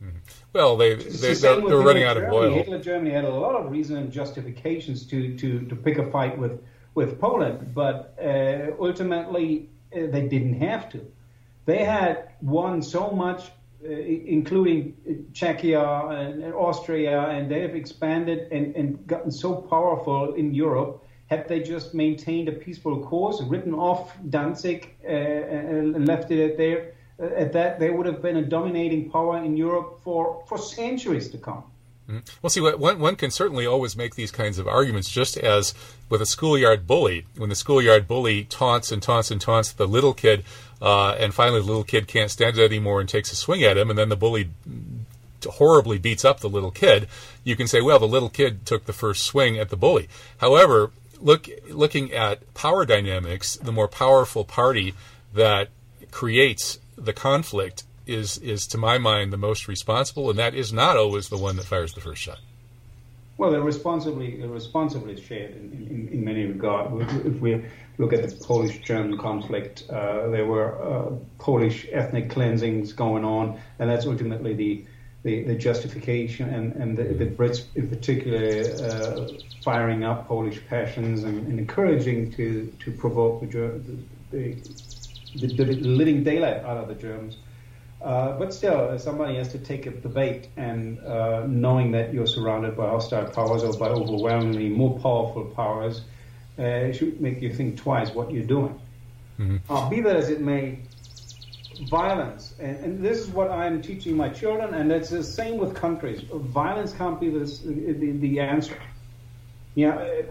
Mm-hmm. 0.02 0.18
Well, 0.52 0.76
they, 0.76 0.94
they, 0.94 1.34
the 1.34 1.66
are 1.66 1.82
running 1.82 2.04
out 2.04 2.16
of 2.16 2.32
oil. 2.32 2.54
Hitler 2.54 2.80
Germany 2.80 3.10
had 3.10 3.24
a 3.24 3.34
lot 3.34 3.54
of 3.54 3.70
reason 3.70 3.96
and 3.96 4.10
justifications 4.10 5.06
to, 5.06 5.36
to, 5.36 5.60
to 5.66 5.76
pick 5.76 5.98
a 5.98 6.10
fight 6.10 6.36
with, 6.36 6.60
with 6.94 7.20
Poland, 7.20 7.74
but 7.74 8.14
uh, 8.22 8.72
ultimately 8.82 9.68
uh, 9.94 10.06
they 10.10 10.26
didn't 10.28 10.60
have 10.60 10.88
to. 10.90 11.00
They 11.64 11.84
had 11.84 12.30
won 12.40 12.82
so 12.82 13.10
much, 13.10 13.50
uh, 13.84 13.88
including 13.88 14.96
Czechia 15.32 16.10
and 16.10 16.52
Austria, 16.54 17.28
and 17.28 17.50
they 17.50 17.60
have 17.60 17.74
expanded 17.74 18.50
and, 18.50 18.74
and 18.74 19.06
gotten 19.06 19.30
so 19.30 19.54
powerful 19.54 20.34
in 20.34 20.54
Europe. 20.54 21.04
Had 21.32 21.48
they 21.48 21.62
just 21.62 21.94
maintained 21.94 22.46
a 22.50 22.52
peaceful 22.52 22.96
course, 23.10 23.40
written 23.52 23.72
off 23.72 24.14
Danzig 24.28 24.80
uh, 25.02 25.08
and 25.08 26.06
left 26.06 26.30
it 26.30 26.58
there, 26.58 26.92
uh, 27.18 27.42
at 27.42 27.54
that, 27.54 27.80
they 27.80 27.88
would 27.88 28.04
have 28.04 28.20
been 28.20 28.36
a 28.36 28.42
dominating 28.42 29.10
power 29.10 29.38
in 29.42 29.56
Europe 29.56 30.00
for, 30.04 30.44
for 30.46 30.58
centuries 30.58 31.30
to 31.30 31.38
come. 31.38 31.64
Mm-hmm. 32.06 32.18
Well, 32.42 32.50
see, 32.50 32.60
one, 32.60 32.98
one 32.98 33.16
can 33.16 33.30
certainly 33.30 33.64
always 33.64 33.96
make 33.96 34.14
these 34.14 34.30
kinds 34.30 34.58
of 34.58 34.68
arguments, 34.68 35.08
just 35.08 35.38
as 35.38 35.72
with 36.10 36.20
a 36.20 36.26
schoolyard 36.26 36.86
bully. 36.86 37.24
When 37.38 37.48
the 37.48 37.54
schoolyard 37.54 38.06
bully 38.06 38.44
taunts 38.44 38.92
and 38.92 39.02
taunts 39.02 39.30
and 39.30 39.40
taunts 39.40 39.72
the 39.72 39.86
little 39.86 40.12
kid, 40.12 40.44
uh, 40.82 41.12
and 41.12 41.32
finally 41.32 41.60
the 41.60 41.66
little 41.66 41.84
kid 41.84 42.08
can't 42.08 42.30
stand 42.30 42.58
it 42.58 42.64
anymore 42.64 43.00
and 43.00 43.08
takes 43.08 43.32
a 43.32 43.36
swing 43.36 43.62
at 43.62 43.78
him, 43.78 43.88
and 43.88 43.98
then 43.98 44.10
the 44.10 44.16
bully 44.16 44.50
horribly 45.46 45.96
beats 45.96 46.26
up 46.26 46.40
the 46.40 46.48
little 46.56 46.70
kid, 46.70 47.08
you 47.42 47.56
can 47.56 47.66
say, 47.66 47.80
well, 47.80 47.98
the 47.98 48.06
little 48.06 48.28
kid 48.28 48.66
took 48.66 48.84
the 48.84 48.92
first 48.92 49.24
swing 49.24 49.58
at 49.58 49.70
the 49.70 49.76
bully. 49.76 50.08
However, 50.38 50.90
look, 51.22 51.48
looking 51.70 52.12
at 52.12 52.52
power 52.54 52.84
dynamics, 52.84 53.56
the 53.56 53.72
more 53.72 53.88
powerful 53.88 54.44
party 54.44 54.94
that 55.32 55.68
creates 56.10 56.78
the 56.96 57.12
conflict 57.12 57.84
is 58.06 58.38
is 58.38 58.66
to 58.66 58.78
my 58.78 58.98
mind 58.98 59.32
the 59.32 59.36
most 59.36 59.68
responsible, 59.68 60.28
and 60.28 60.38
that 60.38 60.54
is 60.54 60.72
not 60.72 60.96
always 60.96 61.28
the 61.28 61.38
one 61.38 61.56
that 61.56 61.64
fires 61.64 61.94
the 61.94 62.00
first 62.00 62.20
shot. 62.20 62.40
Well, 63.38 63.50
they're 63.50 63.62
responsibly 63.62 64.36
they're 64.36 64.48
responsibly 64.48 65.20
shared 65.20 65.52
in, 65.52 65.86
in, 65.90 66.08
in 66.12 66.24
many 66.24 66.44
regards. 66.44 66.90
If 67.24 67.40
we 67.40 67.64
look 67.98 68.12
at 68.12 68.28
the 68.28 68.44
Polish-German 68.44 69.18
conflict, 69.18 69.84
uh, 69.88 70.28
there 70.28 70.46
were 70.46 70.70
uh, 70.82 71.12
Polish 71.38 71.86
ethnic 71.92 72.30
cleansings 72.30 72.92
going 72.92 73.24
on, 73.24 73.60
and 73.78 73.88
that's 73.88 74.06
ultimately 74.06 74.54
the 74.54 74.84
the, 75.22 75.44
the 75.44 75.54
justification 75.54 76.52
and, 76.52 76.72
and 76.74 76.96
the, 76.96 77.04
the 77.04 77.26
Brits 77.26 77.64
in 77.74 77.88
particular 77.88 78.62
uh, 78.84 79.28
firing 79.62 80.04
up 80.04 80.26
Polish 80.26 80.60
passions 80.68 81.22
and, 81.22 81.46
and, 81.46 81.58
encouraging 81.58 82.32
to, 82.32 82.72
to 82.80 82.90
provoke 82.90 83.40
the, 83.40 83.80
the, 84.32 84.56
the, 85.36 85.46
the 85.46 85.64
living 85.64 86.24
daylight 86.24 86.64
out 86.64 86.78
of 86.78 86.88
the 86.88 86.94
Germans. 86.94 87.36
Uh, 88.02 88.36
but 88.36 88.52
still, 88.52 88.98
somebody 88.98 89.36
has 89.36 89.48
to 89.52 89.58
take 89.58 89.86
up 89.86 90.02
the 90.02 90.08
bait, 90.08 90.48
and 90.56 90.98
uh, 91.04 91.46
knowing 91.46 91.92
that 91.92 92.12
you're 92.12 92.26
surrounded 92.26 92.76
by 92.76 92.88
hostile 92.88 93.28
powers 93.30 93.62
or 93.62 93.72
by 93.74 93.88
overwhelmingly 93.88 94.68
more 94.68 94.98
powerful 94.98 95.44
powers 95.44 96.00
uh, 96.58 96.90
should 96.90 97.20
make 97.20 97.40
you 97.40 97.52
think 97.52 97.76
twice 97.76 98.12
what 98.12 98.32
you're 98.32 98.42
doing. 98.44 98.80
Mm-hmm. 99.38 99.72
Uh, 99.72 99.88
be 99.88 100.00
that 100.00 100.16
as 100.16 100.30
it 100.30 100.40
may, 100.40 100.80
violence, 101.88 102.54
and, 102.58 102.76
and, 102.84 103.04
this 103.04 103.18
is 103.18 103.28
what 103.28 103.50
I'm 103.50 103.82
teaching 103.82 104.16
my 104.16 104.28
children, 104.28 104.74
and 104.74 104.90
it's 104.92 105.10
the 105.10 105.22
same 105.22 105.58
with 105.58 105.74
countries. 105.74 106.20
Violence 106.32 106.92
can't 106.92 107.20
be 107.20 107.30
the, 107.30 107.44
the, 107.44 108.12
the 108.12 108.40
answer. 108.40 108.76
Yeah, 109.74 109.94
uh, 109.96 110.22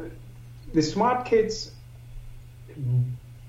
the 0.73 0.81
smart 0.81 1.25
kids 1.25 1.71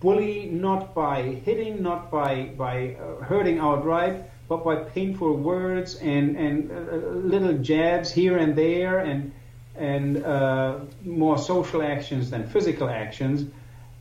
bully 0.00 0.46
not 0.46 0.94
by 0.94 1.22
hitting, 1.22 1.82
not 1.82 2.10
by, 2.10 2.50
by 2.56 2.96
uh, 2.96 3.22
hurting 3.24 3.58
outright, 3.58 4.24
but 4.48 4.64
by 4.64 4.76
painful 4.76 5.36
words 5.36 5.94
and, 5.96 6.36
and 6.36 6.70
uh, 6.70 6.96
little 7.08 7.54
jabs 7.58 8.10
here 8.10 8.36
and 8.36 8.56
there 8.56 8.98
and, 8.98 9.32
and 9.76 10.24
uh, 10.24 10.80
more 11.04 11.38
social 11.38 11.82
actions 11.82 12.30
than 12.30 12.48
physical 12.48 12.90
actions. 12.90 13.48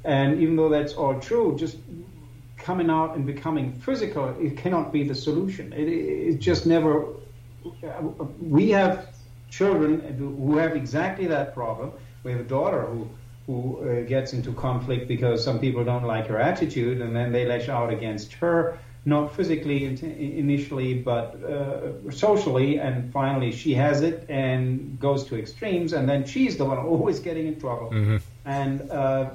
And 0.03 0.41
even 0.41 0.55
though 0.55 0.69
that's 0.69 0.93
all 0.93 1.19
true, 1.19 1.55
just 1.57 1.77
coming 2.61 2.89
out 2.89 3.15
and 3.15 3.25
becoming 3.25 3.73
physical, 3.73 4.35
it 4.39 4.57
cannot 4.57 4.91
be 4.91 5.03
the 5.03 5.15
solution. 5.15 5.73
It, 5.73 5.87
it 5.87 6.39
just 6.39 6.65
never. 6.65 7.05
We 8.41 8.69
have 8.69 9.09
children 9.49 9.99
who 10.17 10.57
have 10.57 10.75
exactly 10.75 11.27
that 11.27 11.53
problem. 11.53 11.91
We 12.23 12.31
have 12.31 12.41
a 12.41 12.49
daughter 12.57 12.81
who 12.81 13.09
who 13.47 13.79
uh, 13.79 14.01
gets 14.07 14.33
into 14.33 14.53
conflict 14.53 15.07
because 15.07 15.43
some 15.43 15.59
people 15.59 15.83
don't 15.83 16.05
like 16.05 16.27
her 16.27 16.39
attitude, 16.39 17.01
and 17.01 17.15
then 17.15 17.31
they 17.31 17.45
lash 17.45 17.69
out 17.69 17.91
against 17.91 18.33
her, 18.33 18.77
not 19.05 19.35
physically 19.35 19.85
initially, 19.85 20.93
but 20.93 21.35
uh, 21.43 22.11
socially, 22.11 22.79
and 22.79 23.11
finally 23.11 23.51
she 23.51 23.73
has 23.73 24.01
it 24.01 24.25
and 24.29 24.99
goes 24.99 25.25
to 25.25 25.37
extremes, 25.37 25.93
and 25.93 26.07
then 26.07 26.23
she's 26.23 26.55
the 26.57 26.65
one 26.65 26.77
always 26.77 27.19
getting 27.19 27.47
in 27.47 27.59
trouble. 27.59 27.89
Mm-hmm. 27.89 28.17
And 28.45 28.91
uh, 28.91 29.31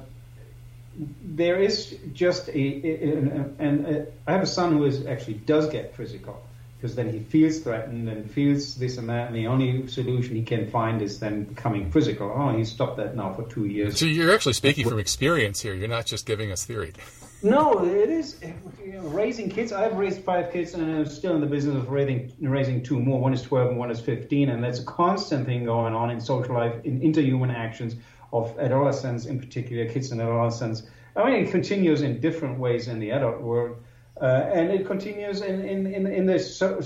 there 0.97 1.59
is 1.61 1.95
just 2.13 2.49
a, 2.49 3.53
and 3.59 4.07
I 4.25 4.31
have 4.31 4.41
a 4.41 4.47
son 4.47 4.73
who 4.73 4.85
is 4.85 5.05
actually 5.05 5.35
does 5.35 5.69
get 5.69 5.95
physical 5.95 6.41
because 6.77 6.95
then 6.95 7.11
he 7.11 7.19
feels 7.19 7.59
threatened 7.59 8.07
and 8.07 8.29
feels 8.29 8.75
this 8.75 8.97
and 8.97 9.09
that, 9.09 9.27
and 9.27 9.35
the 9.35 9.47
only 9.47 9.87
solution 9.87 10.35
he 10.35 10.43
can 10.43 10.69
find 10.69 11.01
is 11.01 11.19
then 11.19 11.43
becoming 11.43 11.91
physical. 11.91 12.31
Oh, 12.31 12.55
he 12.55 12.65
stopped 12.65 12.97
that 12.97 13.15
now 13.15 13.33
for 13.33 13.43
two 13.49 13.65
years. 13.65 13.99
So 13.99 14.05
you're 14.05 14.33
actually 14.33 14.53
speaking 14.53 14.87
from 14.87 14.99
experience 14.99 15.59
here. 15.59 15.73
You're 15.73 15.87
not 15.87 16.05
just 16.05 16.27
giving 16.27 16.51
us 16.51 16.65
theory. 16.65 16.93
no, 17.43 17.83
it 17.83 18.09
is 18.09 18.39
you 18.83 18.93
know, 18.93 19.01
raising 19.01 19.49
kids. 19.49 19.71
I've 19.71 19.97
raised 19.97 20.21
five 20.21 20.53
kids, 20.53 20.75
and 20.75 20.83
I'm 20.83 21.05
still 21.07 21.33
in 21.33 21.41
the 21.41 21.47
business 21.47 21.75
of 21.75 21.89
raising 21.89 22.31
raising 22.41 22.83
two 22.83 22.99
more. 22.99 23.19
One 23.19 23.33
is 23.33 23.41
12 23.41 23.69
and 23.69 23.79
one 23.79 23.89
is 23.89 23.99
15, 23.99 24.49
and 24.49 24.63
that's 24.63 24.79
a 24.79 24.85
constant 24.85 25.47
thing 25.47 25.65
going 25.65 25.95
on 25.95 26.11
in 26.11 26.21
social 26.21 26.53
life, 26.53 26.73
in 26.85 27.01
interhuman 27.01 27.53
actions 27.53 27.95
of 28.33 28.57
adolescents, 28.59 29.25
in 29.25 29.39
particular, 29.39 29.85
kids 29.87 30.11
and 30.11 30.21
adolescents. 30.21 30.83
I 31.15 31.25
mean, 31.25 31.45
it 31.45 31.51
continues 31.51 32.01
in 32.01 32.19
different 32.19 32.59
ways 32.59 32.87
in 32.87 32.99
the 32.99 33.11
adult 33.11 33.41
world 33.41 33.77
uh, 34.21 34.49
and 34.51 34.71
it 34.71 34.85
continues 34.85 35.41
in, 35.41 35.61
in, 35.61 35.85
in, 35.85 36.07
in 36.07 36.25
the 36.25 36.39
so, 36.39 36.81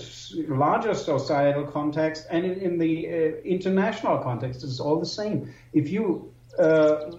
larger 0.49 0.93
societal 0.93 1.63
context 1.63 2.27
and 2.29 2.45
in, 2.45 2.59
in 2.59 2.77
the 2.77 3.07
uh, 3.07 3.11
international 3.45 4.17
context. 4.17 4.63
It's 4.63 4.79
all 4.79 4.99
the 4.99 5.05
same. 5.05 5.53
If 5.71 5.89
you 5.89 6.33
uh, 6.59 7.11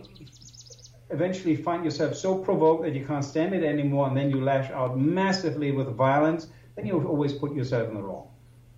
eventually 1.11 1.57
find 1.57 1.83
yourself 1.85 2.15
so 2.15 2.37
provoked 2.37 2.83
that 2.83 2.95
you 2.95 3.07
can't 3.07 3.25
stand 3.25 3.55
it 3.55 3.65
anymore 3.65 4.09
and 4.09 4.17
then 4.17 4.31
you 4.31 4.43
lash 4.45 4.71
out 4.71 4.99
massively 4.99 5.73
with 5.73 5.89
violence, 5.97 6.49
then 6.77 6.87
you 6.87 7.03
always 7.07 7.33
put 7.33 7.55
yourself 7.55 7.89
in 7.89 7.95
the 7.95 8.03
wrong. 8.03 8.29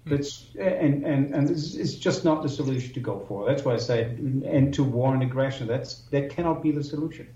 That's, 0.07 0.47
and 0.59 1.03
and 1.05 1.35
and 1.35 1.51
it's 1.51 1.95
just 1.95 2.25
not 2.25 2.43
the 2.43 2.49
solution 2.49 2.93
to 2.93 3.01
go 3.01 3.25
for. 3.27 3.47
That's 3.47 3.65
why 3.65 3.75
I 3.75 3.79
say 3.79 4.05
end 4.45 4.75
to 4.75 4.85
war 4.85 5.15
and 5.15 5.23
aggression. 5.23 5.67
That's 5.67 5.95
that 6.11 6.31
cannot 6.31 6.63
be 6.63 6.73
the 6.73 6.85
solution. 6.85 7.29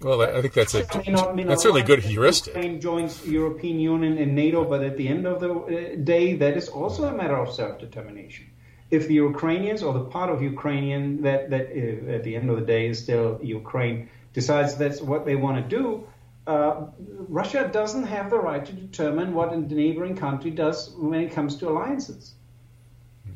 Well, 0.00 0.22
I 0.22 0.40
think 0.40 0.54
that's 0.54 0.74
a 0.74 0.84
not, 1.10 1.36
that's 1.36 1.62
certainly 1.62 1.82
good 1.82 2.00
heuristic. 2.00 2.54
Ukraine 2.54 2.80
joins 2.80 3.24
European 3.26 3.78
Union 3.78 4.18
and 4.18 4.34
NATO, 4.34 4.64
but 4.64 4.82
at 4.82 4.96
the 4.96 5.06
end 5.06 5.26
of 5.26 5.40
the 5.40 5.52
uh, 5.52 5.96
day, 6.02 6.34
that 6.36 6.56
is 6.56 6.68
also 6.68 7.04
a 7.04 7.14
matter 7.14 7.36
of 7.36 7.52
self-determination. 7.52 8.46
If 8.90 9.06
the 9.06 9.14
Ukrainians 9.14 9.82
or 9.82 9.92
the 9.92 10.04
part 10.04 10.30
of 10.30 10.42
Ukrainian 10.42 11.22
that 11.22 11.50
that 11.50 11.66
uh, 11.70 12.16
at 12.16 12.24
the 12.24 12.36
end 12.36 12.50
of 12.50 12.56
the 12.60 12.66
day 12.66 12.88
is 12.88 13.02
still 13.02 13.38
Ukraine 13.42 14.08
decides 14.32 14.76
that's 14.76 15.00
what 15.00 15.24
they 15.24 15.36
want 15.36 15.56
to 15.62 15.76
do, 15.78 16.06
uh, 16.46 16.86
Russia 17.28 17.68
doesn't 17.72 18.04
have 18.04 18.30
the 18.30 18.38
right 18.38 18.64
to 18.64 18.72
determine 18.72 19.34
what 19.34 19.52
a 19.52 19.56
neighboring 19.56 20.16
country 20.16 20.50
does 20.50 20.90
when 20.98 21.20
it 21.20 21.32
comes 21.32 21.56
to 21.56 21.68
alliances, 21.68 22.34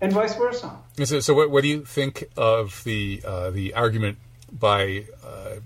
and 0.01 0.13
vice 0.13 0.35
versa. 0.35 0.77
So, 1.05 1.21
so 1.21 1.35
what, 1.35 1.51
what 1.51 1.63
do 1.63 1.69
you 1.69 1.85
think 1.85 2.25
of 2.37 2.83
the 2.85 3.23
uh, 3.25 3.51
the 3.51 3.75
argument 3.75 4.19
by 4.51 5.05
uh, 5.25 5.57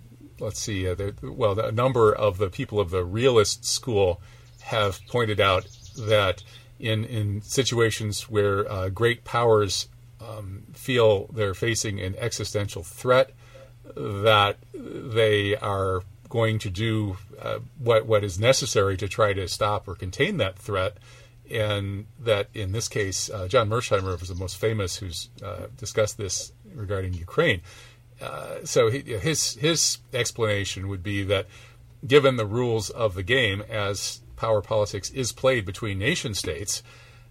let's 0.41 0.61
see, 0.61 0.89
uh, 0.89 0.95
the, 0.95 1.15
well, 1.23 1.59
a 1.59 1.73
number 1.73 2.13
of 2.13 2.39
the 2.39 2.49
people 2.49 2.81
of 2.81 2.91
the 2.91 3.05
realist 3.05 3.65
school 3.65 4.21
have 4.63 5.01
pointed 5.09 5.41
out 5.41 5.67
that 5.97 6.43
in 6.79 7.05
in 7.05 7.43
situations 7.43 8.29
where 8.31 8.71
uh, 8.71 8.89
great 8.89 9.25
powers 9.25 9.89
um, 10.21 10.65
feel 10.73 11.27
they're 11.33 11.55
facing 11.55 12.01
an 12.01 12.15
existential 12.19 12.83
threat, 12.83 13.31
that 13.95 14.57
they 14.75 15.57
are 15.57 16.03
going 16.31 16.59
to 16.61 16.71
do 16.71 17.19
uh, 17.39 17.59
what 17.77 18.07
what 18.07 18.25
is 18.25 18.39
necessary 18.41 18.97
to 18.97 19.09
try 19.09 19.35
to 19.35 19.47
stop 19.47 19.87
or 19.87 19.95
contain 19.95 20.39
that 20.39 20.59
threat, 20.59 20.97
and 21.51 22.07
that 22.19 22.49
in 22.55 22.73
this 22.73 22.89
case, 22.89 23.29
uh, 23.29 23.47
John 23.49 23.69
Mearsheimer 23.69 24.19
was 24.19 24.31
the 24.31 24.35
most 24.35 24.57
famous 24.57 24.97
who's 24.97 25.29
uh, 25.45 25.67
discussed 25.77 26.17
this 26.17 26.53
regarding 26.75 27.13
Ukraine 27.13 27.61
uh, 28.21 28.65
so 28.65 28.91
he, 28.91 29.01
his 29.01 29.55
his 29.55 29.99
explanation 30.13 30.89
would 30.89 31.03
be 31.03 31.23
that 31.25 31.47
given 32.07 32.37
the 32.37 32.47
rules 32.47 32.91
of 32.91 33.15
the 33.15 33.23
game 33.23 33.63
as 33.69 34.21
power 34.37 34.61
politics 34.61 35.11
is 35.11 35.33
played 35.33 35.65
between 35.65 35.99
nation 35.99 36.35
states, 36.35 36.83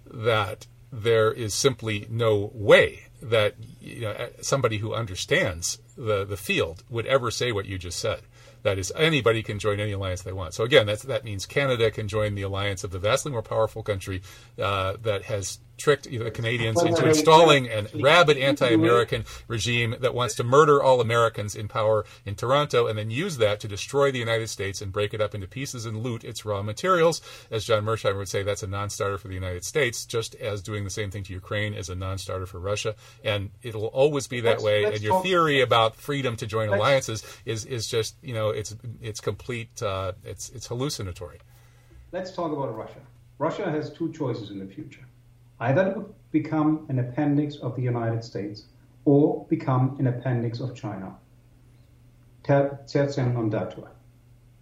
that 0.06 0.68
there 0.92 1.32
is 1.32 1.54
simply 1.54 2.08
no 2.10 2.52
way 2.54 3.04
that 3.22 3.56
you 3.80 4.02
know, 4.02 4.30
somebody 4.42 4.78
who 4.78 4.94
understands 4.94 5.80
the, 5.98 6.24
the 6.24 6.38
field 6.38 6.84
would 6.90 7.06
ever 7.06 7.30
say 7.30 7.52
what 7.52 7.66
you 7.66 7.78
just 7.78 8.00
said. 8.00 8.22
That 8.64 8.78
is, 8.78 8.92
anybody 8.96 9.42
can 9.42 9.60
join 9.60 9.80
any 9.80 9.94
alliance 9.94 10.22
they 10.22 10.34
want. 10.34 10.54
So 10.54 10.64
again, 10.64 10.86
that 10.88 11.24
means 11.24 11.46
Canada 11.46 11.92
can 11.92 12.08
join 12.08 12.36
the 12.36 12.42
alliance 12.42 12.84
of 12.84 12.92
the 12.92 13.00
vastly 13.00 13.32
more 13.32 13.42
powerful 13.42 13.84
country 13.84 14.22
uh, 14.62 14.98
that 15.02 15.24
has 15.24 15.60
tricked 15.80 16.06
you 16.06 16.20
know, 16.20 16.26
the 16.26 16.32
Canadians 16.32 16.82
into 16.84 17.08
installing 17.08 17.68
a 17.68 17.86
rabid 17.96 18.38
anti-American 18.38 19.26
regime 19.48 19.96
that 20.02 20.14
wants 20.14 20.36
to 20.36 20.44
murder 20.44 20.82
all 20.84 21.02
Americans 21.02 21.56
in 21.56 21.68
power 21.68 22.06
in 22.26 22.36
Toronto, 22.36 22.88
and 22.88 22.98
then 22.98 23.10
use 23.10 23.38
that 23.38 23.60
to 23.62 23.68
destroy 23.68 24.12
the 24.12 24.20
United 24.20 24.50
States 24.50 24.82
and 24.82 24.92
break 24.92 25.14
it 25.14 25.22
up 25.22 25.34
into 25.34 25.48
pieces 25.48 25.86
and 25.86 26.04
loot 26.04 26.24
its 26.24 26.46
raw 26.46 26.62
materials. 26.62 27.22
As 27.50 27.66
John 27.66 27.84
Mearsheimer 27.84 28.18
would 28.18 28.30
say, 28.30 28.44
that's 28.44 28.64
a 28.64 28.68
non-starter 28.68 29.18
for 29.18 29.28
the 29.28 29.34
United 29.34 29.64
States, 29.64 30.06
just 30.06 30.36
as 30.36 30.62
doing 30.62 30.84
the 30.84 30.90
same 30.90 31.12
thing 31.12 31.24
to 31.24 31.34
Ukraine 31.34 31.74
is 31.74 31.90
a 31.90 31.96
non-starter 31.96 32.46
for 32.46 32.60
Russia, 32.60 32.96
and 33.24 33.50
it'll 33.62 33.88
always 33.88 34.28
be 34.28 34.42
that 34.42 34.50
let's, 34.50 34.64
way. 34.64 34.84
Let's 34.84 34.96
and 34.98 35.04
your 35.04 35.14
talk, 35.14 35.24
theory 35.24 35.62
about 35.62 35.96
freedom 35.96 36.36
to 36.38 36.46
join 36.46 36.70
alliances 36.70 37.24
is 37.46 37.66
is 37.66 37.88
just 37.88 38.16
you 38.22 38.34
know 38.34 38.50
it's 38.50 38.76
it's 39.02 39.20
complete 39.20 39.82
uh, 39.82 40.14
it's 40.24 40.50
it's 40.50 40.68
hallucinatory. 40.68 41.40
Let's 42.12 42.32
talk 42.32 42.52
about 42.52 42.76
Russia. 42.76 43.00
Russia 43.38 43.70
has 43.70 43.92
two 43.92 44.12
choices 44.12 44.52
in 44.52 44.60
the 44.60 44.66
future: 44.66 45.06
either 45.60 46.06
become 46.32 46.86
an 46.90 47.00
appendix 47.00 47.58
of 47.58 47.76
the 47.76 47.82
United 47.82 48.24
States 48.24 48.66
or 49.06 49.46
become 49.50 49.96
an 50.00 50.08
appendix 50.08 50.60
of 50.60 50.76
China. 50.76 51.16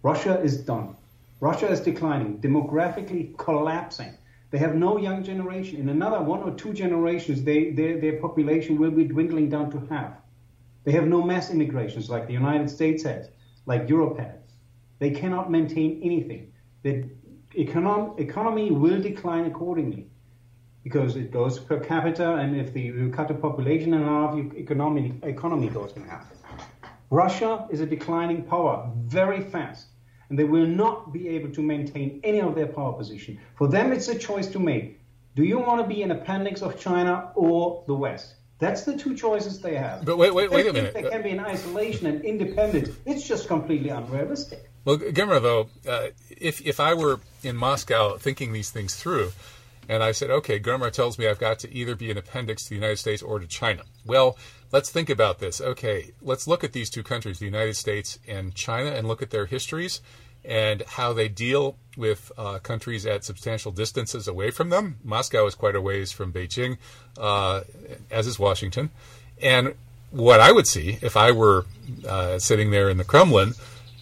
Russia 0.02 0.40
is 0.40 0.58
done. 0.58 0.96
Russia 1.40 1.68
is 1.68 1.80
declining, 1.80 2.38
demographically 2.40 3.36
collapsing. 3.38 4.14
They 4.50 4.58
have 4.58 4.74
no 4.74 4.98
young 4.98 5.22
generation. 5.22 5.78
In 5.78 5.88
another 5.88 6.20
one 6.22 6.42
or 6.42 6.52
two 6.52 6.72
generations, 6.72 7.44
they, 7.44 7.70
their, 7.70 8.00
their 8.00 8.20
population 8.20 8.78
will 8.78 8.90
be 8.90 9.04
dwindling 9.04 9.48
down 9.50 9.70
to 9.70 9.86
half. 9.90 10.14
They 10.84 10.92
have 10.92 11.06
no 11.06 11.22
mass 11.22 11.50
immigrations 11.50 12.08
like 12.08 12.26
the 12.26 12.32
United 12.32 12.70
States 12.70 13.02
has, 13.02 13.28
like 13.66 13.88
Europe 13.88 14.18
has. 14.18 14.40
They 14.98 15.10
cannot 15.10 15.50
maintain 15.50 16.00
anything. 16.02 16.52
The 16.82 17.04
econom- 17.54 18.18
economy 18.18 18.70
will 18.70 19.00
decline 19.00 19.44
accordingly 19.44 20.08
because 20.88 21.16
it 21.16 21.30
goes 21.30 21.58
per 21.58 21.78
capita, 21.78 22.36
and 22.36 22.56
if 22.56 22.72
the, 22.72 22.80
you 22.80 23.10
cut 23.10 23.28
the 23.28 23.34
population 23.34 23.92
in 23.92 24.02
half, 24.02 24.34
your 24.34 24.46
economy, 24.56 25.12
economy 25.22 25.68
goes 25.68 25.92
in 25.96 26.02
half. 26.04 26.26
Russia 27.10 27.66
is 27.70 27.80
a 27.80 27.86
declining 27.86 28.42
power 28.42 28.90
very 28.96 29.42
fast, 29.42 29.88
and 30.28 30.38
they 30.38 30.44
will 30.44 30.66
not 30.66 31.12
be 31.12 31.28
able 31.28 31.50
to 31.50 31.62
maintain 31.62 32.20
any 32.24 32.40
of 32.40 32.54
their 32.54 32.66
power 32.66 32.94
position. 32.94 33.38
For 33.56 33.68
them, 33.68 33.92
it's 33.92 34.08
a 34.08 34.18
choice 34.18 34.46
to 34.48 34.58
make. 34.58 34.98
Do 35.36 35.44
you 35.44 35.58
want 35.58 35.82
to 35.82 35.86
be 35.94 36.02
an 36.02 36.10
appendix 36.10 36.62
of 36.62 36.80
China 36.80 37.32
or 37.34 37.84
the 37.86 37.94
West? 37.94 38.36
That's 38.58 38.82
the 38.82 38.96
two 38.96 39.14
choices 39.14 39.60
they 39.60 39.76
have. 39.76 40.06
But 40.06 40.16
wait, 40.16 40.34
wait, 40.34 40.50
wait 40.50 40.66
a 40.66 40.72
minute. 40.72 40.94
They 40.94 41.02
can 41.02 41.22
be 41.22 41.30
in 41.30 41.40
isolation 41.40 42.06
and 42.06 42.24
independent. 42.24 42.96
It's 43.04 43.28
just 43.28 43.46
completely 43.46 43.90
unrealistic. 43.90 44.70
Well, 44.84 44.96
Germar, 44.96 45.40
though, 45.42 45.68
uh, 45.86 46.08
if 46.30 46.66
if 46.66 46.80
I 46.80 46.94
were 46.94 47.20
in 47.42 47.56
Moscow 47.56 48.16
thinking 48.16 48.52
these 48.52 48.70
things 48.70 48.94
through, 48.96 49.32
and 49.88 50.02
I 50.02 50.12
said, 50.12 50.30
okay, 50.30 50.60
Germar 50.60 50.92
tells 50.92 51.18
me 51.18 51.26
I've 51.26 51.38
got 51.38 51.58
to 51.60 51.74
either 51.74 51.94
be 51.94 52.10
an 52.10 52.18
appendix 52.18 52.64
to 52.64 52.68
the 52.70 52.74
United 52.74 52.98
States 52.98 53.22
or 53.22 53.38
to 53.38 53.46
China. 53.46 53.82
Well, 54.04 54.36
let's 54.70 54.90
think 54.90 55.08
about 55.08 55.38
this. 55.38 55.60
Okay, 55.60 56.12
let's 56.20 56.46
look 56.46 56.62
at 56.62 56.72
these 56.72 56.90
two 56.90 57.02
countries, 57.02 57.38
the 57.38 57.46
United 57.46 57.74
States 57.74 58.18
and 58.28 58.54
China, 58.54 58.90
and 58.90 59.08
look 59.08 59.22
at 59.22 59.30
their 59.30 59.46
histories 59.46 60.00
and 60.44 60.82
how 60.82 61.12
they 61.12 61.28
deal 61.28 61.76
with 61.96 62.30
uh, 62.38 62.58
countries 62.60 63.04
at 63.06 63.24
substantial 63.24 63.72
distances 63.72 64.28
away 64.28 64.50
from 64.50 64.70
them. 64.70 64.96
Moscow 65.02 65.46
is 65.46 65.54
quite 65.54 65.74
a 65.74 65.80
ways 65.80 66.12
from 66.12 66.32
Beijing, 66.32 66.78
uh, 67.18 67.62
as 68.10 68.26
is 68.26 68.38
Washington. 68.38 68.90
And 69.42 69.74
what 70.10 70.40
I 70.40 70.52
would 70.52 70.66
see 70.66 70.98
if 71.02 71.16
I 71.16 71.32
were 71.32 71.66
uh, 72.06 72.38
sitting 72.38 72.70
there 72.70 72.88
in 72.88 72.96
the 72.96 73.04
Kremlin 73.04 73.54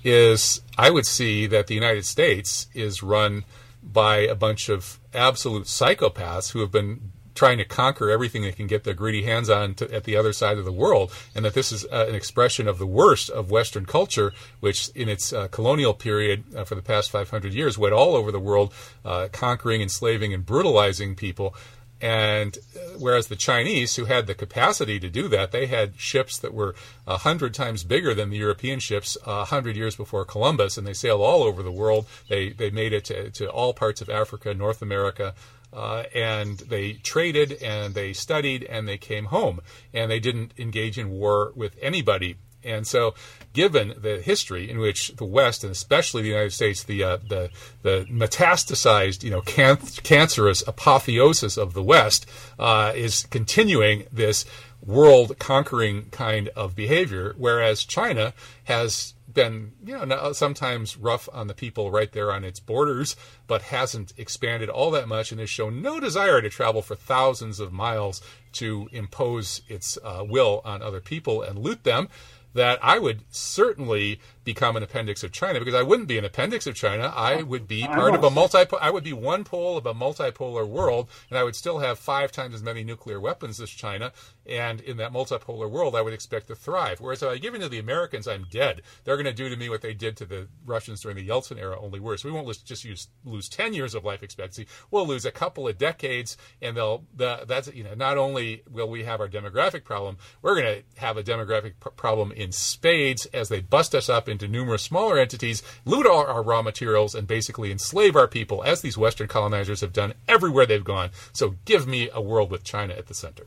is 0.05 0.61
I 0.79 0.91
would 0.91 1.07
see 1.07 1.47
that 1.47 1.67
the 1.67 1.75
United 1.75 2.05
States 2.05 2.69
is 2.75 3.03
run 3.03 3.45
by 3.83 4.19
a 4.19 4.35
bunch 4.35 4.69
of 4.69 5.01
absolute 5.17 5.65
psychopaths 5.65 6.53
who 6.53 6.61
have 6.61 6.71
been 6.71 7.13
trying 7.37 7.59
to 7.59 7.65
conquer 7.65 8.11
everything 8.11 8.43
they 8.43 8.51
can 8.51 8.67
get 8.67 8.83
their 8.85 8.95
greedy 8.95 9.23
hands 9.23 9.49
on 9.49 9.75
to, 9.75 9.93
at 9.95 10.05
the 10.05 10.17
other 10.17 10.33
side 10.33 10.59
of 10.59 10.65
the 10.65 10.73
world, 10.73 11.13
and 11.35 11.45
that 11.45 11.55
this 11.55 11.71
is 11.71 11.85
uh, 11.93 12.07
an 12.09 12.15
expression 12.15 12.67
of 12.67 12.79
the 12.79 12.87
worst 12.87 13.31
of 13.31 13.51
Western 13.51 13.87
culture, 13.87 14.33
which 14.61 14.89
in 14.95 15.09
its 15.09 15.33
uh, 15.33 15.47
colonial 15.49 15.95
period 15.95 16.45
uh, 16.57 16.65
for 16.65 16.75
the 16.75 16.83
past 16.83 17.11
500 17.11 17.53
years 17.53 17.79
went 17.79 17.95
all 17.95 18.17
over 18.17 18.33
the 18.33 18.41
world, 18.41 18.73
uh, 19.05 19.29
conquering, 19.31 19.83
enslaving, 19.83 20.33
and 20.33 20.45
brutalizing 20.45 21.15
people. 21.15 21.55
And 22.01 22.59
uh, 22.77 22.99
whereas 22.99 23.29
the 23.29 23.37
Chinese, 23.37 23.97
who 23.97 24.05
had 24.05 24.27
the 24.27 24.35
capacity 24.35 25.01
to 25.01 25.09
do 25.09 25.29
that, 25.29 25.51
they 25.51 25.67
had 25.67 25.99
ships 25.99 26.39
that 26.39 26.53
were 26.53 26.75
a 27.07 27.19
hundred 27.19 27.55
times 27.55 27.85
bigger 27.85 28.15
than 28.15 28.31
the 28.31 28.37
European 28.37 28.81
ships 28.81 29.17
a 29.25 29.47
hundred 29.47 29.77
years 29.77 29.97
before 29.97 30.25
Columbus, 30.25 30.77
and 30.77 30.87
they 30.87 30.93
sailed 30.93 31.23
all 31.23 31.43
over 31.43 31.63
the 31.63 31.73
world. 31.73 32.07
They 32.29 32.51
they 32.51 32.71
made 32.71 32.93
it 32.93 33.07
to, 33.07 33.31
to 33.31 33.49
all 33.49 33.73
parts 33.73 34.03
of 34.03 34.11
Africa, 34.11 34.53
North 34.53 34.83
America, 34.83 35.35
uh, 35.73 36.05
and 36.15 36.59
they 36.61 36.95
traded 36.95 37.63
and 37.63 37.95
they 37.95 38.13
studied 38.13 38.65
and 38.65 38.87
they 38.87 38.99
came 38.99 39.27
home 39.27 39.61
and 39.93 40.11
they 40.11 40.21
didn't 40.21 40.53
engage 40.59 40.99
in 40.99 41.11
war 41.11 41.53
with 41.55 41.77
anybody 41.83 42.37
and 42.67 42.87
so, 42.87 43.15
given 43.53 43.95
the 43.97 44.21
history 44.21 44.71
in 44.71 44.79
which 44.79 45.17
the 45.17 45.25
West, 45.25 45.65
and 45.65 45.71
especially 45.71 46.23
the 46.23 46.29
United 46.29 46.53
States, 46.53 46.83
the 46.83 47.03
uh, 47.03 47.19
the, 47.29 47.51
the 47.83 48.07
metastasized, 48.11 49.23
you 49.23 49.31
know, 49.31 49.41
can- 49.41 49.79
cancerous 50.03 50.63
apotheosis 50.67 51.57
of 51.57 51.73
the 51.75 51.83
West 51.83 52.27
uh, 52.59 52.93
is 52.95 53.27
continuing 53.31 54.05
this 54.13 54.45
world 54.85 55.39
conquering 55.39 56.07
kind 56.11 56.49
of 56.51 56.77
behavior, 56.77 57.35
whereas 57.37 57.85
China 57.85 58.33
has 58.65 59.15
been, 59.37 59.73
you 59.85 60.05
know, 60.07 60.33
sometimes 60.33 60.97
rough 60.97 61.29
on 61.33 61.47
the 61.47 61.55
people 61.55 61.91
right 61.91 62.11
there 62.13 62.33
on 62.33 62.45
its 62.45 62.59
borders, 62.59 63.17
but 63.47 63.63
hasn't 63.63 64.13
expanded 64.17 64.69
all 64.69 64.91
that 64.91 65.07
much 65.07 65.31
and 65.31 65.41
has 65.41 65.51
shown 65.51 65.83
no 65.83 66.01
desire 66.01 66.41
to 66.41 66.49
travel 66.49 66.83
for 66.83 66.97
thousands 66.97 67.61
of 67.61 67.73
miles 67.73 68.23
to 68.53 68.89
impose 68.93 69.61
its 69.69 69.99
uh, 70.03 70.25
will 70.27 70.63
on 70.65 70.83
other 70.83 71.01
people 71.01 71.43
and 71.43 71.59
loot 71.59 71.85
them 71.85 72.09
that 72.57 72.79
I 72.83 72.99
would 72.99 73.23
certainly 73.31 74.21
become 74.47 74.77
an 74.77 74.83
appendix 74.83 75.23
of 75.23 75.33
China 75.33 75.59
because 75.59 75.75
I 75.75 75.83
wouldn't 75.83 76.09
be 76.09 76.17
an 76.17 76.25
appendix 76.25 76.67
of 76.67 76.75
China. 76.75 77.13
I 77.15 77.41
oh. 77.41 77.45
would 77.45 77.69
be 77.69 77.85
part 77.85 78.15
of 78.15 78.25
a 78.25 78.31
multi. 78.31 78.65
I 78.81 78.91
would 78.91 79.05
be 79.05 79.13
one 79.13 79.45
pole 79.45 79.77
of 79.77 79.85
a 79.85 79.93
multipolar 79.93 80.67
world, 80.67 81.11
and 81.29 81.39
I 81.39 81.43
would 81.43 81.57
still 81.57 81.81
have 81.81 81.99
five 81.99 82.33
times 82.33 82.55
as 82.55 82.63
many 82.63 82.85
nuclear 82.85 83.21
weapons 83.21 83.61
as 83.61 83.69
China. 83.69 84.13
And 84.47 84.81
in 84.81 84.97
that 84.99 85.13
multipolar 85.13 85.69
world, 85.69 85.97
I 85.97 86.01
would 86.01 86.15
expect 86.15 86.47
to 86.47 86.55
thrive. 86.55 87.01
Whereas 87.01 87.23
if 87.23 87.29
I 87.29 87.39
give 87.39 87.55
in 87.55 87.61
to 87.61 87.69
the 87.69 87.81
Americans, 87.81 88.29
I'm 88.29 88.47
dead. 88.49 88.83
They're 89.05 89.17
going 89.17 89.27
to 89.27 89.33
do 89.33 89.49
to 89.49 89.57
me 89.57 89.69
what 89.69 89.83
they 89.83 89.93
did 89.93 90.17
to 90.19 90.25
the 90.25 90.47
Russians 90.65 91.01
during 91.01 91.17
the 91.17 91.29
Yeltsin 91.29 91.59
era, 91.59 91.79
only 91.79 91.99
worse. 91.99 92.25
We 92.25 92.31
won't 92.31 92.47
just 92.65 92.85
use, 92.85 93.09
lose 93.25 93.49
ten 93.49 93.75
years 93.75 93.95
of 93.97 94.05
life 94.05 94.23
expectancy. 94.23 94.69
We'll 94.93 95.07
lose 95.07 95.25
a 95.25 95.33
couple 95.33 95.67
of 95.67 95.77
decades, 95.77 96.37
and 96.63 96.77
they'll. 96.77 97.05
The, 97.15 97.45
that's 97.47 97.69
you 97.75 97.83
know. 97.83 97.95
Not 97.95 98.17
only 98.17 98.63
will 98.71 98.89
we 98.89 99.03
have 99.03 99.21
our 99.21 99.29
demographic 99.29 99.83
problem, 99.83 100.19
we're 100.41 100.55
going 100.55 100.77
to 100.77 101.01
have 101.01 101.17
a 101.17 101.25
demographic 101.25 101.75
pr- 101.81 101.89
problem 101.91 102.31
in 102.31 102.53
spades 102.53 103.27
as 103.27 103.49
they 103.49 103.61
bust 103.61 103.95
us 103.95 104.09
up 104.09 104.29
into 104.37 104.49
numerous 104.49 104.83
smaller 104.83 105.19
entities, 105.19 105.63
loot 105.85 106.07
all 106.07 106.27
our 106.27 106.43
raw 106.43 106.63
materials, 106.63 107.15
and 107.15 107.27
basically 107.27 107.73
enslave 107.73 108.15
our 108.15 108.29
people, 108.29 108.63
as 108.63 108.83
these 108.83 108.99
Western 108.99 109.29
colonizers 109.29 109.81
have 109.81 109.93
done 109.93 110.15
everywhere 110.29 110.67
they've 110.67 110.85
gone. 110.85 111.11
So 111.33 111.57
give 111.65 111.87
me 111.87 112.11
a 112.13 112.21
world 112.21 112.51
with 112.51 112.63
China 112.63 112.95
at 112.95 113.07
the 113.07 113.15
center. 113.15 113.47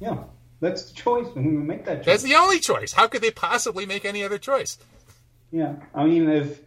Yeah, 0.00 0.24
that's 0.60 0.84
the 0.84 0.94
choice. 0.94 1.26
We 1.34 1.42
make 1.42 1.84
that 1.84 1.98
choice. 1.98 2.06
That's 2.06 2.22
the 2.22 2.34
only 2.34 2.60
choice. 2.60 2.92
How 2.92 3.06
could 3.06 3.22
they 3.22 3.30
possibly 3.30 3.84
make 3.84 4.04
any 4.04 4.24
other 4.24 4.38
choice? 4.38 4.78
Yeah, 5.50 5.76
I 5.94 6.04
mean, 6.04 6.28
if 6.28 6.60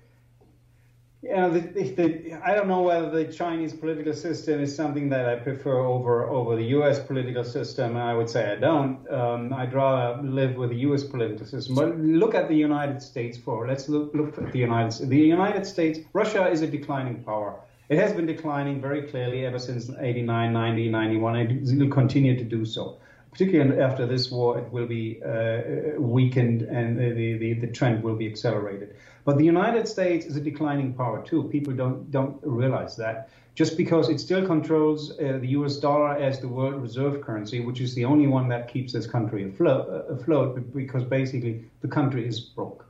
yeah, 1.24 1.50
the, 1.50 1.60
the, 1.60 2.34
I 2.44 2.56
don't 2.56 2.68
know 2.68 2.82
whether 2.82 3.12
the 3.12 3.32
Chinese 3.32 3.74
political 3.74 4.14
system 4.14 4.60
is 4.60 4.76
something 4.76 5.10
that 5.10 5.30
I 5.30 5.36
prefer 5.36 5.78
over 5.78 6.28
over 6.28 6.56
the 6.56 6.66
U.S. 6.78 7.00
political 7.00 7.44
system. 7.44 7.96
I 7.96 8.16
would 8.16 8.28
say 8.28 8.52
I 8.52 8.56
don't. 8.56 9.08
Um, 9.12 9.54
I'd 9.54 9.72
rather 9.72 10.24
live 10.24 10.56
with 10.56 10.72
the 10.72 10.78
U.S. 10.78 11.04
political 11.04 11.46
system. 11.46 11.76
But 11.76 11.96
look 12.00 12.34
at 12.34 12.48
the 12.48 12.56
United 12.56 13.04
States 13.04 13.38
for 13.38 13.68
let's 13.68 13.88
look 13.88 14.16
look 14.16 14.36
at 14.40 14.52
the 14.52 14.58
United 14.58 14.94
States. 14.94 15.10
The 15.10 15.18
United 15.18 15.66
States, 15.68 16.00
Russia 16.14 16.48
is 16.50 16.64
a 16.64 16.68
declining 16.68 17.24
power. 17.24 17.60
It 17.90 18.00
has 18.00 18.14
been 18.14 18.26
declining 18.26 18.82
very 18.82 19.04
clearly 19.04 19.46
ever 19.46 19.60
since 19.60 19.92
89, 20.00 20.54
90, 20.54 20.90
91. 20.90 21.36
It 21.36 21.78
will 21.78 21.90
continue 21.90 22.36
to 22.38 22.44
do 22.44 22.66
so. 22.66 22.98
Particularly 23.32 23.82
after 23.82 24.08
this 24.08 24.32
war, 24.32 24.58
it 24.58 24.72
will 24.72 24.88
be 24.88 25.22
uh, 25.24 26.00
weakened 26.00 26.64
and 26.64 26.98
the, 26.98 27.38
the, 27.38 27.54
the 27.54 27.68
trend 27.68 28.02
will 28.02 28.16
be 28.16 28.28
accelerated. 28.28 28.96
But 29.24 29.38
the 29.38 29.46
United 29.46 29.88
States 29.88 30.26
is 30.26 30.36
a 30.36 30.42
declining 30.42 30.94
power 30.94 31.24
too. 31.24 31.44
People 31.52 31.74
don't 31.74 32.10
don't 32.12 32.40
realize 32.42 32.96
that. 32.98 33.30
Just 33.54 33.76
because 33.78 34.10
it 34.10 34.20
still 34.20 34.46
controls 34.46 35.12
uh, 35.12 35.38
the 35.42 35.50
U.S. 35.60 35.76
dollar 35.76 36.14
as 36.16 36.40
the 36.40 36.48
world 36.48 36.82
reserve 36.82 37.22
currency, 37.22 37.60
which 37.60 37.82
is 37.82 37.94
the 37.94 38.06
only 38.06 38.26
one 38.26 38.48
that 38.48 38.70
keeps 38.70 38.94
this 38.94 39.06
country 39.06 39.44
afloat, 39.50 39.90
uh, 39.90 40.14
afloat 40.14 40.74
because 40.74 41.04
basically 41.04 41.66
the 41.82 41.88
country 41.88 42.26
is 42.26 42.40
broke. 42.40 42.86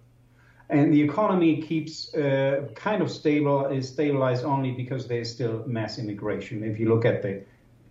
And 0.70 0.94
the 0.94 1.02
economy 1.02 1.62
keeps 1.62 2.14
uh, 2.14 2.68
kind 2.76 3.02
of 3.02 3.12
stable, 3.12 3.66
is 3.66 3.90
stabilized 3.90 4.46
only 4.46 4.72
because 4.72 5.08
there's 5.08 5.30
still 5.30 5.64
mass 5.66 5.98
immigration. 5.98 6.64
If 6.64 6.80
you 6.80 6.88
look 6.88 7.06
at 7.06 7.24
the 7.24 7.44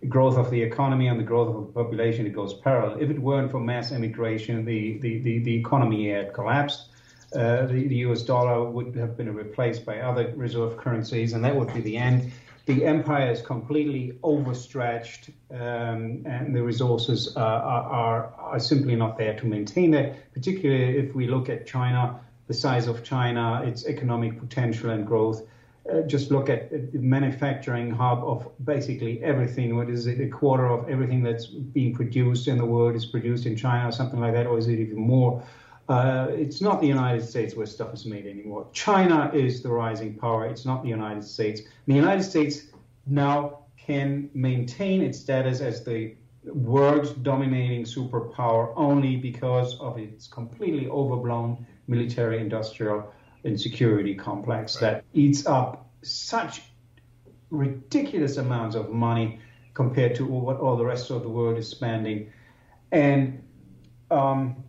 growth 0.07 0.37
of 0.37 0.49
the 0.49 0.61
economy 0.61 1.07
and 1.07 1.19
the 1.19 1.23
growth 1.23 1.53
of 1.55 1.67
the 1.67 1.73
population, 1.73 2.25
it 2.25 2.33
goes 2.33 2.53
parallel. 2.55 2.97
If 2.99 3.11
it 3.11 3.19
weren't 3.19 3.51
for 3.51 3.59
mass 3.59 3.91
immigration, 3.91 4.65
the, 4.65 4.97
the, 4.99 5.19
the, 5.19 5.39
the 5.39 5.55
economy 5.55 6.09
had 6.09 6.33
collapsed 6.33 6.90
uh, 7.35 7.65
the, 7.67 7.87
the, 7.87 7.95
US 8.07 8.23
dollar 8.23 8.69
would 8.69 8.95
have 8.95 9.15
been 9.15 9.33
replaced 9.33 9.85
by 9.85 9.99
other 9.99 10.33
reserve 10.35 10.77
currencies, 10.77 11.33
and 11.33 11.43
that 11.45 11.55
would 11.55 11.73
be 11.73 11.81
the 11.81 11.97
end. 11.97 12.31
the 12.65 12.85
empire 12.85 13.31
is 13.31 13.41
completely 13.41 14.17
overstretched, 14.23 15.29
um, 15.51 16.23
and 16.25 16.53
the 16.53 16.61
resources 16.61 17.35
uh, 17.37 17.39
are, 17.39 18.33
are, 18.37 18.59
simply 18.59 18.95
not 18.95 19.17
there 19.17 19.33
to 19.39 19.45
maintain 19.45 19.91
that. 19.91 20.33
Particularly 20.33 20.97
if 20.97 21.15
we 21.15 21.27
look 21.27 21.47
at 21.47 21.65
China, 21.65 22.19
the 22.47 22.53
size 22.53 22.87
of 22.87 23.03
China, 23.03 23.63
its 23.65 23.85
economic 23.85 24.37
potential 24.37 24.89
and 24.89 25.07
growth. 25.07 25.41
Uh, 25.91 26.01
just 26.01 26.29
look 26.29 26.47
at 26.47 26.69
the 26.69 26.99
manufacturing 26.99 27.89
hub 27.89 28.19
of 28.23 28.51
basically 28.63 29.23
everything. 29.23 29.75
What 29.75 29.89
is 29.89 30.05
it? 30.05 30.19
A 30.21 30.27
quarter 30.27 30.67
of 30.67 30.87
everything 30.89 31.23
that's 31.23 31.47
being 31.47 31.95
produced 31.95 32.47
in 32.47 32.57
the 32.57 32.65
world 32.65 32.95
is 32.95 33.05
produced 33.05 33.45
in 33.45 33.55
China, 33.55 33.91
something 33.91 34.19
like 34.19 34.33
that, 34.33 34.45
or 34.45 34.59
is 34.59 34.67
it 34.67 34.79
even 34.79 34.97
more? 34.97 35.43
Uh, 35.89 36.27
it's 36.29 36.61
not 36.61 36.79
the 36.79 36.87
United 36.87 37.23
States 37.27 37.55
where 37.55 37.65
stuff 37.65 37.93
is 37.93 38.05
made 38.05 38.25
anymore. 38.25 38.67
China 38.71 39.29
is 39.33 39.61
the 39.61 39.69
rising 39.69 40.15
power. 40.15 40.45
It's 40.45 40.65
not 40.65 40.83
the 40.83 40.89
United 40.89 41.23
States. 41.23 41.61
The 41.87 41.93
United 41.93 42.23
States 42.23 42.67
now 43.07 43.59
can 43.77 44.29
maintain 44.33 45.01
its 45.01 45.19
status 45.19 45.59
as 45.59 45.83
the 45.83 46.15
world's 46.43 47.11
dominating 47.11 47.83
superpower 47.83 48.73
only 48.75 49.15
because 49.15 49.79
of 49.79 49.97
its 49.97 50.27
completely 50.27 50.87
overblown 50.87 51.65
military 51.87 52.39
industrial 52.39 53.11
and 53.43 53.59
security 53.59 54.15
complex 54.15 54.81
right. 54.81 54.91
that 54.91 55.03
eats 55.13 55.45
up 55.45 55.89
such 56.03 56.61
ridiculous 57.49 58.37
amounts 58.37 58.75
of 58.75 58.89
money 58.89 59.39
compared 59.73 60.15
to 60.15 60.25
what 60.25 60.57
all 60.57 60.77
the 60.77 60.85
rest 60.85 61.11
of 61.11 61.21
the 61.21 61.29
world 61.29 61.57
is 61.57 61.67
spending. 61.67 62.31
And 62.91 63.43
um, 64.09 64.63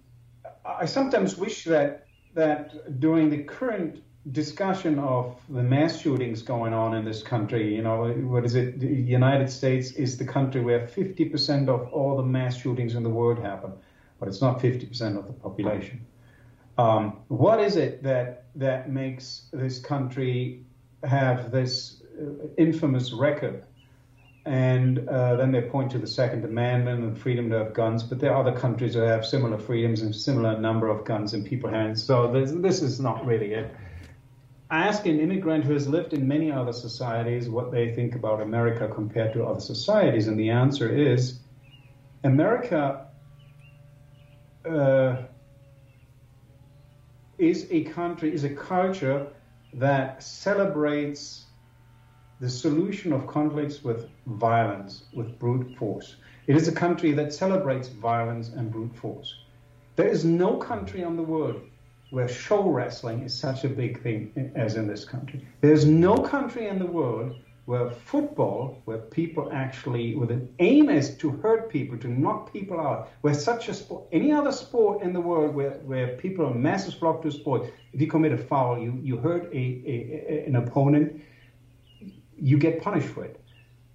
I 0.65 0.87
sometimes 0.87 1.37
wish 1.37 1.65
that 1.65 2.07
that 2.35 2.99
during 3.01 3.29
the 3.29 3.43
current 3.43 4.03
discussion 4.31 4.99
of 4.99 5.37
the 5.49 5.63
mass 5.63 6.01
shootings 6.01 6.43
going 6.43 6.73
on 6.73 6.95
in 6.95 7.05
this 7.05 7.23
country, 7.23 7.75
you 7.75 7.83
know, 7.83 8.11
what 8.13 8.45
is 8.45 8.55
it? 8.55 8.79
The 8.79 8.87
United 8.87 9.51
States 9.51 9.93
is 9.93 10.17
the 10.17 10.25
country 10.25 10.61
where 10.61 10.87
50% 10.87 11.69
of 11.69 11.93
all 11.93 12.17
the 12.17 12.23
mass 12.23 12.57
shootings 12.57 12.95
in 12.95 13.03
the 13.03 13.11
world 13.11 13.39
happen, 13.39 13.73
but 14.19 14.29
it's 14.29 14.41
not 14.41 14.61
50% 14.61 15.19
of 15.19 15.27
the 15.27 15.33
population. 15.33 16.07
Um, 16.79 17.19
what 17.29 17.61
is 17.61 17.77
it 17.77 18.03
that 18.03 18.47
that 18.55 18.91
makes 18.91 19.49
this 19.53 19.79
country 19.79 20.65
have 21.05 21.51
this 21.51 22.03
uh, 22.21 22.47
infamous 22.57 23.13
record 23.13 23.65
and 24.45 25.09
uh, 25.09 25.37
then 25.37 25.53
they 25.53 25.61
point 25.63 25.91
to 25.93 25.99
the 25.99 26.07
Second 26.07 26.45
Amendment 26.45 27.03
and 27.05 27.17
freedom 27.17 27.49
to 27.51 27.59
have 27.59 27.75
guns. 27.75 28.03
But 28.03 28.19
there 28.19 28.35
are 28.35 28.47
other 28.47 28.59
countries 28.59 28.95
that 28.95 29.07
have 29.07 29.25
similar 29.25 29.59
freedoms 29.59 30.03
and 30.03 30.15
similar 30.15 30.59
number 30.59 30.89
of 30.89 31.05
guns 31.05 31.33
in 31.33 31.45
people's 31.45 31.73
hands. 31.73 32.03
So 32.03 32.33
this, 32.33 32.51
this 32.53 32.83
is 32.83 32.99
not 32.99 33.25
really 33.25 33.53
it. 33.55 33.73
I 34.71 34.89
Ask 34.89 35.07
an 35.07 35.21
immigrant 35.21 35.65
who 35.65 35.75
has 35.75 35.87
lived 35.87 36.13
in 36.13 36.27
many 36.27 36.51
other 36.51 36.73
societies 36.73 37.49
what 37.49 37.71
they 37.71 37.95
think 37.95 38.15
about 38.15 38.41
America 38.41 38.89
compared 38.89 39.33
to 39.35 39.45
other 39.45 39.61
societies, 39.61 40.29
and 40.29 40.41
the 40.41 40.51
answer 40.51 40.91
is 40.91 41.41
America 42.25 43.07
uh, 44.65 45.17
is 47.39 47.67
a 47.71 47.85
country, 47.85 48.33
is 48.33 48.45
a 48.45 48.51
culture 48.51 49.27
that 49.75 50.23
celebrates 50.23 51.45
the 52.43 52.51
solution 52.51 53.13
of 53.13 53.29
conflicts 53.29 53.85
with 53.85 54.09
violence, 54.27 55.05
with 55.15 55.39
brute 55.39 55.77
force. 55.77 56.17
It 56.49 56.57
is 56.57 56.67
a 56.67 56.73
country 56.73 57.13
that 57.13 57.33
celebrates 57.33 57.87
violence 57.87 58.49
and 58.49 58.69
brute 58.69 58.97
force. 58.97 59.33
There 59.95 60.09
is 60.09 60.25
no 60.25 60.57
country 60.57 61.05
on 61.05 61.17
the 61.17 61.23
world 61.23 61.63
where 62.11 62.27
show 62.27 62.69
wrestling 62.69 63.23
is 63.23 63.33
such 63.33 63.63
a 63.63 63.69
big 63.69 64.03
thing 64.03 64.53
as 64.57 64.75
in 64.75 64.89
this 64.89 65.05
country. 65.05 65.47
There's 65.61 65.87
no 65.87 66.17
country 66.17 66.67
in 66.67 66.81
the 66.81 66.87
world 67.01 67.37
where 67.67 67.89
football, 67.91 68.83
where 68.87 68.99
people 68.99 69.49
actually, 69.53 70.17
where 70.17 70.27
the 70.27 70.45
aim 70.59 70.91
is 70.91 71.17
to 71.19 71.31
hurt 71.31 71.71
people, 71.71 71.97
to 71.99 72.09
knock 72.09 72.53
people 72.53 72.81
out, 72.81 73.11
where 73.21 73.35
such 73.35 73.69
a 73.69 73.75
sport, 73.75 74.03
any 74.11 74.33
other 74.33 74.51
sport 74.51 75.01
in 75.03 75.13
the 75.13 75.21
world 75.21 75.55
where, 75.55 75.75
where 75.85 76.17
people 76.17 76.45
are 76.45 76.55
masses 76.55 76.95
flock 76.95 77.23
to 77.23 77.31
sport, 77.31 77.73
if 77.93 78.01
you 78.01 78.09
commit 78.09 78.33
a 78.33 78.37
foul, 78.37 78.81
you, 78.81 78.99
you 79.01 79.17
hurt 79.17 79.45
a, 79.53 79.57
a, 79.57 80.25
a 80.29 80.45
an 80.49 80.57
opponent, 80.57 81.23
you 82.43 82.59
get 82.59 82.83
punished 82.83 83.09
for 83.09 83.25
it. 83.25 83.41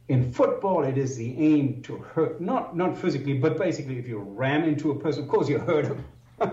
In 0.08 0.32
football, 0.32 0.84
it 0.86 0.98
is 0.98 1.18
the 1.18 1.38
aim 1.38 1.82
to 1.82 1.98
hurt, 1.98 2.40
not 2.40 2.78
not 2.78 2.98
physically, 2.98 3.38
but 3.38 3.58
basically, 3.58 4.00
if 4.00 4.08
you 4.08 4.20
ram 4.20 4.64
into 4.64 4.92
a 4.92 4.96
person, 4.96 5.24
of 5.24 5.30
course 5.30 5.50
you 5.50 5.60
hurt 5.60 5.86
him. 5.86 6.06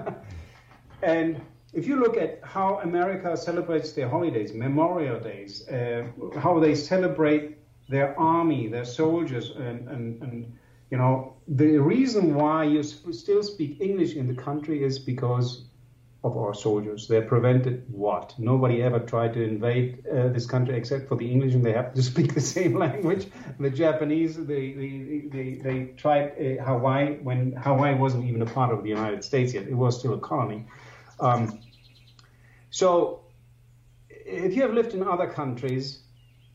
and 1.02 1.40
if 1.72 1.86
you 1.86 1.96
look 1.96 2.16
at 2.16 2.40
how 2.42 2.80
America 2.80 3.36
celebrates 3.36 3.92
their 3.92 4.08
holidays, 4.08 4.52
Memorial 4.52 5.20
Days, 5.20 5.68
uh, 5.68 6.06
how 6.36 6.58
they 6.58 6.74
celebrate 6.74 7.58
their 7.88 8.18
army, 8.18 8.66
their 8.66 8.84
soldiers, 8.84 9.50
and, 9.50 9.88
and, 9.88 10.22
and 10.22 10.52
you 10.90 10.98
know, 10.98 11.34
the 11.46 11.78
reason 11.78 12.34
why 12.34 12.64
you 12.64 12.82
still 12.82 13.42
speak 13.42 13.80
English 13.80 14.14
in 14.14 14.26
the 14.26 14.42
country 14.42 14.82
is 14.82 14.98
because 14.98 15.64
of 16.24 16.38
our 16.38 16.54
soldiers. 16.54 17.06
They're 17.06 17.22
prevented 17.22 17.84
what? 17.88 18.34
Nobody 18.38 18.82
ever 18.82 18.98
tried 18.98 19.34
to 19.34 19.42
invade 19.42 20.04
uh, 20.06 20.28
this 20.28 20.46
country 20.46 20.74
except 20.74 21.06
for 21.06 21.16
the 21.16 21.30
English, 21.30 21.52
and 21.52 21.64
they 21.64 21.72
happen 21.72 21.94
to 21.94 22.02
speak 22.02 22.34
the 22.34 22.40
same 22.56 22.76
language. 22.78 23.26
The 23.60 23.70
Japanese, 23.70 24.34
they 24.46 24.72
they, 24.72 25.22
they, 25.30 25.48
they 25.62 25.84
tried 25.98 26.32
uh, 26.32 26.64
Hawaii 26.64 27.18
when 27.18 27.52
Hawaii 27.52 27.94
wasn't 27.94 28.24
even 28.24 28.40
a 28.40 28.46
part 28.46 28.72
of 28.72 28.82
the 28.82 28.88
United 28.88 29.22
States 29.22 29.52
yet. 29.52 29.68
It 29.68 29.74
was 29.74 29.98
still 29.98 30.14
a 30.14 30.18
colony. 30.18 30.66
Um, 31.20 31.60
so, 32.70 33.20
if 34.08 34.56
you 34.56 34.62
have 34.62 34.72
lived 34.72 34.94
in 34.94 35.06
other 35.06 35.28
countries 35.28 36.00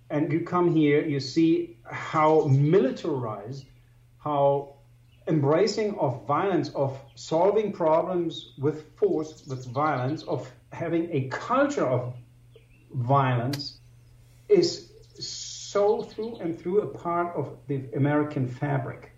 and 0.10 0.34
you 0.34 0.42
come 0.42 0.74
here, 0.74 1.06
you 1.06 1.20
see 1.20 1.78
how 1.86 2.46
militarized, 2.46 3.66
how 4.18 4.79
embracing 5.30 5.98
of 6.00 6.26
violence, 6.26 6.70
of 6.70 7.00
solving 7.16 7.72
problems 7.72 8.54
with 8.58 8.98
force, 8.98 9.46
with 9.48 9.66
violence, 9.68 10.24
of 10.24 10.52
having 10.74 11.08
a 11.12 11.30
culture 11.30 11.86
of 11.86 12.14
violence 12.94 13.80
is 14.50 14.92
so 15.20 16.02
through 16.02 16.36
and 16.38 16.60
through 16.60 16.82
a 16.82 16.88
part 16.88 17.36
of 17.36 17.56
the 17.68 17.84
American 17.96 18.48
fabric. 18.48 19.12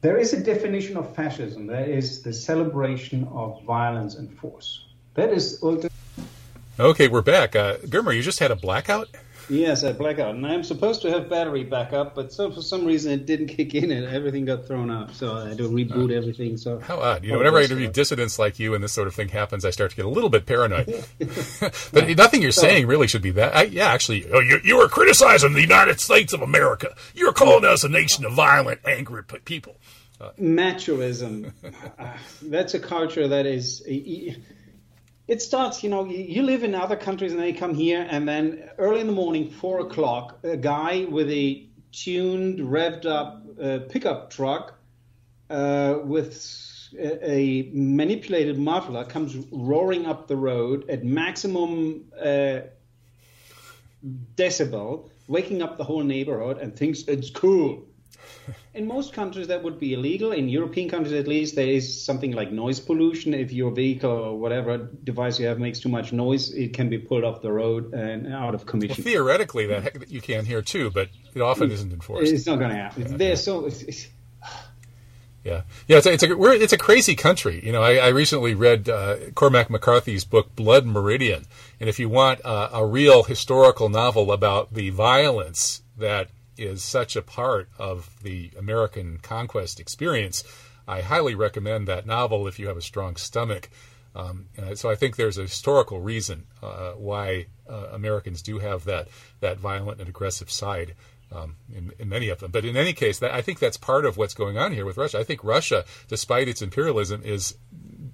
There 0.00 0.16
is 0.16 0.32
a 0.32 0.42
definition 0.42 0.96
of 0.96 1.14
fascism. 1.14 1.66
There 1.66 1.84
is 1.84 2.22
the 2.22 2.32
celebration 2.32 3.28
of 3.32 3.62
violence 3.64 4.14
and 4.16 4.32
force. 4.32 4.86
That 5.14 5.30
is. 5.30 5.62
Okay, 6.78 7.08
we're 7.08 7.22
back. 7.22 7.54
Uh, 7.54 7.76
Germar, 7.84 8.16
you 8.16 8.22
just 8.22 8.38
had 8.38 8.50
a 8.50 8.56
blackout? 8.56 9.08
Yes, 9.50 9.82
a 9.82 9.92
blackout, 9.92 10.36
and 10.36 10.46
I'm 10.46 10.62
supposed 10.62 11.02
to 11.02 11.10
have 11.10 11.28
battery 11.28 11.64
backup, 11.64 12.14
but 12.14 12.32
so 12.32 12.52
for 12.52 12.62
some 12.62 12.84
reason 12.84 13.10
it 13.10 13.26
didn't 13.26 13.48
kick 13.48 13.74
in, 13.74 13.90
and 13.90 14.06
everything 14.06 14.44
got 14.44 14.64
thrown 14.64 14.92
out. 14.92 15.12
So 15.16 15.34
I 15.34 15.48
had 15.48 15.58
to 15.58 15.68
reboot 15.68 16.12
uh, 16.12 16.16
everything. 16.16 16.56
So 16.56 16.78
how 16.78 17.00
odd! 17.00 17.24
You 17.24 17.32
know, 17.32 17.38
whenever 17.38 17.58
I 17.58 17.62
interview 17.62 17.90
dissidents 17.90 18.38
like 18.38 18.60
you, 18.60 18.74
and 18.74 18.84
this 18.84 18.92
sort 18.92 19.08
of 19.08 19.14
thing 19.14 19.28
happens, 19.28 19.64
I 19.64 19.70
start 19.70 19.90
to 19.90 19.96
get 19.96 20.04
a 20.04 20.08
little 20.08 20.30
bit 20.30 20.46
paranoid. 20.46 20.86
but 21.92 22.16
nothing 22.16 22.42
you're 22.42 22.52
so, 22.52 22.62
saying 22.62 22.86
really 22.86 23.08
should 23.08 23.22
be 23.22 23.32
that. 23.32 23.56
I, 23.56 23.62
yeah, 23.64 23.88
actually, 23.88 24.30
oh, 24.30 24.38
you, 24.38 24.60
you 24.62 24.76
were 24.76 24.88
criticizing 24.88 25.52
the 25.52 25.60
United 25.60 25.98
States 25.98 26.32
of 26.32 26.42
America. 26.42 26.94
You're 27.14 27.32
calling 27.32 27.64
us 27.64 27.82
a 27.82 27.88
nation 27.88 28.24
of 28.24 28.32
violent, 28.34 28.80
angry 28.86 29.24
people. 29.44 29.76
Uh, 30.20 30.30
Machoism. 30.38 31.52
uh, 31.98 32.12
that's 32.42 32.74
a 32.74 32.80
culture 32.80 33.26
that 33.26 33.46
is. 33.46 33.82
It 35.30 35.40
starts, 35.40 35.84
you 35.84 35.88
know, 35.88 36.06
you 36.06 36.42
live 36.42 36.64
in 36.64 36.74
other 36.74 36.96
countries 36.96 37.30
and 37.30 37.40
they 37.40 37.52
come 37.52 37.72
here, 37.72 38.04
and 38.10 38.28
then 38.28 38.68
early 38.78 39.00
in 39.00 39.06
the 39.06 39.12
morning, 39.12 39.48
four 39.48 39.78
o'clock, 39.78 40.40
a 40.42 40.56
guy 40.56 41.04
with 41.08 41.30
a 41.30 41.68
tuned, 41.92 42.58
revved 42.58 43.06
up 43.06 43.46
uh, 43.62 43.78
pickup 43.88 44.30
truck 44.30 44.74
uh, 45.48 46.00
with 46.02 46.34
a, 46.98 47.70
manipulated 47.72 48.58
muffler 48.58 49.04
comes 49.04 49.36
roaring 49.52 50.04
up 50.04 50.26
the 50.26 50.34
road 50.34 50.90
at 50.90 51.04
maximum 51.04 52.06
uh, 52.20 52.62
decibel, 54.34 55.10
waking 55.28 55.62
up 55.62 55.78
the 55.78 55.84
whole 55.84 56.02
neighborhood 56.02 56.58
and 56.58 56.74
thinks 56.74 57.02
it's 57.02 57.30
cool. 57.30 57.86
In 58.74 58.86
most 58.86 59.12
countries, 59.12 59.48
that 59.48 59.62
would 59.64 59.80
be 59.80 59.94
illegal. 59.94 60.30
In 60.30 60.48
European 60.48 60.88
countries, 60.88 61.12
at 61.12 61.26
least, 61.26 61.56
there 61.56 61.66
is 61.66 62.02
something 62.04 62.32
like 62.32 62.52
noise 62.52 62.78
pollution. 62.78 63.34
If 63.34 63.52
your 63.52 63.72
vehicle 63.72 64.10
or 64.10 64.38
whatever 64.38 64.78
device 65.02 65.40
you 65.40 65.46
have 65.46 65.58
makes 65.58 65.80
too 65.80 65.88
much 65.88 66.12
noise, 66.12 66.52
it 66.52 66.72
can 66.72 66.88
be 66.88 66.98
pulled 66.98 67.24
off 67.24 67.42
the 67.42 67.52
road 67.52 67.92
and 67.92 68.32
out 68.32 68.54
of 68.54 68.66
commission. 68.66 69.02
Well, 69.02 69.12
theoretically, 69.12 69.66
that 69.66 70.08
you 70.10 70.20
can 70.20 70.44
hear 70.44 70.62
too, 70.62 70.90
but 70.90 71.08
it 71.34 71.40
often 71.40 71.70
isn't 71.70 71.92
enforced. 71.92 72.32
It's 72.32 72.46
not 72.46 72.58
going 72.58 72.70
to 72.70 72.76
happen. 72.76 73.02
Yeah, 73.02 73.16
They're 73.16 73.36
so. 73.36 73.66
It's, 73.66 73.82
it's, 73.82 74.08
yeah, 75.44 75.62
yeah, 75.88 75.98
it's 75.98 76.06
a, 76.06 76.12
it's 76.12 76.22
a 76.22 76.42
it's 76.52 76.72
a 76.72 76.78
crazy 76.78 77.16
country. 77.16 77.60
You 77.64 77.72
know, 77.72 77.82
I, 77.82 77.96
I 77.96 78.08
recently 78.08 78.54
read 78.54 78.88
uh, 78.88 79.16
Cormac 79.34 79.68
McCarthy's 79.68 80.24
book 80.24 80.54
Blood 80.54 80.86
Meridian, 80.86 81.46
and 81.80 81.88
if 81.88 81.98
you 81.98 82.08
want 82.08 82.44
uh, 82.44 82.70
a 82.72 82.86
real 82.86 83.24
historical 83.24 83.88
novel 83.88 84.30
about 84.30 84.74
the 84.74 84.90
violence 84.90 85.82
that 85.98 86.28
is 86.60 86.82
such 86.82 87.16
a 87.16 87.22
part 87.22 87.68
of 87.78 88.10
the 88.22 88.50
American 88.58 89.18
conquest 89.18 89.80
experience. 89.80 90.44
I 90.86 91.00
highly 91.00 91.34
recommend 91.34 91.88
that 91.88 92.06
novel 92.06 92.46
if 92.46 92.58
you 92.58 92.68
have 92.68 92.76
a 92.76 92.82
strong 92.82 93.16
stomach. 93.16 93.70
Um, 94.14 94.46
so 94.74 94.90
I 94.90 94.96
think 94.96 95.16
there's 95.16 95.38
a 95.38 95.42
historical 95.42 96.00
reason 96.00 96.46
uh, 96.62 96.92
why 96.92 97.46
uh, 97.68 97.88
Americans 97.92 98.42
do 98.42 98.58
have 98.58 98.84
that 98.84 99.08
that 99.38 99.58
violent 99.58 100.00
and 100.00 100.08
aggressive 100.08 100.50
side. 100.50 100.94
Um, 101.32 101.54
in, 101.72 101.92
in, 102.00 102.08
many 102.08 102.28
of 102.28 102.40
them, 102.40 102.50
but 102.50 102.64
in 102.64 102.76
any 102.76 102.92
case, 102.92 103.20
that, 103.20 103.30
I 103.30 103.40
think 103.40 103.60
that's 103.60 103.76
part 103.76 104.04
of 104.04 104.16
what's 104.16 104.34
going 104.34 104.58
on 104.58 104.72
here 104.72 104.84
with 104.84 104.96
Russia. 104.96 105.20
I 105.20 105.22
think 105.22 105.44
Russia, 105.44 105.84
despite 106.08 106.48
its 106.48 106.60
imperialism, 106.60 107.22
is 107.22 107.54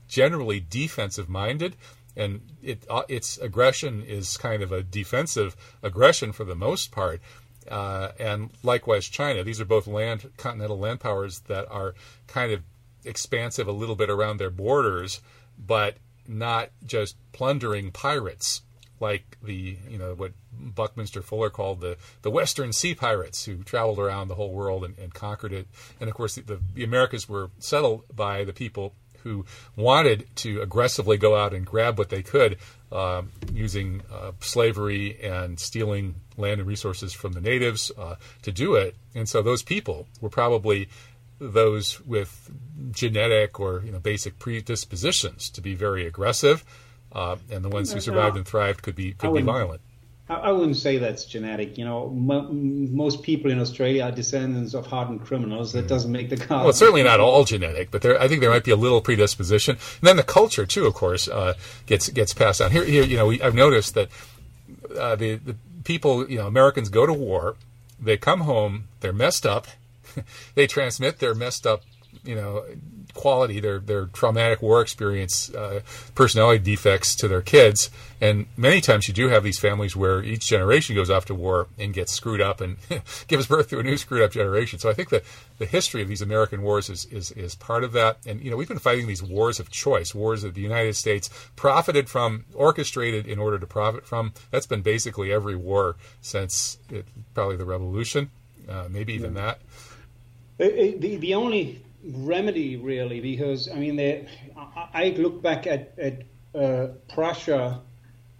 generally 0.06 0.60
defensive 0.60 1.26
minded, 1.26 1.76
and 2.14 2.42
it, 2.62 2.84
uh, 2.90 3.04
its 3.08 3.38
aggression 3.38 4.02
is 4.02 4.36
kind 4.36 4.62
of 4.62 4.70
a 4.70 4.82
defensive 4.82 5.56
aggression 5.82 6.32
for 6.32 6.44
the 6.44 6.54
most 6.54 6.92
part. 6.92 7.22
Uh, 7.68 8.12
and 8.18 8.50
likewise, 8.62 9.06
China. 9.08 9.42
These 9.42 9.60
are 9.60 9.64
both 9.64 9.86
land 9.86 10.30
continental 10.36 10.78
land 10.78 11.00
powers 11.00 11.40
that 11.40 11.68
are 11.70 11.94
kind 12.26 12.52
of 12.52 12.62
expansive 13.04 13.68
a 13.68 13.72
little 13.72 13.96
bit 13.96 14.10
around 14.10 14.38
their 14.38 14.50
borders, 14.50 15.20
but 15.58 15.96
not 16.26 16.70
just 16.84 17.16
plundering 17.32 17.90
pirates 17.92 18.62
like 19.00 19.36
the 19.42 19.76
you 19.88 19.98
know 19.98 20.14
what 20.14 20.32
Buckminster 20.52 21.22
Fuller 21.22 21.50
called 21.50 21.80
the 21.80 21.96
the 22.22 22.30
Western 22.30 22.72
Sea 22.72 22.94
Pirates 22.94 23.44
who 23.44 23.62
traveled 23.62 23.98
around 23.98 24.28
the 24.28 24.34
whole 24.34 24.52
world 24.52 24.84
and, 24.84 24.98
and 24.98 25.12
conquered 25.12 25.52
it. 25.52 25.68
And 26.00 26.08
of 26.08 26.14
course, 26.14 26.36
the, 26.36 26.60
the 26.74 26.84
Americas 26.84 27.28
were 27.28 27.50
settled 27.58 28.04
by 28.14 28.44
the 28.44 28.52
people 28.52 28.94
who 29.26 29.44
wanted 29.74 30.24
to 30.36 30.60
aggressively 30.60 31.16
go 31.16 31.36
out 31.36 31.52
and 31.52 31.66
grab 31.66 31.98
what 31.98 32.10
they 32.10 32.22
could 32.22 32.58
uh, 32.92 33.22
using 33.52 34.02
uh, 34.12 34.30
slavery 34.40 35.18
and 35.20 35.58
stealing 35.58 36.14
land 36.36 36.60
and 36.60 36.68
resources 36.68 37.12
from 37.12 37.32
the 37.32 37.40
natives 37.40 37.90
uh, 37.98 38.14
to 38.42 38.52
do 38.52 38.76
it. 38.76 38.94
And 39.16 39.28
so 39.28 39.42
those 39.42 39.64
people 39.64 40.06
were 40.20 40.28
probably 40.28 40.88
those 41.40 42.00
with 42.02 42.50
genetic 42.92 43.58
or 43.58 43.82
you 43.84 43.92
know 43.92 43.98
basic 43.98 44.38
predispositions 44.38 45.50
to 45.50 45.60
be 45.60 45.74
very 45.74 46.06
aggressive, 46.06 46.64
uh, 47.12 47.36
and 47.50 47.64
the 47.64 47.68
ones 47.68 47.92
who 47.92 48.00
survived 48.00 48.36
and 48.36 48.46
thrived 48.46 48.82
could 48.82 48.94
be 48.94 49.12
could 49.12 49.34
be 49.34 49.42
violent. 49.42 49.80
I 50.28 50.50
wouldn't 50.50 50.76
say 50.76 50.98
that's 50.98 51.24
genetic. 51.24 51.78
You 51.78 51.84
know, 51.84 52.08
most 52.10 53.22
people 53.22 53.48
in 53.48 53.60
Australia 53.60 54.02
are 54.02 54.10
descendants 54.10 54.74
of 54.74 54.84
hardened 54.84 55.24
criminals. 55.24 55.72
That 55.72 55.86
doesn't 55.86 56.10
make 56.10 56.30
the 56.30 56.36
car. 56.36 56.60
Well, 56.60 56.70
it's 56.70 56.78
certainly 56.80 57.04
not 57.04 57.20
all 57.20 57.44
genetic, 57.44 57.92
but 57.92 58.02
there, 58.02 58.20
I 58.20 58.26
think 58.26 58.40
there 58.40 58.50
might 58.50 58.64
be 58.64 58.72
a 58.72 58.76
little 58.76 59.00
predisposition. 59.00 59.76
And 59.76 60.08
then 60.08 60.16
the 60.16 60.24
culture 60.24 60.66
too, 60.66 60.84
of 60.86 60.94
course, 60.94 61.28
uh, 61.28 61.54
gets 61.86 62.08
gets 62.08 62.34
passed 62.34 62.60
on. 62.60 62.72
Here, 62.72 62.84
here, 62.84 63.04
you 63.04 63.16
know, 63.16 63.26
we, 63.26 63.40
I've 63.40 63.54
noticed 63.54 63.94
that 63.94 64.08
uh, 64.98 65.14
the 65.14 65.36
the 65.36 65.54
people, 65.84 66.28
you 66.28 66.38
know, 66.38 66.48
Americans 66.48 66.88
go 66.88 67.06
to 67.06 67.12
war, 67.12 67.54
they 68.00 68.16
come 68.16 68.40
home, 68.40 68.88
they're 69.00 69.12
messed 69.12 69.46
up, 69.46 69.68
they 70.56 70.66
transmit 70.66 71.20
their 71.20 71.36
messed 71.36 71.68
up, 71.68 71.82
you 72.24 72.34
know, 72.34 72.64
quality, 73.14 73.60
their 73.60 73.78
their 73.78 74.06
traumatic 74.06 74.62
war 74.62 74.80
experience, 74.80 75.52
uh, 75.54 75.80
personality 76.14 76.62
defects 76.62 77.14
to 77.16 77.28
their 77.28 77.42
kids. 77.42 77.90
And 78.20 78.46
many 78.56 78.80
times 78.80 79.08
you 79.08 79.14
do 79.14 79.28
have 79.28 79.44
these 79.44 79.58
families 79.58 79.94
where 79.94 80.22
each 80.22 80.46
generation 80.46 80.94
goes 80.94 81.10
off 81.10 81.26
to 81.26 81.34
war 81.34 81.66
and 81.78 81.92
gets 81.92 82.12
screwed 82.12 82.40
up 82.40 82.60
and 82.60 82.76
gives 83.28 83.46
birth 83.46 83.68
to 83.70 83.78
a 83.78 83.82
new 83.82 83.96
screwed 83.96 84.22
up 84.22 84.30
generation. 84.30 84.78
So 84.78 84.88
I 84.88 84.94
think 84.94 85.10
that 85.10 85.24
the 85.58 85.66
history 85.66 86.00
of 86.02 86.08
these 86.08 86.22
American 86.22 86.62
wars 86.62 86.88
is, 86.88 87.04
is, 87.06 87.30
is 87.32 87.54
part 87.54 87.84
of 87.84 87.92
that. 87.92 88.18
And, 88.26 88.40
you 88.40 88.50
know, 88.50 88.56
we've 88.56 88.68
been 88.68 88.78
fighting 88.78 89.06
these 89.06 89.22
wars 89.22 89.60
of 89.60 89.70
choice, 89.70 90.14
wars 90.14 90.42
that 90.42 90.54
the 90.54 90.62
United 90.62 90.96
States 90.96 91.28
profited 91.56 92.08
from, 92.08 92.46
orchestrated 92.54 93.26
in 93.26 93.38
order 93.38 93.58
to 93.58 93.66
profit 93.66 94.06
from. 94.06 94.32
That's 94.50 94.66
been 94.66 94.82
basically 94.82 95.30
every 95.30 95.56
war 95.56 95.96
since 96.22 96.78
it, 96.90 97.06
probably 97.34 97.56
the 97.56 97.66
revolution, 97.66 98.30
uh, 98.66 98.86
maybe 98.90 99.12
even 99.12 99.34
yeah. 99.34 99.54
that. 100.58 100.98
The, 100.98 101.16
the 101.16 101.34
only 101.34 101.82
remedy 102.08 102.76
really 102.76 103.20
because 103.20 103.68
I 103.68 103.74
mean 103.76 103.96
they, 103.96 104.26
I 104.56 105.14
look 105.16 105.42
back 105.42 105.66
at, 105.66 105.94
at 105.98 106.22
uh, 106.54 106.88
Prussia 107.12 107.80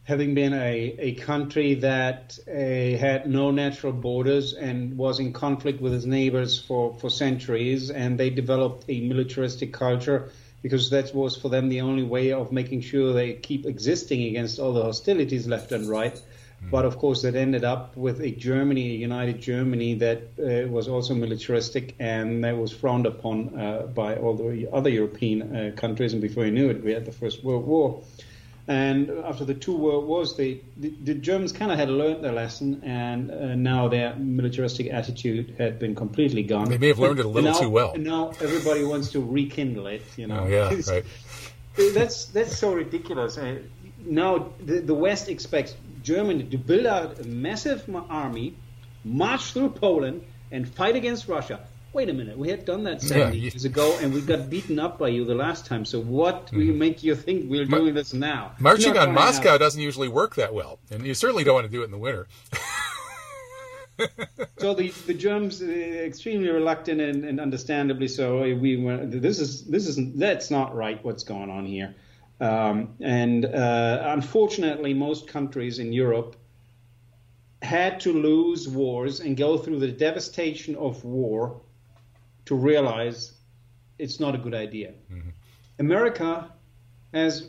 having 0.04 0.34
been 0.34 0.54
a, 0.54 0.94
a 0.98 1.14
country 1.14 1.74
that 1.74 2.38
uh, 2.46 2.52
had 2.52 3.28
no 3.28 3.50
natural 3.50 3.92
borders 3.92 4.52
and 4.54 4.96
was 4.96 5.18
in 5.18 5.32
conflict 5.32 5.80
with 5.80 5.92
its 5.92 6.04
neighbors 6.04 6.60
for, 6.60 6.94
for 6.94 7.10
centuries 7.10 7.90
and 7.90 8.18
they 8.18 8.30
developed 8.30 8.84
a 8.88 9.00
militaristic 9.00 9.72
culture 9.72 10.30
because 10.62 10.90
that 10.90 11.12
was 11.12 11.36
for 11.36 11.48
them 11.48 11.68
the 11.68 11.80
only 11.80 12.04
way 12.04 12.32
of 12.32 12.52
making 12.52 12.80
sure 12.80 13.12
they 13.12 13.32
keep 13.34 13.66
existing 13.66 14.22
against 14.22 14.60
all 14.60 14.72
the 14.72 14.82
hostilities 14.82 15.46
left 15.46 15.72
and 15.72 15.88
right. 15.88 16.20
But 16.70 16.84
of 16.84 16.98
course, 16.98 17.22
that 17.22 17.34
ended 17.34 17.64
up 17.64 17.96
with 17.96 18.20
a 18.20 18.30
Germany, 18.30 18.90
a 18.90 18.98
united 18.98 19.40
Germany 19.40 19.94
that 19.94 20.22
uh, 20.38 20.68
was 20.68 20.88
also 20.88 21.14
militaristic 21.14 21.94
and 21.98 22.44
that 22.44 22.56
was 22.56 22.72
frowned 22.72 23.06
upon 23.06 23.58
uh, 23.58 23.86
by 23.86 24.16
all 24.16 24.34
the 24.34 24.68
other 24.72 24.90
European 24.90 25.42
uh, 25.42 25.72
countries. 25.76 26.12
And 26.12 26.22
before 26.22 26.44
you 26.44 26.52
knew 26.52 26.70
it, 26.70 26.82
we 26.82 26.92
had 26.92 27.04
the 27.04 27.12
First 27.12 27.44
World 27.44 27.66
War. 27.66 28.02
And 28.68 29.10
after 29.24 29.44
the 29.44 29.54
two 29.54 29.76
world 29.76 30.06
wars, 30.06 30.34
they, 30.34 30.60
the, 30.76 30.92
the 31.04 31.14
Germans 31.14 31.52
kind 31.52 31.70
of 31.70 31.78
had 31.78 31.88
learned 31.88 32.24
their 32.24 32.32
lesson, 32.32 32.82
and 32.82 33.30
uh, 33.30 33.54
now 33.54 33.86
their 33.86 34.16
militaristic 34.16 34.92
attitude 34.92 35.54
had 35.56 35.78
been 35.78 35.94
completely 35.94 36.42
gone. 36.42 36.68
They 36.68 36.78
may 36.78 36.88
have 36.88 36.98
learned 36.98 37.20
it 37.20 37.26
a 37.26 37.28
little 37.28 37.52
now, 37.52 37.60
too 37.60 37.70
well. 37.70 37.96
Now 37.96 38.30
everybody 38.40 38.82
wants 38.84 39.12
to 39.12 39.20
rekindle 39.20 39.86
it. 39.86 40.02
You 40.16 40.26
know, 40.26 40.40
oh, 40.40 40.46
yeah, 40.48 40.74
right. 40.88 41.04
That's 41.94 42.24
that's 42.26 42.58
so 42.58 42.72
ridiculous. 42.72 43.38
Uh, 43.38 43.60
now 44.04 44.50
the, 44.64 44.80
the 44.80 44.94
West 44.94 45.28
expects 45.28 45.76
Germany 46.06 46.44
to 46.44 46.56
build 46.56 46.86
out 46.86 47.18
a 47.18 47.24
massive 47.24 47.82
army, 48.08 48.54
march 49.04 49.52
through 49.52 49.70
Poland, 49.70 50.22
and 50.52 50.68
fight 50.68 50.94
against 50.94 51.26
Russia. 51.26 51.58
Wait 51.92 52.08
a 52.08 52.12
minute, 52.12 52.38
we 52.38 52.48
had 52.48 52.64
done 52.64 52.84
that 52.84 53.02
70 53.02 53.36
yeah, 53.36 53.42
years 53.42 53.64
ago, 53.64 53.98
and 54.00 54.14
we 54.14 54.20
got 54.20 54.48
beaten 54.48 54.78
up 54.78 54.98
by 54.98 55.08
you 55.08 55.24
the 55.24 55.34
last 55.34 55.66
time. 55.66 55.84
So 55.84 56.00
what 56.00 56.46
mm-hmm. 56.46 56.58
will 56.58 56.74
make 56.74 57.02
you 57.02 57.16
think 57.16 57.50
we're 57.50 57.64
doing 57.64 57.94
this 57.94 58.14
now? 58.14 58.52
Marching 58.60 58.96
on 58.96 59.14
Moscow 59.14 59.54
out. 59.54 59.60
doesn't 59.60 59.80
usually 59.80 60.06
work 60.06 60.36
that 60.36 60.54
well, 60.54 60.78
and 60.90 61.04
you 61.04 61.14
certainly 61.14 61.42
don't 61.42 61.54
want 61.54 61.66
to 61.66 61.72
do 61.72 61.82
it 61.82 61.86
in 61.86 61.90
the 61.90 61.98
winter. 61.98 62.28
so 64.58 64.74
the 64.74 64.90
the 65.06 65.14
Germans 65.14 65.60
uh, 65.62 65.66
extremely 65.66 66.50
reluctant 66.50 67.00
and, 67.00 67.24
and 67.24 67.40
understandably 67.40 68.08
so. 68.08 68.42
We 68.42 68.76
were, 68.76 69.06
this 69.06 69.40
is 69.40 69.64
this 69.64 69.88
is 69.88 69.96
that's 70.14 70.50
not 70.50 70.76
right. 70.76 71.02
What's 71.02 71.24
going 71.24 71.50
on 71.50 71.64
here? 71.64 71.94
Um, 72.40 72.94
and 73.00 73.44
uh, 73.44 74.02
unfortunately, 74.08 74.92
most 74.92 75.26
countries 75.26 75.78
in 75.78 75.92
Europe 75.92 76.36
had 77.62 78.00
to 78.00 78.12
lose 78.12 78.68
wars 78.68 79.20
and 79.20 79.36
go 79.36 79.56
through 79.56 79.78
the 79.78 79.90
devastation 79.90 80.76
of 80.76 81.04
war 81.04 81.60
to 82.44 82.54
realize 82.54 83.32
it's 83.98 84.20
not 84.20 84.34
a 84.34 84.38
good 84.38 84.54
idea. 84.54 84.92
Mm-hmm. 85.10 85.30
America 85.78 86.52
has 87.14 87.48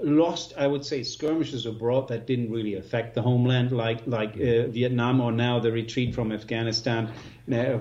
lost, 0.00 0.54
I 0.56 0.66
would 0.66 0.84
say, 0.84 1.02
skirmishes 1.02 1.66
abroad 1.66 2.08
that 2.08 2.26
didn't 2.26 2.50
really 2.50 2.74
affect 2.74 3.14
the 3.14 3.22
homeland, 3.22 3.72
like 3.72 4.06
like 4.06 4.34
uh, 4.34 4.68
Vietnam 4.68 5.20
or 5.20 5.32
now 5.32 5.58
the 5.58 5.72
retreat 5.72 6.14
from 6.14 6.32
Afghanistan, 6.32 7.12
uh, 7.52 7.78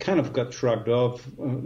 kind 0.00 0.18
of 0.18 0.32
got 0.32 0.52
shrugged 0.52 0.88
off 0.88 1.26
uh, 1.38 1.56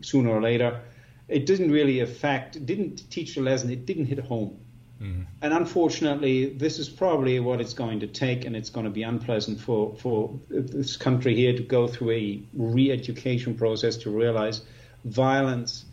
sooner 0.00 0.30
or 0.30 0.40
later 0.40 0.80
it 1.28 1.46
didn't 1.46 1.70
really 1.70 2.00
affect, 2.00 2.64
didn't 2.64 3.10
teach 3.10 3.36
a 3.36 3.40
lesson, 3.40 3.70
it 3.70 3.86
didn't 3.86 4.06
hit 4.06 4.18
home. 4.18 4.58
Mm-hmm. 5.00 5.22
And 5.42 5.52
unfortunately, 5.52 6.46
this 6.46 6.78
is 6.78 6.88
probably 6.88 7.38
what 7.38 7.60
it's 7.60 7.74
going 7.74 8.00
to 8.00 8.06
take, 8.06 8.44
and 8.44 8.56
it's 8.56 8.70
going 8.70 8.84
to 8.84 8.90
be 8.90 9.04
unpleasant 9.04 9.60
for, 9.60 9.94
for 9.96 10.38
this 10.48 10.96
country 10.96 11.36
here 11.36 11.52
to 11.52 11.62
go 11.62 11.86
through 11.86 12.10
a 12.10 12.42
re 12.54 12.90
education 12.90 13.54
process 13.54 13.96
to 13.98 14.10
realize 14.10 14.62
violence 15.04 15.84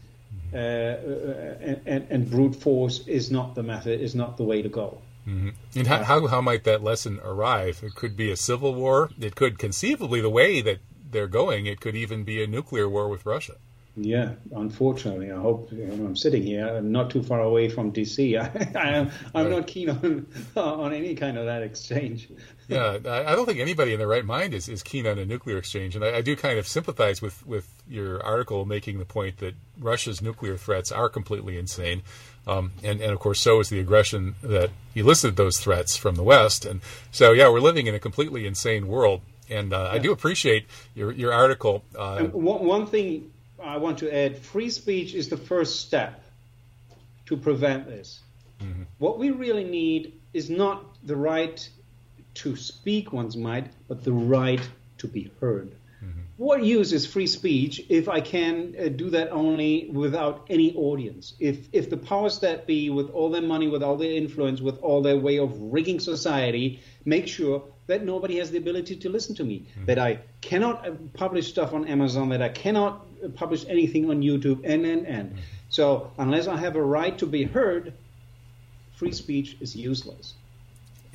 mm-hmm. 0.51 0.55
uh, 0.55 1.81
and, 1.85 2.07
and, 2.09 2.31
brute 2.31 2.55
force 2.55 3.07
is 3.07 3.29
not 3.29 3.53
the 3.53 3.61
method, 3.61 4.01
is 4.01 4.15
not 4.15 4.37
the 4.37 4.43
way 4.43 4.63
to 4.63 4.69
go. 4.69 4.99
Mm-hmm. 5.27 5.49
And 5.75 5.87
how, 5.87 6.03
how, 6.03 6.27
how 6.27 6.41
might 6.41 6.63
that 6.63 6.83
lesson 6.83 7.19
arrive? 7.23 7.81
It 7.83 7.93
could 7.93 8.17
be 8.17 8.31
a 8.31 8.35
civil 8.35 8.73
war. 8.73 9.11
It 9.19 9.35
could 9.35 9.59
conceivably, 9.59 10.21
the 10.21 10.29
way 10.29 10.61
that 10.61 10.79
they're 11.11 11.27
going, 11.27 11.67
it 11.67 11.79
could 11.79 11.95
even 11.95 12.23
be 12.23 12.43
a 12.43 12.47
nuclear 12.47 12.89
war 12.89 13.07
with 13.07 13.25
Russia. 13.25 13.55
Yeah, 13.97 14.33
unfortunately, 14.53 15.31
I 15.31 15.39
hope 15.39 15.71
you 15.71 15.85
know, 15.85 15.93
I'm 16.05 16.17
sitting 16.17 16.43
here. 16.43 16.67
I'm 16.67 16.91
not 16.91 17.09
too 17.09 17.23
far 17.23 17.39
away 17.39 17.69
from 17.69 17.93
DC. 17.93 18.37
I, 18.75 18.79
I 18.79 18.89
am. 18.89 19.11
I'm 19.33 19.45
right. 19.45 19.55
not 19.55 19.67
keen 19.67 19.89
on 19.89 20.27
on 20.57 20.93
any 20.93 21.15
kind 21.15 21.37
of 21.37 21.45
that 21.45 21.63
exchange. 21.63 22.29
yeah, 22.67 22.97
I 23.05 23.35
don't 23.35 23.45
think 23.45 23.59
anybody 23.59 23.93
in 23.93 23.99
their 23.99 24.07
right 24.07 24.25
mind 24.25 24.53
is, 24.53 24.67
is 24.67 24.83
keen 24.83 25.07
on 25.07 25.17
a 25.17 25.25
nuclear 25.25 25.57
exchange, 25.57 25.95
and 25.95 26.03
I, 26.03 26.17
I 26.17 26.21
do 26.21 26.35
kind 26.35 26.59
of 26.59 26.67
sympathize 26.67 27.21
with 27.21 27.45
with 27.47 27.71
your 27.87 28.21
article 28.21 28.65
making 28.65 28.99
the 28.99 29.05
point 29.05 29.37
that 29.37 29.55
Russia's 29.79 30.21
nuclear 30.21 30.57
threats 30.57 30.91
are 30.91 31.07
completely 31.07 31.57
insane. 31.57 32.01
Um, 32.47 32.73
and, 32.83 33.01
and 33.01 33.11
of 33.11 33.19
course, 33.19 33.39
so 33.39 33.59
is 33.59 33.69
the 33.69 33.79
aggression 33.79 34.35
that 34.43 34.69
elicited 34.93 35.35
those 35.35 35.57
threats 35.57 35.97
from 35.97 36.15
the 36.15 36.21
West. 36.21 36.63
And 36.63 36.81
so, 37.11 37.31
yeah, 37.31 37.49
we're 37.49 37.59
living 37.59 37.87
in 37.87 37.95
a 37.95 37.99
completely 37.99 38.45
insane 38.45 38.87
world. 38.87 39.21
And 39.49 39.73
uh, 39.73 39.89
yeah. 39.89 39.91
I 39.91 39.97
do 39.99 40.11
appreciate 40.11 40.67
your 40.95 41.11
your 41.11 41.31
article. 41.31 41.83
Uh, 41.97 42.23
one, 42.25 42.65
one 42.65 42.87
thing 42.87 43.31
I 43.63 43.77
want 43.77 43.99
to 43.99 44.13
add 44.13 44.37
free 44.37 44.69
speech 44.69 45.13
is 45.13 45.29
the 45.29 45.37
first 45.37 45.81
step 45.81 46.23
to 47.25 47.37
prevent 47.37 47.87
this. 47.87 48.21
Mm-hmm. 48.61 48.83
What 48.97 49.19
we 49.19 49.31
really 49.31 49.63
need 49.63 50.19
is 50.33 50.49
not 50.49 50.95
the 51.05 51.15
right 51.15 51.67
to 52.35 52.55
speak 52.55 53.13
one's 53.13 53.37
mind, 53.37 53.69
but 53.87 54.03
the 54.03 54.11
right 54.11 54.61
to 54.97 55.07
be 55.07 55.31
heard. 55.39 55.75
Mm-hmm. 56.03 56.21
what 56.35 56.61
use 56.61 56.91
is 56.91 57.05
free 57.05 57.25
speech 57.25 57.81
if 57.87 58.09
I 58.09 58.19
can 58.19 58.75
uh, 58.77 58.89
do 58.89 59.09
that 59.11 59.29
only 59.31 59.89
without 59.91 60.45
any 60.49 60.75
audience? 60.75 61.33
If 61.39 61.69
if 61.71 61.89
the 61.89 61.97
powers 61.97 62.39
that 62.39 62.67
be, 62.67 62.89
with 62.89 63.09
all 63.11 63.29
their 63.29 63.41
money, 63.41 63.67
with 63.69 63.81
all 63.81 63.95
their 63.95 64.11
influence, 64.11 64.59
with 64.61 64.77
all 64.79 65.01
their 65.01 65.17
way 65.17 65.39
of 65.39 65.57
rigging 65.59 66.01
society, 66.01 66.81
make 67.05 67.27
sure 67.27 67.63
that 67.87 68.03
nobody 68.03 68.37
has 68.39 68.51
the 68.51 68.57
ability 68.57 68.97
to 68.97 69.09
listen 69.09 69.35
to 69.35 69.43
me, 69.43 69.59
mm-hmm. 69.59 69.85
that 69.85 69.97
I 69.97 70.19
cannot 70.41 70.87
uh, 70.87 70.91
publish 71.13 71.47
stuff 71.47 71.73
on 71.73 71.87
Amazon, 71.87 72.29
that 72.29 72.41
I 72.41 72.49
cannot 72.49 73.04
publish 73.29 73.65
anything 73.67 74.09
on 74.09 74.21
YouTube, 74.21 74.61
and 74.63 74.85
and 74.85 75.05
and. 75.07 75.37
So 75.69 76.11
unless 76.17 76.47
I 76.47 76.57
have 76.57 76.75
a 76.75 76.83
right 76.83 77.17
to 77.17 77.25
be 77.25 77.43
heard, 77.43 77.93
free 78.95 79.11
speech 79.11 79.57
is 79.59 79.75
useless. 79.75 80.33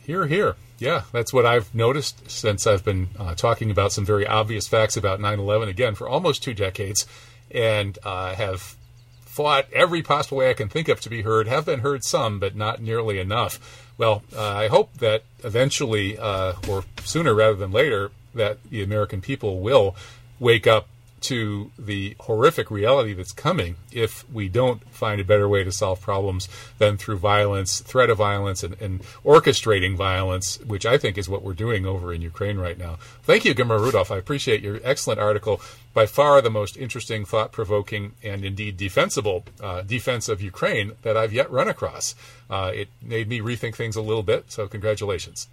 Here, 0.02 0.26
here. 0.26 0.56
Yeah, 0.78 1.02
that's 1.12 1.32
what 1.32 1.46
I've 1.46 1.74
noticed 1.74 2.30
since 2.30 2.66
I've 2.66 2.84
been 2.84 3.10
uh, 3.18 3.34
talking 3.34 3.70
about 3.70 3.92
some 3.92 4.04
very 4.04 4.26
obvious 4.26 4.66
facts 4.66 4.96
about 4.96 5.20
9 5.20 5.38
11 5.38 5.68
again 5.68 5.94
for 5.94 6.08
almost 6.08 6.42
two 6.42 6.54
decades 6.54 7.06
and 7.50 7.98
uh, 8.02 8.34
have 8.34 8.76
fought 9.20 9.66
every 9.72 10.02
possible 10.02 10.38
way 10.38 10.50
I 10.50 10.54
can 10.54 10.68
think 10.68 10.88
of 10.88 11.00
to 11.02 11.10
be 11.10 11.22
heard, 11.22 11.46
have 11.46 11.66
been 11.66 11.80
heard 11.80 12.02
some, 12.02 12.40
but 12.40 12.56
not 12.56 12.82
nearly 12.82 13.18
enough. 13.18 13.86
Well, 13.96 14.22
uh, 14.34 14.42
I 14.42 14.68
hope 14.68 14.94
that 14.98 15.22
eventually, 15.44 16.18
uh, 16.18 16.54
or 16.68 16.84
sooner 17.04 17.34
rather 17.34 17.56
than 17.56 17.70
later, 17.70 18.10
that 18.34 18.58
the 18.70 18.82
American 18.82 19.20
people 19.20 19.60
will 19.60 19.94
wake 20.38 20.66
up 20.66 20.88
to 21.22 21.70
the 21.78 22.16
horrific 22.20 22.70
reality 22.70 23.12
that's 23.12 23.32
coming 23.32 23.76
if 23.92 24.28
we 24.30 24.48
don't 24.48 24.82
find 24.90 25.20
a 25.20 25.24
better 25.24 25.48
way 25.48 25.64
to 25.64 25.72
solve 25.72 26.00
problems 26.00 26.48
than 26.78 26.96
through 26.96 27.18
violence, 27.18 27.80
threat 27.80 28.10
of 28.10 28.18
violence, 28.18 28.62
and, 28.62 28.80
and 28.80 29.00
orchestrating 29.24 29.96
violence, 29.96 30.58
which 30.60 30.86
I 30.86 30.98
think 30.98 31.18
is 31.18 31.28
what 31.28 31.42
we're 31.42 31.52
doing 31.52 31.86
over 31.86 32.12
in 32.12 32.22
Ukraine 32.22 32.58
right 32.58 32.78
now. 32.78 32.96
Thank 33.22 33.44
you, 33.44 33.54
Germar 33.54 33.80
Rudolf. 33.80 34.10
I 34.10 34.16
appreciate 34.16 34.62
your 34.62 34.80
excellent 34.82 35.20
article. 35.20 35.60
By 35.92 36.06
far 36.06 36.40
the 36.40 36.50
most 36.50 36.76
interesting, 36.76 37.24
thought 37.24 37.52
provoking, 37.52 38.12
and 38.22 38.44
indeed 38.44 38.76
defensible 38.76 39.44
uh, 39.60 39.82
defense 39.82 40.28
of 40.28 40.40
Ukraine 40.40 40.92
that 41.02 41.16
I've 41.16 41.32
yet 41.32 41.50
run 41.50 41.68
across. 41.68 42.14
Uh, 42.48 42.70
it 42.74 42.88
made 43.02 43.28
me 43.28 43.40
rethink 43.40 43.74
things 43.74 43.96
a 43.96 44.02
little 44.02 44.22
bit, 44.22 44.52
so 44.52 44.68
congratulations. 44.68 45.48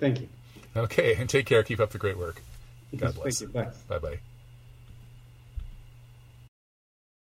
Thank 0.00 0.20
you. 0.20 0.28
Okay, 0.74 1.14
and 1.14 1.28
take 1.28 1.46
care. 1.46 1.62
Keep 1.62 1.80
up 1.80 1.90
the 1.90 1.98
great 1.98 2.16
work. 2.18 2.42
God 2.96 3.14
bless. 3.14 3.40
Thank 3.40 3.54
you. 3.54 3.72
Bye 3.88 3.98
bye. 3.98 4.18